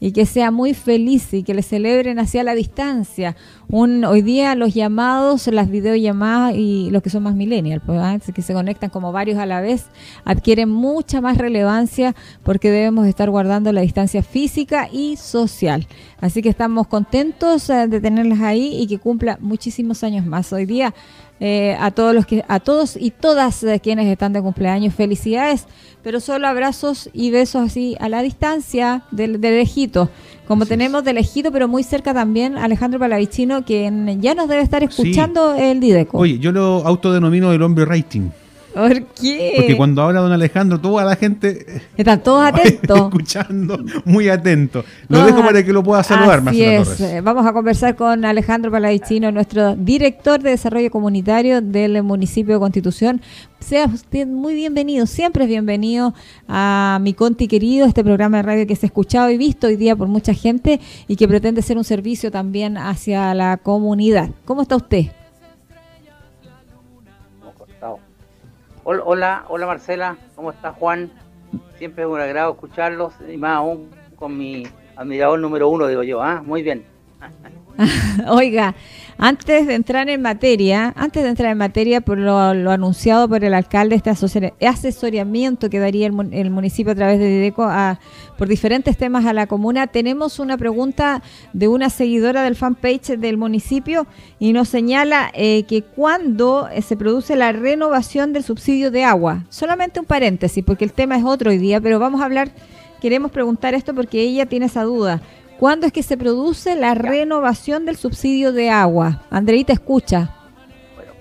[0.00, 3.36] y que sea muy feliz y que le celebren hacia la distancia.
[3.70, 8.18] Hoy día los llamados, las videollamadas y los que son más millennials, pues, ¿ah?
[8.34, 9.86] que se conectan como varios a la vez,
[10.24, 12.14] adquieren mucha más relevancia
[12.44, 15.86] porque debemos estar guardando la distancia física y social.
[16.20, 20.52] Así que estamos contentos eh, de tenerlas ahí y que cumpla muchísimos años más.
[20.52, 20.94] Hoy día
[21.40, 25.66] eh, a todos los que a todos y todas eh, quienes están de cumpleaños felicidades
[26.08, 30.08] pero solo abrazos y besos así a la distancia del, del lejito.
[30.46, 34.82] Como tenemos de lejito pero muy cerca también Alejandro Palavicino que ya nos debe estar
[34.82, 36.16] escuchando el Dideco.
[36.16, 38.30] Oye yo lo autodenomino el hombre rating
[38.78, 39.54] ¿Por qué?
[39.56, 41.82] Porque cuando habla don Alejandro, toda la gente.
[41.96, 43.00] Están todos atentos.
[43.00, 44.84] Escuchando, muy atentos.
[45.08, 47.24] Lo dejo para que lo pueda saludar, Así es.
[47.24, 53.20] Vamos a conversar con Alejandro Palavicino, nuestro director de desarrollo comunitario del municipio de Constitución.
[53.58, 56.14] Sea usted muy bienvenido, siempre es bienvenido
[56.46, 59.74] a mi Conti querido, este programa de radio que se ha escuchado y visto hoy
[59.74, 60.78] día por mucha gente
[61.08, 64.30] y que pretende ser un servicio también hacia la comunidad.
[64.44, 65.06] ¿Cómo está usted?
[68.90, 71.10] Hola, hola, Marcela, ¿cómo estás Juan?
[71.76, 74.66] Siempre es un agrado escucharlos y más aún con mi
[74.96, 76.40] admirador número uno, digo yo, ¿ah?
[76.42, 76.86] Muy bien.
[78.28, 78.74] Oiga,
[79.18, 83.54] antes de entrar en materia, antes de entrar en materia por lo, anunciado por el
[83.54, 88.00] alcalde, este asesoramiento que daría el, municipio a través de Dideco a,
[88.36, 91.22] por diferentes temas a la comuna, tenemos una pregunta
[91.52, 94.06] de una seguidora del fanpage del municipio
[94.40, 99.44] y nos señala eh, que cuando eh, se produce la renovación del subsidio de agua,
[99.50, 102.50] solamente un paréntesis, porque el tema es otro hoy día, pero vamos a hablar,
[103.00, 105.22] queremos preguntar esto porque ella tiene esa duda.
[105.58, 109.22] ¿Cuándo es que se produce la renovación del subsidio de agua?
[109.28, 110.30] Andreita, escucha.
[110.94, 111.12] Bueno,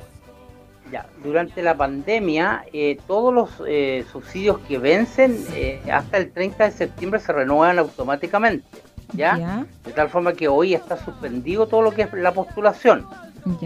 [0.92, 6.66] ya, durante la pandemia, eh, todos los eh, subsidios que vencen eh, hasta el 30
[6.66, 8.68] de septiembre se renuevan automáticamente.
[9.14, 9.66] ¿ya?
[9.84, 13.08] De tal forma que hoy está suspendido todo lo que es la postulación.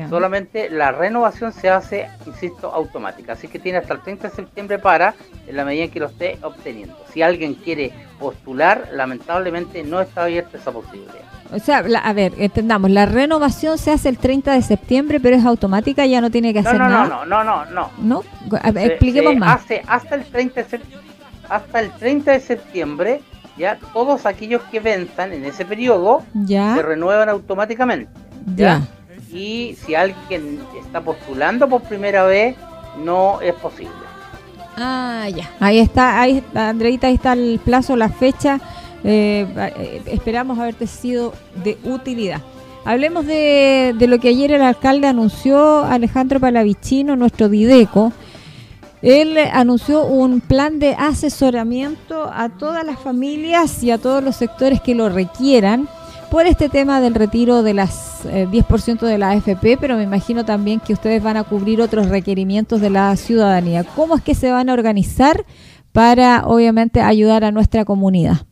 [0.09, 3.33] Solamente la renovación se hace, insisto, automática.
[3.33, 5.15] Así que tiene hasta el 30 de septiembre para,
[5.47, 6.95] en la medida en que lo esté obteniendo.
[7.11, 11.13] Si alguien quiere postular, lamentablemente no está abierta esa posibilidad.
[11.53, 15.45] O sea, a ver, entendamos, la renovación se hace el 30 de septiembre, pero es
[15.45, 17.07] automática, ya no tiene que hacer no, nada.
[17.07, 18.23] No, no, no, no, no.
[18.51, 18.59] ¿No?
[18.79, 19.61] expliquemos más.
[19.61, 20.79] Hace hasta el 30 de
[21.49, 23.21] hasta el 30 de septiembre,
[23.57, 28.09] ya todos aquellos que venzan en ese periodo se renuevan automáticamente.
[28.55, 28.81] ya
[29.33, 32.55] y si alguien está postulando por primera vez,
[33.03, 33.93] no es posible.
[34.77, 35.49] Ah, ya.
[35.59, 38.59] Ahí está, ahí Andreita, ahí está el plazo, la fecha.
[39.03, 41.33] Eh, eh, esperamos haberte sido
[41.63, 42.41] de utilidad.
[42.83, 48.11] Hablemos de, de, lo que ayer el alcalde anunció, Alejandro Palavicino, nuestro Dideco.
[49.01, 54.81] Él anunció un plan de asesoramiento a todas las familias y a todos los sectores
[54.81, 55.87] que lo requieran
[56.31, 60.45] por este tema del retiro de las 10% eh, de la AFP, pero me imagino
[60.45, 63.83] también que ustedes van a cubrir otros requerimientos de la ciudadanía.
[63.83, 65.45] ¿Cómo es que se van a organizar
[65.91, 68.47] para, obviamente, ayudar a nuestra comunidad?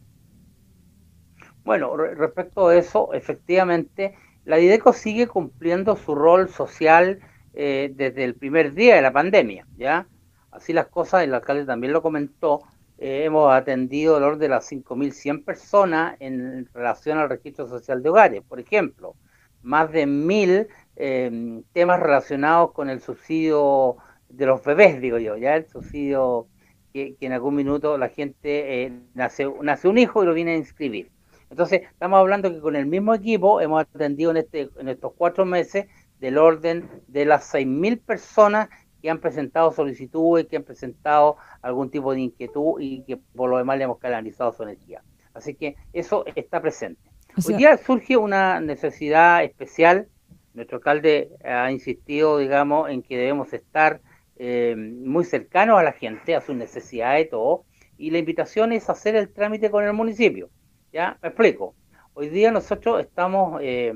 [1.63, 7.19] Bueno, respecto a eso, efectivamente, la DIDECO sigue cumpliendo su rol social
[7.53, 10.05] eh, desde el primer día de la pandemia, ¿ya?
[10.51, 12.59] Así las cosas, el alcalde también lo comentó,
[13.01, 18.09] eh, hemos atendido el orden de las 5.100 personas en relación al registro social de
[18.09, 18.43] hogares.
[18.47, 19.15] Por ejemplo,
[19.61, 20.67] más de 1.000
[20.97, 23.95] eh, temas relacionados con el subsidio
[24.27, 26.47] de los bebés, digo yo, ya el subsidio
[26.91, 30.57] que, en algún minuto la gente eh, nace, nace un hijo y lo viene a
[30.57, 31.09] inscribir.
[31.49, 35.45] Entonces, estamos hablando que con el mismo equipo hemos atendido en, este, en estos cuatro
[35.45, 35.87] meses
[36.19, 38.69] del orden de las 6.000 personas
[39.01, 43.57] que han presentado solicitudes, que han presentado algún tipo de inquietud y que por lo
[43.57, 45.03] demás le hemos canalizado su energía.
[45.33, 47.09] Así que eso está presente.
[47.47, 50.07] Hoy día surge una necesidad especial.
[50.53, 54.01] Nuestro alcalde ha insistido, digamos, en que debemos estar
[54.35, 57.65] eh, muy cercanos a la gente, a sus necesidades, todo.
[57.97, 60.49] Y la invitación es hacer el trámite con el municipio.
[60.91, 61.17] ¿Ya?
[61.21, 61.75] Me explico.
[62.13, 63.93] Hoy día nosotros estamos, eh,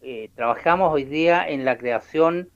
[0.00, 2.48] eh, trabajamos hoy día en la creación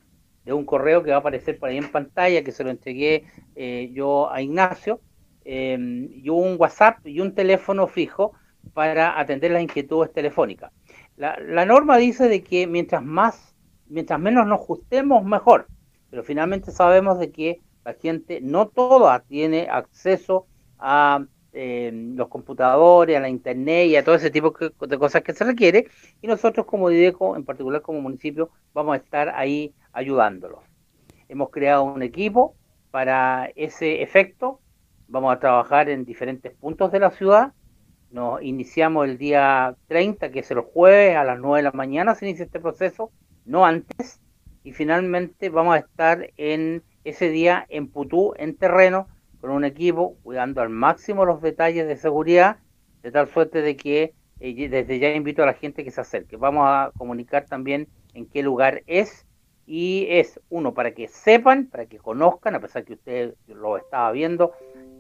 [0.47, 3.25] de un correo que va a aparecer por ahí en pantalla, que se lo entregué
[3.57, 5.01] eh, yo a Ignacio,
[5.45, 8.33] em, y un WhatsApp y un teléfono fijo
[8.73, 10.73] para atender las inquietudes telefónicas.
[11.17, 13.57] La, la, norma dice de que mientras más,
[13.89, 15.67] mientras menos nos ajustemos, mejor.
[16.11, 20.47] Pero finalmente sabemos de que la gente no toda tiene acceso
[20.79, 24.55] a em, los computadores, a la internet y a todo ese tipo
[24.87, 25.89] de cosas que se requiere.
[26.21, 30.61] Y nosotros como DIDECO, en particular como municipio, vamos a estar ahí ayudándolos.
[31.29, 32.55] Hemos creado un equipo
[32.91, 34.61] para ese efecto.
[35.09, 37.53] Vamos a trabajar en diferentes puntos de la ciudad.
[38.11, 42.15] Nos iniciamos el día 30, que es el jueves, a las 9 de la mañana
[42.15, 43.11] se inicia este proceso,
[43.47, 44.21] no antes.
[44.63, 49.09] Y finalmente vamos a estar en ese día en Putú, en terreno,
[49.41, 52.59] con un equipo, cuidando al máximo los detalles de seguridad,
[53.03, 56.37] de tal suerte de que eh, desde ya invito a la gente que se acerque.
[56.37, 59.26] Vamos a comunicar también en qué lugar es
[59.67, 64.13] y es uno para que sepan, para que conozcan, a pesar que usted lo estaba
[64.13, 64.53] viendo,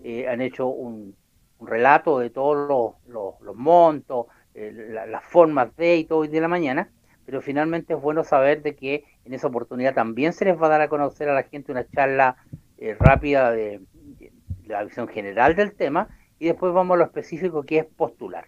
[0.03, 1.15] eh, han hecho un,
[1.59, 4.73] relato de todos los, montos, eh,
[5.09, 6.91] las formas de y todo hoy de la mañana,
[7.25, 10.71] pero finalmente es bueno saber de que en esa oportunidad también se les va a
[10.71, 12.37] dar a conocer a la gente una charla
[12.77, 13.81] eh, rápida de,
[14.19, 14.33] de,
[14.67, 18.47] la visión general del tema y después vamos a lo específico que es postular.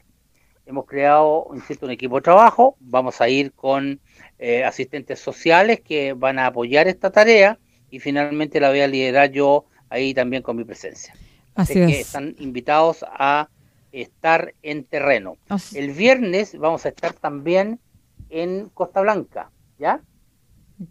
[0.68, 4.00] Hemos creado, insisto, un equipo de trabajo, vamos a ir con
[4.38, 7.58] eh, asistentes sociales que van a apoyar esta tarea
[7.88, 11.14] y finalmente la voy a liderar yo ahí también con mi presencia.
[11.54, 13.48] Así, que están invitados a
[13.92, 15.38] estar en terreno.
[15.74, 17.80] El viernes vamos a estar también
[18.28, 20.02] en Costa Blanca, ¿ya?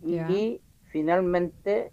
[0.03, 1.91] Y, finalmente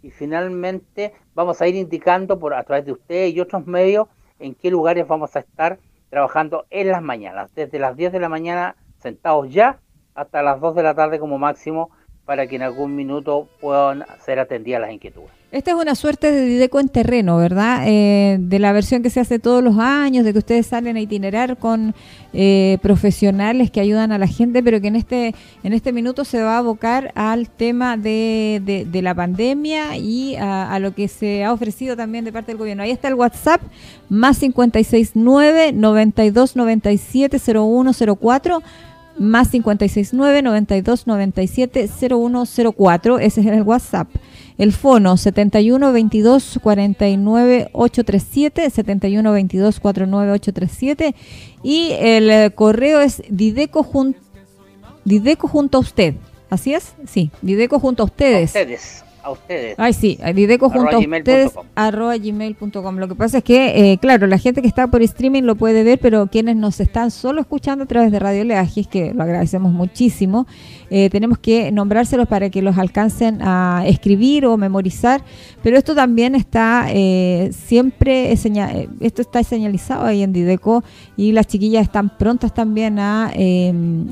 [0.00, 4.06] y finalmente vamos a ir indicando por a través de usted y otros medios
[4.38, 5.80] en qué lugares vamos a estar
[6.14, 9.80] trabajando en las mañanas, desde las 10 de la mañana sentados ya
[10.14, 11.90] hasta las 2 de la tarde como máximo
[12.24, 15.32] para que en algún minuto puedan ser atendidas las inquietudes.
[15.54, 17.84] Esta es una suerte de Dideco en terreno, ¿verdad?
[17.86, 21.00] Eh, de la versión que se hace todos los años, de que ustedes salen a
[21.00, 21.94] itinerar con
[22.32, 25.32] eh, profesionales que ayudan a la gente, pero que en este
[25.62, 30.76] en este minuto se va a abocar al tema de, de, la pandemia y a,
[30.80, 32.82] lo que se ha ofrecido también de parte del gobierno.
[32.82, 33.62] Ahí está el WhatsApp,
[34.08, 38.60] más 569 92 97 0104
[39.18, 44.08] más 569 92 97 0104, ese es el WhatsApp.
[44.56, 51.14] El fono 71 22 49 837, 71 22 49 837
[51.62, 54.16] y el eh, correo es dideco, jun,
[55.04, 56.14] dideco junto a usted.
[56.50, 56.94] ¿Así es?
[57.06, 58.54] Sí, dideco junto a ustedes.
[58.54, 59.74] A ustedes a ustedes.
[59.78, 62.96] Ay, sí, Dideco junto a ustedes, arroba gmail.com.
[62.98, 65.82] Lo que pasa es que, eh, claro, la gente que está por streaming lo puede
[65.82, 69.72] ver, pero quienes nos están solo escuchando a través de Radio es que lo agradecemos
[69.72, 70.46] muchísimo,
[70.90, 75.22] eh, tenemos que nombrárselos para que los alcancen a escribir o memorizar,
[75.62, 80.84] pero esto también está eh, siempre, esto está señalizado ahí en Dideco
[81.16, 83.32] y las chiquillas están prontas también a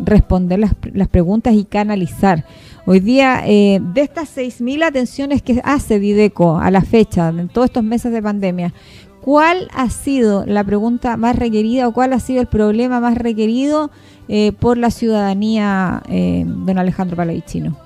[0.04, 2.44] responder las, las preguntas y canalizar.
[2.84, 7.66] Hoy día, eh, de estas 6.000 atenciones que hace Dideco a la fecha, en todos
[7.66, 8.74] estos meses de pandemia,
[9.20, 13.92] ¿cuál ha sido la pregunta más requerida o cuál ha sido el problema más requerido
[14.26, 17.76] eh, por la ciudadanía, eh, don Alejandro Palavicino?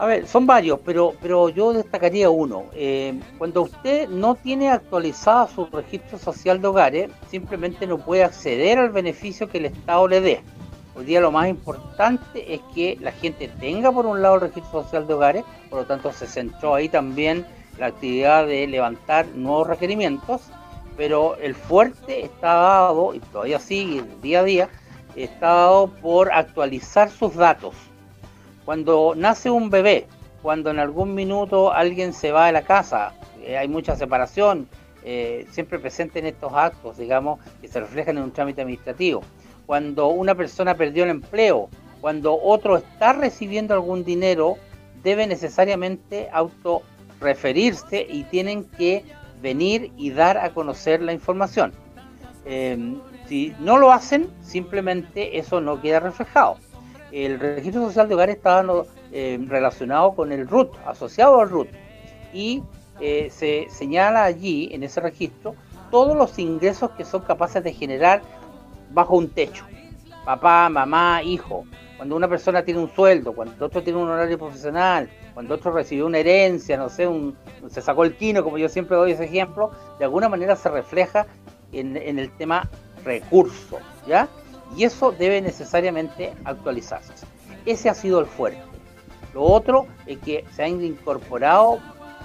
[0.00, 2.64] A ver, son varios, pero, pero yo destacaría uno.
[3.38, 8.90] cuando usted no tiene actualizado su registro social de hogares, simplemente no puede acceder al
[8.90, 10.40] beneficio que el Estado le dé.
[10.94, 14.82] Hoy día lo más importante es que la gente tenga por un lado el registro
[14.82, 17.46] social de hogares, por lo tanto se centró ahí también
[17.78, 20.42] la actividad de levantar nuevos requerimientos,
[20.96, 24.68] pero el fuerte está dado, y todavía sigue día a día,
[25.16, 27.74] está dado por actualizar sus datos.
[28.66, 30.06] Cuando nace un bebé,
[30.42, 34.68] cuando en algún minuto alguien se va de la casa, eh, hay mucha separación
[35.04, 39.22] eh, siempre presente en estos actos, digamos, que se reflejan en un trámite administrativo.
[39.72, 41.70] Cuando una persona perdió el empleo,
[42.02, 44.58] cuando otro está recibiendo algún dinero,
[45.02, 49.02] debe necesariamente autorreferirse y tienen que
[49.40, 51.72] venir y dar a conocer la información.
[52.44, 56.58] Eh, si no lo hacen, simplemente eso no queda reflejado.
[57.10, 58.62] El registro social de hogar está
[59.10, 61.68] eh, relacionado con el RUT, asociado al RUT,
[62.34, 62.62] y
[63.00, 65.54] eh, se señala allí, en ese registro,
[65.90, 68.20] todos los ingresos que son capaces de generar
[68.92, 69.64] bajo un techo.
[70.24, 71.64] Papá, mamá, hijo.
[71.96, 76.06] Cuando una persona tiene un sueldo, cuando otro tiene un horario profesional, cuando otro recibió
[76.06, 77.36] una herencia, no sé, un,
[77.68, 81.26] se sacó el quino, como yo siempre doy ese ejemplo, de alguna manera se refleja
[81.72, 82.68] en, el tema
[83.04, 84.28] recurso, ¿ya?
[84.76, 87.12] Y eso debe necesariamente actualizarse.
[87.66, 88.60] Ese ha sido el fuerte.
[89.34, 91.78] Lo otro es que se han incorporado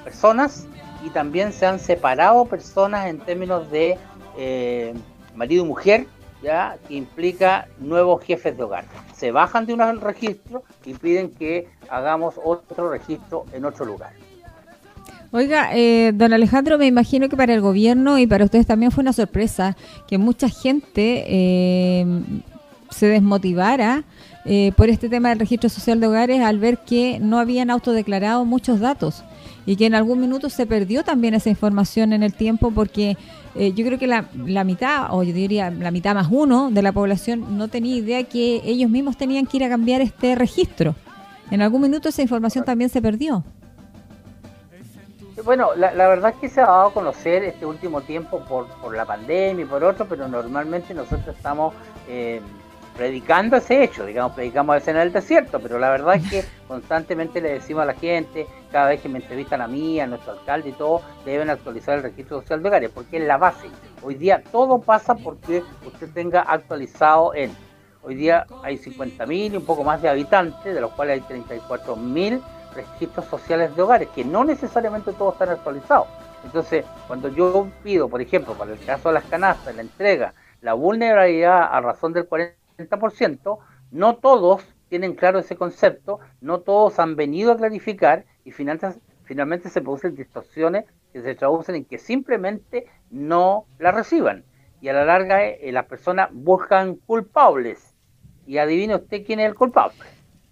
[0.03, 0.67] personas
[1.05, 3.97] y también se han separado personas en términos de
[4.37, 4.93] eh,
[5.35, 6.07] marido y mujer,
[6.41, 8.85] ya que implica nuevos jefes de hogar.
[9.15, 14.11] Se bajan de un registro y piden que hagamos otro registro en otro lugar.
[15.31, 19.01] Oiga, eh, don Alejandro, me imagino que para el gobierno y para ustedes también fue
[19.01, 19.75] una sorpresa
[20.07, 22.05] que mucha gente eh,
[22.89, 24.03] se desmotivara
[24.77, 28.79] por este tema del registro social de hogares al ver que no habían autodeclarado muchos
[28.79, 29.25] datos
[29.67, 33.17] y que en algún minuto se perdió también esa información en el tiempo porque
[33.53, 36.81] eh, yo creo que la, la, mitad, o yo diría la mitad más uno de
[36.81, 40.95] la población no tenía idea que ellos mismos tenían que ir a cambiar este registro.
[41.51, 43.43] En algún minuto esa información también se perdió.
[45.43, 48.95] Bueno, la, verdad es que se ha dado a conocer este último tiempo por, por
[48.95, 51.73] la pandemia y por otro, pero normalmente nosotros estamos...
[52.07, 52.41] Eh,
[52.97, 57.41] predicando ese hecho, digamos, predicamos a en el desierto, pero la verdad es que constantemente
[57.41, 60.69] le decimos a la gente, cada vez que me entrevistan a mí, a nuestro alcalde
[60.69, 63.67] y todo, deben actualizar el registro social de hogares, porque es la base.
[64.03, 67.51] Hoy día todo pasa porque usted tenga actualizado en.
[68.03, 72.41] Hoy día hay 50.000 y un poco más de habitantes, de los cuales hay 34.000
[72.75, 76.07] registros sociales de hogares, que no necesariamente todos están actualizados.
[76.45, 80.73] Entonces, cuando yo pido, por ejemplo, para el caso de las canastas, la entrega, la
[80.73, 82.57] vulnerabilidad a razón del 40
[83.91, 89.81] no todos tienen claro ese concepto, no todos han venido a clarificar y finalmente, se
[89.81, 94.45] producen distorsiones que se traducen en que simplemente no la reciban.
[94.79, 97.95] Y a la larga eh, las personas buscan culpables.
[98.45, 99.97] Y adivine usted quién es el culpable.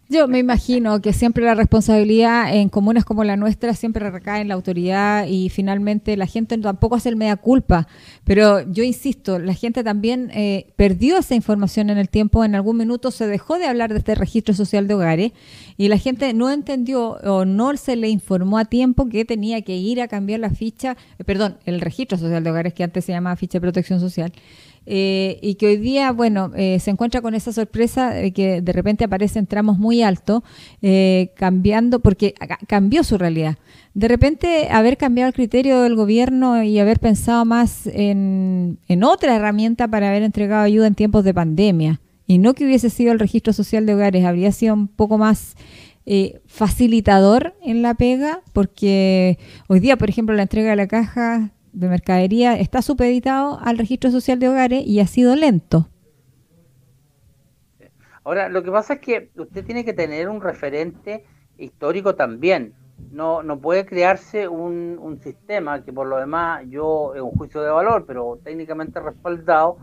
[0.08, 4.50] Yo me imagino que siempre la responsabilidad en comunas como la nuestra siempre recae en
[4.50, 7.88] la autoridad y finalmente la gente tampoco hace el media culpa.
[8.24, 12.46] Pero yo insisto, la gente también eh, perdió esa información en el tiempo.
[12.46, 15.32] En algún minuto se dejó de hablar de este registro social de hogares
[15.76, 19.76] y la gente no entendió o no se le informó a tiempo que tenía que
[19.76, 23.12] ir a cambiar la ficha, eh, perdón, el registro social de hogares que antes se
[23.12, 24.32] llamaba ficha de protección social
[24.86, 28.72] eh, y que hoy día, bueno, eh, se encuentra con esa sorpresa de que de
[28.72, 30.44] repente aparecen tramos muy altos,
[30.82, 32.36] eh, cambiando, porque
[32.68, 33.58] cambió su realidad.
[33.94, 39.36] De repente, haber cambiado el criterio del gobierno y haber pensado más en, en otra
[39.36, 43.20] herramienta para haber entregado ayuda en tiempos de pandemia, y no que hubiese sido el
[43.20, 45.56] registro social de hogares, habría sido un poco más
[46.46, 51.90] facilitador en la pega, porque hoy día, por ejemplo, la entrega de la caja de
[51.90, 55.90] mercadería está supeditado al registro social de hogares y ha sido lento.
[58.24, 61.26] Ahora, lo que pasa es que usted tiene que tener un referente
[61.58, 62.74] histórico también.
[63.12, 67.62] No, no puede crearse un, un sistema que por lo demás yo es un juicio
[67.62, 69.78] de valor, pero técnicamente respaldado,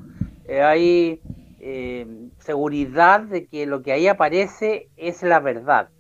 [0.47, 1.21] eh, hay
[1.61, 2.07] eh,
[2.39, 5.91] seguridad de que lo que ahí aparece es la verdad.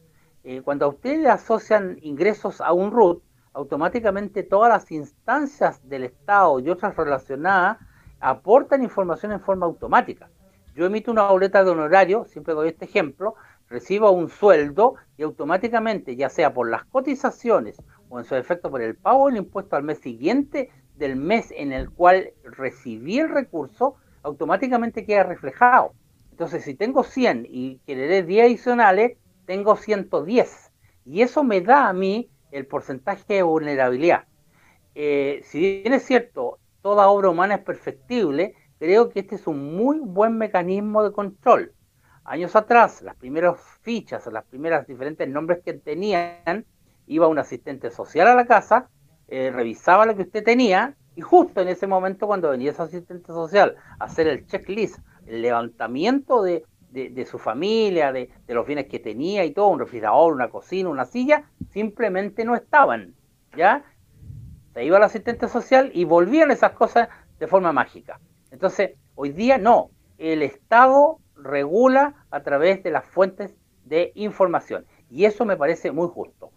[0.42, 3.22] Eh, cuando a usted le asocian ingresos a un RUT,
[3.54, 7.78] automáticamente todas las instancias del Estado y otras relacionadas
[8.20, 10.30] aportan información en forma automática.
[10.74, 13.34] Yo emito una boleta de honorario, siempre doy este ejemplo,
[13.68, 17.76] recibo un sueldo y automáticamente, ya sea por las cotizaciones
[18.08, 21.72] o en su efecto por el pago del impuesto al mes siguiente del mes en
[21.72, 25.94] el cual recibí el recurso, automáticamente queda reflejado.
[26.30, 30.72] Entonces, si tengo 100 y generé 10 adicionales, tengo 110.
[31.04, 34.24] Y eso me da a mí el porcentaje de vulnerabilidad.
[34.94, 39.76] Eh, si bien es cierto, toda obra humana es perfectible, creo que este es un
[39.76, 41.72] muy buen mecanismo de control.
[42.24, 46.64] Años atrás, las primeras fichas, las primeras diferentes nombres que tenían,
[47.06, 48.88] iba un asistente social a la casa,
[49.28, 53.28] eh, revisaba lo que usted tenía y justo en ese momento cuando venía ese asistente
[53.28, 58.98] social a hacer el checklist, el levantamiento de de, su familia, de, los bienes que
[58.98, 63.14] tenía y todo, un refrigerador, una cocina, una silla, simplemente no estaban,
[63.56, 63.84] ¿ya?
[64.74, 67.08] se iba al asistente social y volvían esas cosas
[67.38, 68.20] de forma mágica.
[68.50, 73.54] Entonces, hoy día no, el Estado regula a través de las fuentes
[73.84, 76.52] de información y eso me parece muy justo.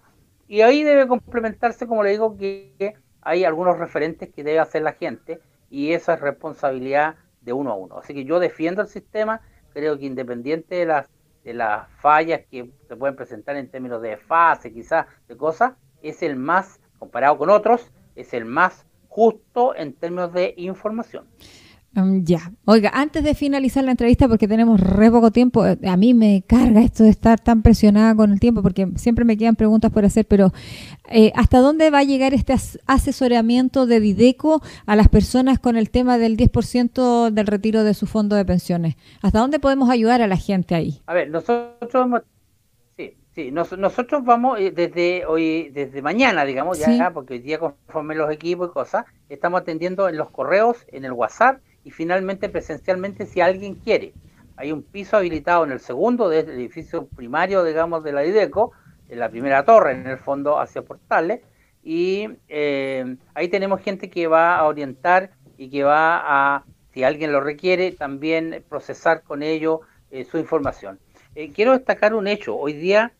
[0.48, 4.94] Y ahí debe complementarse, como le digo, que hay algunos referentes que debe hacer la
[4.94, 7.98] gente y esa es responsabilidad de uno a uno.
[7.98, 9.42] Así que yo defiendo el sistema,
[9.76, 11.10] creo que independiente de las,
[11.44, 16.24] de las fallas que se pueden presentar en términos de fase, quizás de cosas, es
[16.24, 21.28] el más, comparado con otros, es el más justo en términos de información.
[21.96, 22.52] Um, ya.
[22.66, 26.44] Oiga, antes de finalizar la entrevista, porque tenemos re poco tiempo, eh, a mí me
[26.46, 30.04] carga esto de estar tan presionada con el tiempo, porque siempre me quedan preguntas por
[30.04, 30.52] hacer, pero
[31.10, 32.54] eh, ¿hasta dónde va a llegar este
[32.86, 38.08] asesoramiento de Dideco a las personas con el tema del 10% del retiro de su
[38.08, 38.96] fondo de pensiones?
[39.22, 41.02] ¿Hasta dónde podemos ayudar a la gente ahí?
[41.06, 42.24] A ver, nosotros
[42.98, 48.16] sí, sí, nosotros vamos eh, desde hoy, desde mañana, digamos, ya, porque hoy día conforme
[48.16, 53.26] los equipos y cosas, estamos atendiendo en los correos, en el WhatsApp y finalmente presencialmente
[53.26, 54.12] si alguien quiere.
[54.58, 58.74] Hay un piso habilitado en el segundo del edificio primario, digamos, de la IDECO,
[59.08, 61.42] en la primera torre, en el fondo hacia Portales,
[61.84, 66.22] y eh, ahí tenemos gente que va a orientar y que va
[66.56, 71.00] a, si alguien lo requiere, también procesar con ello eh, su información.
[71.36, 72.58] Eh, quiero destacar un hecho.
[72.58, 73.14] Hoy día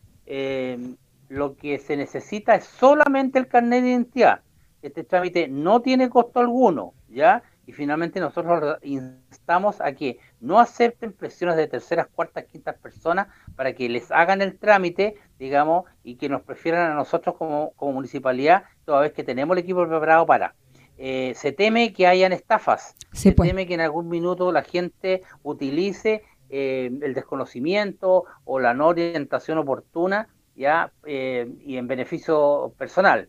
[1.28, 4.40] lo que se necesita es solamente el carnet de identidad.
[4.82, 7.44] Este trámite no tiene costo alguno, ¿ya?
[7.66, 13.26] Y finalmente nosotros instamos a que no acepten presiones de terceras, cuartas, quintas personas
[13.56, 18.64] para que les hagan el trámite, digamos, y que nos prefieran a nosotros como, municipalidad,
[18.84, 20.54] toda vez que tenemos el equipo preparado para.
[20.96, 23.48] Eh, se teme que hayan estafas, se pues.
[23.48, 29.58] teme que en algún minuto la gente utilice eh, el desconocimiento o la no orientación
[29.58, 33.28] oportuna ya eh, y en beneficio personal.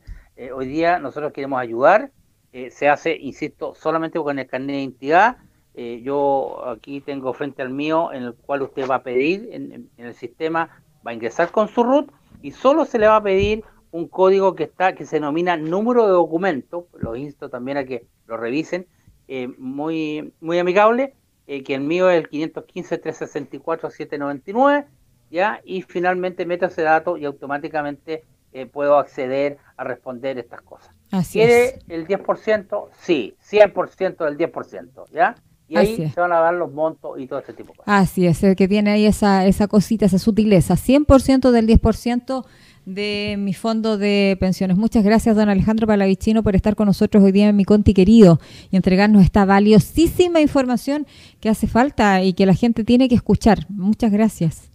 [0.54, 2.12] hoy día nosotros queremos ayudar
[2.58, 5.38] eh, se hace, insisto, solamente con el carnet de identidad.
[5.76, 9.92] Eh, yo aquí tengo frente al mío en el cual usted va a pedir en,
[9.98, 12.12] el sistema, va a ingresar con su root
[12.42, 16.08] y solo se le va a pedir un código que está que se denomina número
[16.08, 16.88] de documento.
[16.98, 18.88] Lo insto también a que lo revisen.
[19.28, 21.14] Eh, muy, muy amigable,
[21.46, 24.88] que el mío es el 515-364-799,
[25.30, 25.62] ¿ya?
[25.64, 28.24] Y finalmente meto ese dato y automáticamente
[28.72, 30.92] puedo acceder a responder estas cosas.
[31.32, 32.90] ¿Quiere el 10%?
[33.00, 35.36] Sí, 100% del 10%, ¿ya?
[35.70, 37.94] Y ahí se van a dar los montos y todo ese tipo de cosas.
[37.94, 40.76] Así es, el que tiene ahí esa, esa cosita, esa sutileza.
[40.76, 42.46] 100% del 10%
[42.86, 44.78] de mi fondo de pensiones.
[44.78, 48.40] Muchas gracias, don Alejandro Palavicino, por estar con nosotros hoy día en mi Conti querido
[48.72, 51.06] y entregarnos esta valiosísima información
[51.42, 53.66] que hace falta y que la gente tiene que escuchar.
[53.70, 54.67] Muchas gracias.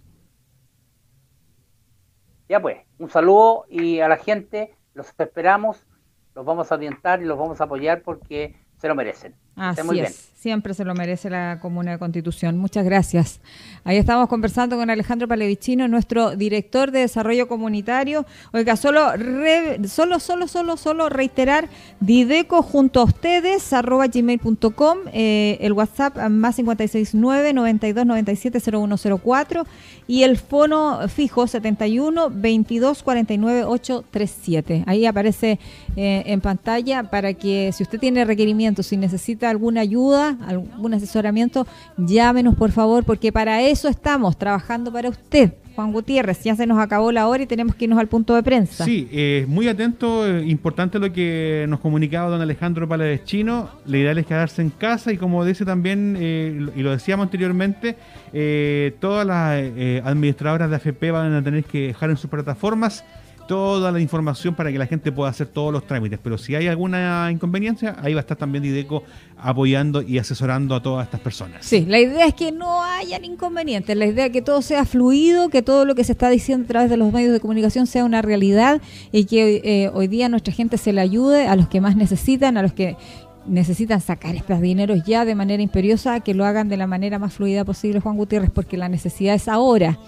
[2.53, 5.87] Ya pues, un saludo y a la gente, los esperamos
[6.35, 9.35] los vamos a orientar y los vamos a apoyar porque se lo merecen.
[9.57, 10.33] Así muy es.
[10.43, 12.59] Siempre se lo merece la Comuna de Constitución.
[12.59, 13.39] Muchas gracias.
[13.85, 18.27] Ahí estamos conversando con Alejandro Palevicino, nuestro director de Desarrollo Comunitario.
[18.53, 19.12] Oiga, solo,
[19.87, 21.69] solo, solo, solo, solo reiterar,
[22.01, 29.65] Dideco junto a ustedes, arroba gmail.com, eh, el WhatsApp más 569 92 97 0104
[30.09, 34.85] y el fono fijo 71 22 49 837.
[34.89, 35.61] Ahí aparece
[35.95, 41.66] eh, en pantalla para que si usted tiene requerimientos, si necesita alguna ayuda, algún asesoramiento,
[41.97, 45.52] llámenos por favor, porque para eso estamos, trabajando para usted.
[45.74, 48.43] Juan Gutiérrez, ya se nos acabó la hora y tenemos que irnos al punto de
[48.43, 48.85] prensa.
[48.85, 52.86] Sí, eh, muy atento, eh, importante lo que nos comunicaba don Alejandro
[53.24, 53.70] Chino.
[53.86, 57.97] La idea es quedarse en casa y como dice también, eh, y lo decíamos anteriormente,
[59.01, 59.62] todas las
[60.05, 63.05] administradoras de AFP van a tener que dejar en sus plataformas
[63.47, 66.19] toda la información para que la gente pueda hacer todos los trámites.
[66.23, 69.05] Pero si hay alguna inconveniencia, ahí va a estar también Dideco
[69.36, 71.64] apoyando y asesorando a todas estas personas.
[71.64, 75.48] Sí, la idea es que no hayan inconvenientes, la idea es que todo sea fluido,
[75.48, 78.05] que todo lo que se está diciendo a través de los medios de comunicación sea
[78.05, 81.81] una realidad y que eh, hoy día nuestra gente se le ayude a los que
[81.81, 82.97] más necesitan, a los que
[83.47, 87.35] necesitan sacar estos dineros ya de manera imperiosa, que lo hagan de la manera más
[87.35, 89.98] fluida posible, Juan Gutiérrez, porque la necesidad es ahora.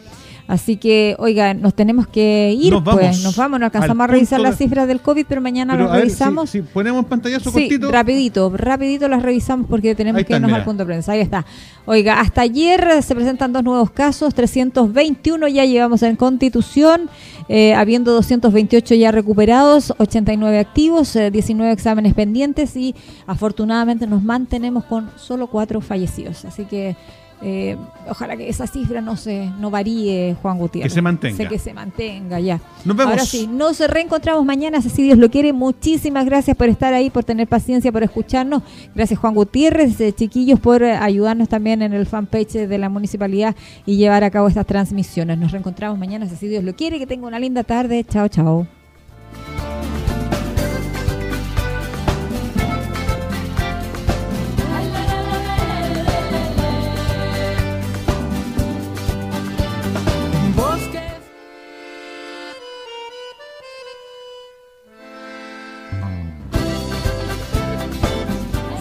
[0.46, 2.96] Así que, oiga, nos tenemos que ir, nos pues.
[2.96, 6.50] Vamos nos vamos, no alcanzamos a revisar las cifras del COVID, pero mañana las revisamos.
[6.50, 7.90] Si, ponemos pantallazo sí, cortito.
[7.90, 11.12] rapidito, rapidito las revisamos porque tenemos que irnos al punto de prensa.
[11.12, 11.46] Ahí está.
[11.86, 17.08] Oiga, hasta ayer se presentan dos nuevos casos, 321 ya llevamos en Constitución,
[17.48, 22.94] eh, habiendo 228 ya recuperados, 89 activos, 19 eh, exámenes pendientes y
[23.26, 26.44] afortunadamente nos mantenemos con solo cuatro fallecidos.
[26.44, 26.96] Así que
[27.42, 27.76] Eh,
[28.08, 30.92] ojalá que esa cifra no se no varíe, Juan Gutiérrez.
[30.92, 31.48] Que se mantenga.
[31.48, 32.60] que se mantenga, ya.
[32.84, 33.12] Nos vemos.
[33.12, 35.52] Ahora sí, nos reencontramos mañana, si Dios lo quiere.
[35.52, 38.62] Muchísimas gracias por estar ahí, por tener paciencia, por escucharnos.
[38.94, 43.54] Gracias, Juan Gutiérrez, eh, chiquillos, por eh, ayudarnos también en el fanpage de la municipalidad
[43.84, 45.38] y llevar a cabo estas transmisiones.
[45.38, 46.98] Nos reencontramos mañana, si Dios lo quiere.
[46.98, 48.04] Que tenga una linda tarde.
[48.04, 48.66] Chao, chao.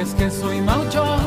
[0.00, 1.19] Es que soy maucho.